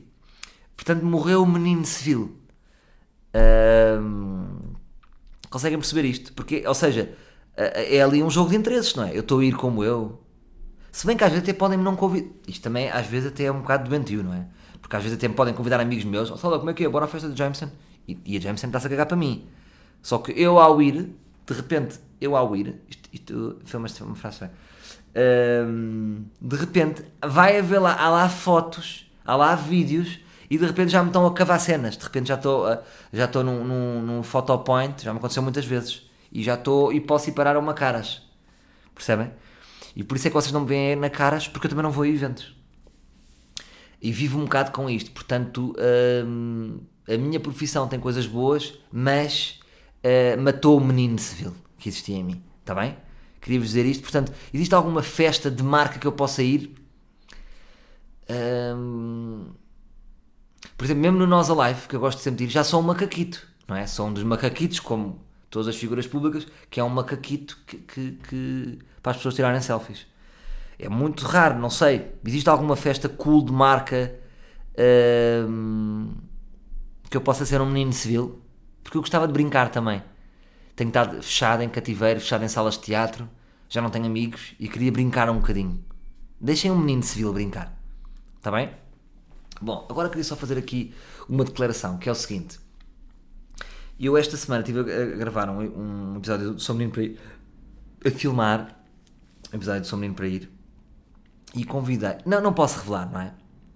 Portanto, 0.75 1.05
morreu 1.05 1.43
o 1.43 1.45
menino 1.45 1.85
civil. 1.85 2.35
Um, 4.01 4.73
conseguem 5.49 5.77
perceber 5.77 6.07
isto? 6.07 6.33
Porque, 6.33 6.63
ou 6.65 6.73
seja, 6.73 7.13
é 7.55 8.01
ali 8.01 8.23
um 8.23 8.29
jogo 8.29 8.49
de 8.49 8.55
interesses, 8.55 8.95
não 8.95 9.03
é? 9.03 9.15
Eu 9.15 9.19
estou 9.19 9.39
a 9.41 9.45
ir 9.45 9.55
como 9.55 9.83
eu. 9.83 10.23
Se 10.89 11.05
bem 11.05 11.17
que 11.17 11.23
às 11.23 11.29
vezes 11.29 11.43
até 11.43 11.53
podem-me 11.53 11.83
não 11.83 11.97
convidar. 11.97 12.29
Isto 12.47 12.63
também, 12.63 12.89
às 12.89 13.05
vezes, 13.05 13.27
até 13.27 13.43
é 13.43 13.51
um 13.51 13.59
bocado 13.59 13.89
doentio, 13.89 14.23
não 14.23 14.33
é? 14.33 14.47
Porque 14.81 14.95
às 14.95 15.03
vezes 15.03 15.17
até 15.17 15.27
me 15.27 15.35
podem 15.35 15.53
convidar 15.53 15.81
amigos 15.81 16.05
meus. 16.05 16.31
Oh, 16.31 16.37
como 16.37 16.69
é 16.69 16.73
que 16.73 16.85
é? 16.85 16.89
Bora 16.89 17.05
à 17.05 17.07
festa 17.07 17.29
de 17.29 17.37
Jameson. 17.37 17.69
E, 18.07 18.17
e 18.25 18.37
a 18.37 18.39
Jameson 18.39 18.67
está-se 18.67 18.87
a 18.87 18.89
cagar 18.89 19.05
para 19.05 19.17
mim. 19.17 19.45
Só 20.01 20.17
que 20.17 20.31
eu 20.31 20.57
ao 20.57 20.81
ir, 20.81 21.13
de 21.45 21.53
repente, 21.53 21.99
eu 22.21 22.37
ao 22.37 22.55
ir, 22.55 22.81
isto, 22.87 23.09
isto 23.11 23.59
foi 23.65 23.79
uma, 23.79 23.87
uma 24.01 24.15
frase 24.15 24.49
um, 25.15 26.25
de 26.41 26.55
repente 26.57 27.03
vai 27.25 27.57
haver 27.57 27.79
lá, 27.79 27.95
há 27.95 28.09
lá 28.09 28.29
fotos, 28.29 29.04
há 29.25 29.35
lá 29.35 29.55
vídeos 29.55 30.19
e 30.49 30.57
de 30.57 30.65
repente 30.65 30.91
já 30.91 31.01
me 31.01 31.09
estão 31.09 31.25
a 31.25 31.33
cavar 31.33 31.59
cenas. 31.59 31.97
De 31.97 32.03
repente 32.03 32.27
já 32.27 32.35
estou, 32.35 32.65
já 33.11 33.25
estou 33.25 33.43
num, 33.43 33.63
num, 33.63 34.01
num 34.01 34.23
photopoint, 34.23 35.03
já 35.03 35.11
me 35.11 35.17
aconteceu 35.17 35.41
muitas 35.41 35.65
vezes. 35.65 36.03
E 36.31 36.43
já 36.43 36.55
estou 36.55 36.93
e 36.93 36.99
posso 36.99 37.29
ir 37.29 37.33
parar 37.33 37.55
a 37.55 37.59
uma 37.59 37.73
caras. 37.73 38.21
Percebem? 38.93 39.31
E 39.95 40.03
por 40.03 40.17
isso 40.17 40.27
é 40.27 40.29
que 40.29 40.35
vocês 40.35 40.51
não 40.51 40.61
me 40.61 40.67
veem 40.67 40.95
na 40.95 41.09
caras, 41.09 41.47
porque 41.47 41.67
eu 41.67 41.69
também 41.69 41.83
não 41.83 41.91
vou 41.91 42.03
a 42.03 42.07
eventos. 42.07 42.53
E 44.01 44.11
vivo 44.11 44.37
um 44.37 44.43
bocado 44.43 44.71
com 44.71 44.89
isto. 44.89 45.11
Portanto, 45.11 45.73
hum, 46.25 46.79
a 47.07 47.17
minha 47.17 47.39
profissão 47.39 47.87
tem 47.87 47.99
coisas 47.99 48.27
boas, 48.27 48.73
mas 48.91 49.59
uh, 50.03 50.41
matou 50.41 50.77
o 50.77 50.83
menino 50.83 51.17
civil 51.17 51.55
que 51.77 51.89
existia 51.89 52.17
em 52.17 52.23
mim. 52.23 52.43
Está 52.59 52.75
bem? 52.75 52.97
Queria-vos 53.41 53.69
dizer 53.69 53.85
isto. 53.85 54.01
Portanto, 54.01 54.33
existe 54.53 54.75
alguma 54.75 55.01
festa 55.01 55.49
de 55.49 55.63
marca 55.63 55.97
que 55.97 56.05
eu 56.05 56.11
possa 56.11 56.43
ir? 56.43 56.73
Um, 58.29 59.47
por 60.77 60.85
exemplo, 60.85 61.01
mesmo 61.01 61.19
no 61.19 61.27
Nós 61.27 61.49
Alive, 61.49 61.87
que 61.87 61.95
eu 61.95 61.99
gosto 61.99 62.19
sempre 62.19 62.39
de 62.39 62.43
ir, 62.45 62.49
já 62.49 62.63
sou 62.63 62.79
um 62.79 62.83
macaquito, 62.83 63.47
não 63.67 63.75
é? 63.75 63.85
Sou 63.87 64.07
um 64.07 64.13
dos 64.13 64.23
macaquitos, 64.23 64.79
como 64.79 65.21
todas 65.49 65.67
as 65.67 65.75
figuras 65.75 66.07
públicas, 66.07 66.47
que 66.69 66.79
é 66.79 66.83
um 66.83 66.89
macaquito 66.89 67.57
que, 67.65 67.77
que, 67.77 68.11
que 68.27 68.79
para 69.01 69.11
as 69.11 69.17
pessoas 69.17 69.35
tirarem 69.35 69.61
selfies. 69.61 70.05
É 70.77 70.89
muito 70.89 71.25
raro, 71.25 71.57
não 71.57 71.69
sei. 71.69 72.13
Existe 72.25 72.49
alguma 72.49 72.75
festa 72.75 73.07
cool 73.07 73.43
de 73.45 73.51
marca? 73.51 74.13
Um, 75.47 76.13
que 77.09 77.15
eu 77.15 77.21
possa 77.21 77.45
ser 77.45 77.61
um 77.61 77.65
menino 77.65 77.93
civil, 77.93 78.41
porque 78.83 78.97
eu 78.97 79.01
gostava 79.01 79.27
de 79.27 79.33
brincar 79.33 79.69
também. 79.69 80.03
Tenho 80.75 80.89
estado 80.89 81.21
fechado 81.21 81.63
em 81.63 81.69
cativeiro, 81.69 82.19
fechado 82.19 82.43
em 82.43 82.49
salas 82.49 82.73
de 82.75 82.81
teatro, 82.81 83.29
já 83.69 83.81
não 83.81 83.89
tenho 83.89 84.05
amigos 84.05 84.53
e 84.59 84.67
queria 84.67 84.91
brincar 84.91 85.29
um 85.29 85.37
bocadinho. 85.37 85.83
Deixem 86.41 86.69
um 86.69 86.77
menino 86.77 87.03
civil 87.03 87.31
brincar. 87.31 87.74
Está 88.45 88.55
bem? 88.55 88.69
Bom, 89.59 89.87
agora 89.89 90.07
queria 90.07 90.23
só 90.23 90.35
fazer 90.35 90.55
aqui 90.55 90.93
uma 91.27 91.43
declaração, 91.43 91.97
que 91.97 92.07
é 92.07 92.11
o 92.11 92.13
seguinte. 92.13 92.59
Eu 93.99 94.15
esta 94.15 94.37
semana 94.37 94.61
estive 94.61 94.81
a 94.81 95.15
gravar 95.17 95.49
um, 95.49 95.61
um 95.61 96.17
episódio 96.17 96.53
do 96.53 96.59
Sou 96.59 96.75
para 96.75 97.01
Ir, 97.01 97.19
a 98.05 98.11
filmar 98.11 98.79
um 99.51 99.55
episódio 99.55 99.81
do 99.81 99.87
Sou 99.87 99.97
para 100.13 100.27
Ir, 100.27 100.47
e 101.55 101.65
convidei. 101.65 102.17
Não, 102.23 102.39
não 102.39 102.53
posso 102.53 102.77
revelar, 102.77 103.11
não 103.11 103.19
é? 103.19 103.33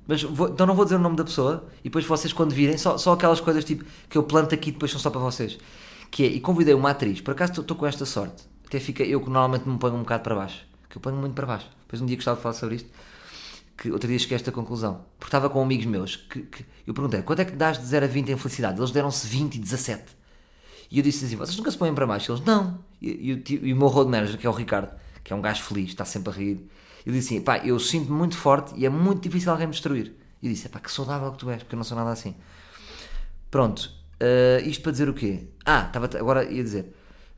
Mas 0.08 0.22
vou, 0.22 0.50
então 0.50 0.68
não 0.68 0.76
vou 0.76 0.86
dizer 0.86 0.98
o 0.98 1.00
nome 1.00 1.16
da 1.16 1.24
pessoa 1.24 1.68
e 1.80 1.86
depois 1.86 2.06
vocês 2.06 2.32
quando 2.32 2.52
virem, 2.52 2.78
só, 2.78 2.96
só 2.96 3.14
aquelas 3.14 3.42
coisas 3.42 3.66
tipo 3.66 3.84
que 4.08 4.20
eu 4.20 4.22
planto 4.22 4.54
aqui 4.54 4.72
depois 4.72 4.92
são 4.92 5.00
só 5.00 5.10
para 5.10 5.20
vocês. 5.20 5.58
Que 6.12 6.26
é, 6.26 6.28
e 6.28 6.40
convidei 6.40 6.76
uma 6.76 6.92
atriz, 6.92 7.22
por 7.22 7.32
acaso 7.32 7.60
estou 7.60 7.76
com 7.76 7.88
esta 7.88 8.06
sorte, 8.06 8.44
até 8.68 8.80
fica 8.80 9.02
eu 9.02 9.20
que 9.20 9.32
normalmente 9.32 9.68
me 9.68 9.80
ponho 9.80 9.96
um 9.96 10.02
bocado 10.02 10.22
para 10.22 10.36
baixo, 10.36 10.64
que 10.88 10.96
eu 10.96 11.02
ponho 11.02 11.16
muito 11.16 11.34
para 11.34 11.48
baixo. 11.48 11.68
Depois 11.82 12.04
um 12.04 12.06
dia 12.06 12.18
gostava 12.18 12.38
de 12.38 12.44
falar 12.44 12.54
sobre 12.54 12.76
isto, 12.76 12.90
que 13.80 13.90
outro 13.92 14.10
dia 14.10 14.20
cheguei 14.20 14.36
a 14.36 14.40
esta 14.40 14.52
conclusão, 14.52 15.06
porque 15.18 15.30
estava 15.30 15.50
com 15.50 15.62
amigos 15.62 15.86
meus, 15.86 16.18
que, 16.18 16.42
que 16.42 16.66
eu 16.86 16.94
perguntei, 16.94 17.22
quanto 17.22 17.40
é 17.40 17.46
que 17.46 17.54
dás 17.54 17.78
de 17.78 17.86
0 17.86 18.06
a 18.06 18.08
20 18.10 18.32
em 18.32 18.38
felicidade? 18.38 18.78
Eles 18.78 18.92
deram-se 18.92 19.26
20 19.26 19.56
e 19.56 19.60
17. 19.60 20.04
E 20.92 20.98
eu 20.98 21.04
disse 21.04 21.24
assim, 21.24 21.38
vocês 21.38 21.56
nunca 21.58 21.72
se 21.72 21.78
põem 21.78 21.94
para 21.94 22.06
baixo? 22.06 22.32
Eles, 22.32 22.44
não. 22.44 22.84
E, 23.02 23.42
e, 23.48 23.60
e 23.70 23.74
o 23.74 23.78
meu 23.78 23.88
road 23.88 24.12
manager, 24.12 24.38
que 24.38 24.46
é 24.46 24.50
o 24.50 24.54
Ricardo, 24.54 24.92
que 25.24 25.32
é 25.32 25.36
um 25.36 25.42
gajo 25.42 25.64
feliz, 25.64 25.90
está 25.90 26.04
sempre 26.04 26.30
a 26.30 26.34
rir, 26.34 26.70
eu 27.06 27.14
disse 27.14 27.34
assim, 27.34 27.44
pá, 27.44 27.58
eu 27.60 27.80
sinto-me 27.80 28.18
muito 28.18 28.36
forte 28.38 28.74
e 28.76 28.86
é 28.86 28.90
muito 28.90 29.22
difícil 29.22 29.52
alguém 29.52 29.68
me 29.68 29.72
destruir. 29.72 30.14
E 30.42 30.48
eu 30.48 30.54
disse, 30.54 30.68
pá, 30.68 30.80
que 30.80 30.92
saudável 30.92 31.32
que 31.32 31.38
tu 31.38 31.50
és, 31.50 31.64
porque 31.64 31.76
eu 31.76 31.78
não 31.78 31.84
sou 31.84 31.98
nada 31.98 32.12
assim. 32.12 32.36
Pronto, 33.50 33.92
uh, 34.22 34.68
isto 34.68 34.82
para 34.82 34.92
dizer 34.92 35.10
o 35.10 35.14
quê? 35.14 35.48
Ah, 35.66 35.86
estava, 35.88 36.06
agora 36.18 36.44
ia 36.44 36.62
dizer, 36.62 36.94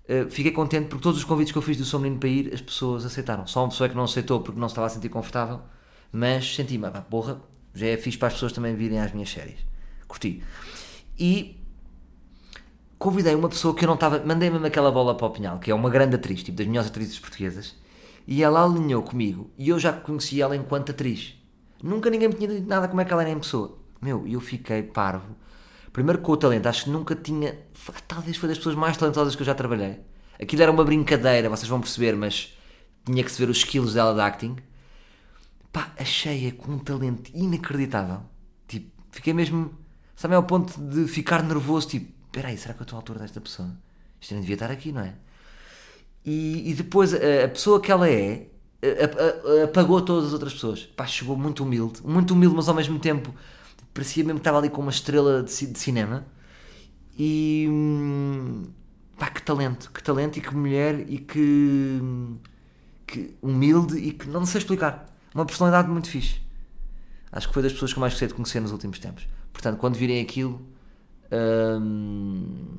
uh, 0.10 0.30
fiquei 0.30 0.52
contente 0.52 0.88
porque 0.88 1.04
todos 1.04 1.20
os 1.20 1.24
convites 1.24 1.52
que 1.52 1.58
eu 1.58 1.62
fiz 1.62 1.78
do 1.78 1.86
Sou 1.86 2.00
Menino 2.00 2.20
para 2.20 2.30
ir, 2.30 2.54
as 2.54 2.62
pessoas 2.62 3.06
aceitaram. 3.06 3.46
Só 3.46 3.62
uma 3.62 3.70
pessoa 3.70 3.88
que 3.88 3.96
não 3.96 4.06
aceitou 4.06 4.42
porque 4.42 4.60
não 4.60 4.68
se 4.68 4.74
estava 4.74 4.88
a 4.88 4.90
sentir 4.90 5.10
confortável, 5.10 5.62
mas 6.12 6.56
senti-me, 6.56 6.90
pá, 6.90 7.02
porra, 7.02 7.42
já 7.74 7.88
é 7.88 7.98
fixe 7.98 8.18
para 8.18 8.28
as 8.28 8.34
pessoas 8.34 8.52
também 8.52 8.76
virem 8.76 9.00
às 9.00 9.14
minhas 9.14 9.30
séries. 9.30 9.60
Curti. 10.08 10.44
E 11.18 11.58
convidei 12.98 13.34
uma 13.34 13.50
pessoa 13.50 13.74
que 13.74 13.84
eu 13.84 13.88
não 13.88 13.96
estava. 13.96 14.24
Mandei 14.26 14.50
mesmo 14.50 14.66
aquela 14.66 14.92
bola 14.92 15.16
para 15.16 15.28
o 15.28 15.30
Pinhal, 15.30 15.60
que 15.60 15.72
é 15.72 15.76
uma 15.76 15.90
grande 15.90 16.16
atriz, 16.16 16.44
tipo 16.44 16.58
das 16.58 16.68
melhores 16.68 16.90
atrizes 16.90 17.20
portuguesas, 17.20 17.76
e 18.28 18.44
ela 18.44 18.64
alinhou 18.64 19.02
comigo 19.04 19.50
e 19.58 19.70
eu 19.70 19.80
já 19.80 19.92
conhecia 19.92 20.44
ela 20.44 20.56
enquanto 20.56 20.92
atriz. 20.92 21.36
Nunca 21.82 22.10
ninguém 22.10 22.28
me 22.30 22.36
tinha 22.36 22.48
dito 22.48 22.68
nada 22.68 22.88
como 22.88 23.02
é 23.02 23.06
que 23.06 23.12
ela 23.12 23.24
era 23.24 23.32
em 23.32 23.40
pessoa. 23.40 23.78
Meu, 24.02 24.28
eu 24.28 24.40
fiquei 24.40 24.84
parvo. 24.84 25.36
Primeiro 25.92 26.22
com 26.22 26.32
o 26.32 26.38
talento, 26.38 26.68
acho 26.68 26.86
que 26.86 26.90
nunca 26.90 27.16
tinha. 27.16 27.58
Talvez 28.08 28.38
foi 28.38 28.50
das 28.50 28.58
pessoas 28.58 28.76
mais 28.76 28.96
talentosas 28.98 29.36
que 29.36 29.42
eu 29.42 29.46
já 29.46 29.56
trabalhei. 29.56 30.00
Aquilo 30.40 30.62
era 30.62 30.72
uma 30.72 30.84
brincadeira, 30.84 31.50
vocês 31.50 31.68
vão 31.68 31.80
perceber, 31.80 32.16
mas 32.16 32.56
tinha 33.06 33.24
que 33.24 33.32
se 33.32 33.40
ver 33.40 33.50
os 33.50 33.58
skills 33.58 33.94
dela 33.94 34.14
de 34.14 34.22
acting. 34.22 34.56
Pá, 35.72 35.94
achei-a 35.98 36.52
com 36.52 36.74
um 36.74 36.80
talento 36.80 37.32
inacreditável. 37.34 38.22
Tipo, 38.68 38.90
fiquei 39.12 39.34
mesmo. 39.34 39.74
Sabe, 40.16 40.36
ao 40.36 40.44
ponto 40.44 40.80
de 40.80 41.08
ficar 41.08 41.44
nervoso, 41.44 41.88
tipo, 41.88 42.12
espera 42.26 42.50
aí, 42.50 42.58
será 42.58 42.74
que 42.74 42.82
eu 42.82 42.84
estou 42.84 42.98
à 42.98 43.00
altura 43.00 43.20
desta 43.20 43.42
pessoa? 43.42 43.72
Isto 44.20 44.34
não 44.34 44.42
devia 44.42 44.56
estar 44.56 44.70
aqui, 44.70 44.92
não 44.92 45.02
é? 45.02 45.16
E, 46.24 46.70
e 46.70 46.74
depois 46.74 47.14
a, 47.14 47.18
a, 47.46 47.48
pessoa 47.48 47.82
que 47.82 47.92
ela 47.92 48.08
é 48.08 48.48
apagou 49.64 50.02
todas 50.02 50.28
as 50.28 50.34
outras 50.34 50.54
pessoas. 50.54 50.84
Pá, 50.84 51.06
chegou 51.06 51.36
muito 51.38 51.64
humilde, 51.64 52.02
muito 52.04 52.34
humilde, 52.34 52.56
mas 52.56 52.68
ao 52.68 52.76
mesmo 52.76 53.00
tempo 53.00 53.34
parecia 53.94 54.24
mesmo 54.24 54.40
que 54.40 54.42
estava 54.42 54.58
ali 54.58 54.70
com 54.70 54.82
uma 54.82 54.92
estrela 54.92 55.44
de, 55.44 55.68
de 55.68 55.80
cinema. 55.80 56.26
E 57.18 57.68
pá, 59.18 59.30
que 59.30 59.42
talento, 59.42 59.92
que 59.92 60.02
talento 60.02 60.38
e 60.38 60.42
que 60.42 60.56
mulher 60.56 61.06
e 61.08 61.18
que, 61.18 62.00
que, 63.06 63.36
humilde 63.42 63.98
e 63.98 64.12
que 64.12 64.28
não 64.28 64.46
sei 64.46 64.60
explicar. 64.60 65.11
Uma 65.34 65.46
personalidade 65.46 65.88
muito 65.90 66.10
fixe. 66.10 66.42
Acho 67.32 67.48
que 67.48 67.54
foi 67.54 67.64
das 67.64 67.72
pessoas 67.72 67.94
que 67.94 67.98
eu 67.98 68.02
mais 68.02 68.14
gostei 68.14 68.28
de 68.28 68.34
conhecer 68.34 68.60
nos 68.60 68.72
últimos 68.72 69.00
tempos. 69.00 69.28
Portanto, 69.54 69.78
quando 69.78 69.96
virem 69.96 70.22
aquilo. 70.22 70.66
hum, 71.32 72.78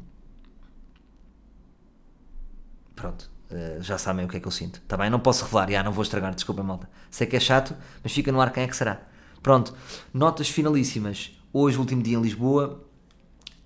pronto, 2.94 3.30
eh, 3.50 3.78
já 3.80 3.98
sabem 3.98 4.24
o 4.24 4.28
que 4.28 4.36
é 4.36 4.40
que 4.40 4.46
eu 4.46 4.50
sinto. 4.50 4.76
Está 4.76 4.96
bem? 4.96 5.10
Não 5.10 5.20
posso 5.20 5.44
revelar, 5.44 5.70
já 5.70 5.82
não 5.82 5.92
vou 5.92 6.02
estragar, 6.02 6.34
desculpa 6.34 6.62
malta. 6.62 6.88
Sei 7.10 7.26
que 7.26 7.36
é 7.36 7.40
chato, 7.40 7.74
mas 8.02 8.12
fica 8.12 8.30
no 8.30 8.40
ar 8.40 8.52
quem 8.52 8.64
é 8.64 8.68
que 8.68 8.76
será. 8.76 9.00
Pronto, 9.42 9.74
notas 10.12 10.48
finalíssimas. 10.48 11.32
Hoje, 11.52 11.78
último 11.78 12.02
dia 12.02 12.16
em 12.16 12.22
Lisboa. 12.22 12.84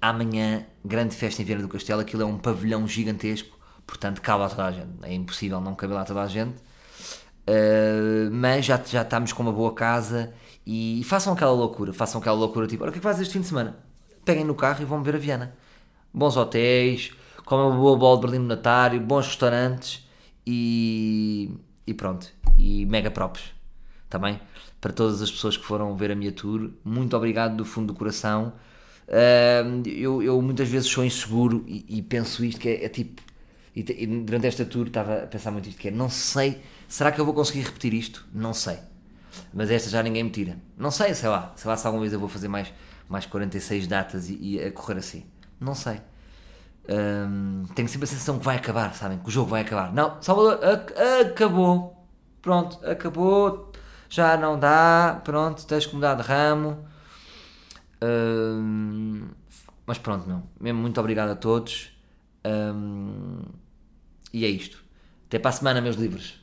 Amanhã, 0.01 0.67
grande 0.85 1.15
festa 1.15 1.43
em 1.43 1.45
Viana 1.45 1.63
do 1.63 1.69
Castelo. 1.69 2.01
Aquilo 2.01 2.23
é 2.23 2.25
um 2.27 2.39
pavilhão 2.39 2.87
gigantesco, 2.87 3.59
portanto, 3.87 4.21
cabe 4.21 4.45
a 4.45 4.49
toda 4.49 4.65
a 4.67 4.73
gente. 4.73 4.91
É 5.03 5.13
impossível 5.13 5.61
não 5.61 5.75
caber 5.75 5.97
lá 5.97 6.05
toda 6.05 6.23
a 6.23 6.27
gente. 6.29 6.57
Uh, 7.49 8.31
mas 8.33 8.65
já, 8.65 8.81
já 8.85 9.03
estamos 9.03 9.33
com 9.33 9.43
uma 9.43 9.53
boa 9.53 9.73
casa 9.73 10.35
e 10.67 11.03
façam 11.05 11.33
aquela 11.33 11.53
loucura. 11.53 11.93
Façam 11.93 12.21
aquela 12.21 12.37
loucura 12.37 12.67
tipo: 12.67 12.83
olha, 12.83 12.91
o 12.91 12.93
que 12.93 12.99
é 12.99 13.01
que 13.01 13.05
fazes 13.05 13.23
este 13.23 13.33
fim 13.33 13.41
de 13.41 13.47
semana? 13.47 13.77
Peguem 14.25 14.45
no 14.45 14.55
carro 14.55 14.83
e 14.83 14.85
vão 14.85 15.03
ver 15.03 15.15
a 15.15 15.19
Viana. 15.19 15.55
Bons 16.13 16.37
hotéis, 16.37 17.13
comem 17.45 17.67
uma 17.67 17.77
boa 17.77 17.97
bola 17.97 18.21
de 18.21 18.27
Berlim 18.27 18.47
Natário, 18.47 19.01
bons 19.01 19.27
restaurantes 19.27 20.07
e, 20.47 21.51
e 21.87 21.95
pronto. 21.95 22.29
E 22.57 22.87
mega 22.87 23.11
props. 23.11 23.43
Também 24.09 24.41
para 24.81 24.93
todas 24.93 25.21
as 25.21 25.31
pessoas 25.31 25.57
que 25.57 25.65
foram 25.65 25.97
ver 25.97 26.13
a 26.13 26.15
minha 26.15 26.31
tour, 26.31 26.71
muito 26.85 27.17
obrigado 27.17 27.57
do 27.57 27.65
fundo 27.65 27.93
do 27.93 27.95
coração. 27.95 28.53
Uh, 29.09 29.89
eu, 29.89 30.23
eu, 30.23 30.41
muitas 30.41 30.69
vezes 30.69 30.89
sou 30.89 31.05
inseguro 31.05 31.65
e, 31.67 31.85
e 31.89 32.03
penso 32.03 32.45
isto 32.45 32.61
que 32.61 32.69
é, 32.69 32.85
é 32.85 32.89
tipo. 32.89 33.21
E, 33.77 33.81
e, 33.81 34.07
durante 34.07 34.47
esta 34.47 34.65
tour 34.65 34.87
estava 34.87 35.25
a 35.25 35.27
pensar 35.27 35.51
muito 35.51 35.69
isto 35.69 35.79
que 35.79 35.89
é, 35.89 35.91
não 35.91 36.09
sei, 36.09 36.63
será 36.89 37.13
que 37.13 37.21
eu 37.21 37.27
vou 37.27 37.35
conseguir 37.35 37.61
repetir 37.61 37.93
isto? 37.93 38.27
Não 38.33 38.55
sei. 38.55 38.79
Mas 39.53 39.71
esta 39.71 39.91
já 39.91 40.03
ninguém 40.03 40.25
me 40.25 40.31
tira. 40.31 40.57
Não 40.79 40.91
sei, 40.91 41.15
sei 41.15 41.29
lá, 41.29 41.53
sei 41.57 41.69
lá 41.69 41.77
se 41.77 41.87
alguma 41.87 42.01
vez 42.01 42.13
eu 42.13 42.19
vou 42.19 42.29
fazer 42.29 42.49
mais, 42.49 42.73
mais 43.07 43.27
46 43.27 43.87
datas 43.87 44.31
e, 44.31 44.39
e 44.41 44.65
a 44.65 44.73
correr 44.73 44.99
assim. 44.99 45.27
Não 45.61 45.75
sei. 45.75 46.01
Um, 46.89 47.65
tenho 47.75 47.89
sempre 47.89 48.05
a 48.05 48.07
sensação 48.07 48.39
que 48.39 48.45
vai 48.45 48.57
acabar, 48.57 48.95
sabem? 48.95 49.19
Que 49.19 49.29
o 49.29 49.31
jogo 49.31 49.51
vai 49.51 49.61
acabar. 49.61 49.93
Não, 49.93 50.23
Salvador, 50.23 50.65
ac 50.65 50.95
acabou. 51.21 52.09
Pronto, 52.41 52.79
acabou. 52.87 53.73
Já 54.09 54.39
não 54.39 54.59
dá. 54.59 55.21
Pronto, 55.23 55.67
tens 55.67 55.85
que 55.85 55.95
mudar 55.95 56.15
de 56.15 56.23
ramo. 56.23 56.87
Um, 58.03 59.29
mas 59.85 59.99
pronto, 59.99 60.27
meu. 60.27 60.43
Mesmo 60.59 60.81
muito 60.81 60.99
obrigado 60.99 61.31
a 61.31 61.37
todos. 61.37 61.93
Um, 62.45 63.43
e 64.37 64.45
é 64.45 64.49
isto. 64.51 64.85
Até 65.29 65.39
para 65.39 65.49
a 65.49 65.53
semana, 65.53 65.81
meus 65.81 65.97
livros. 65.97 66.39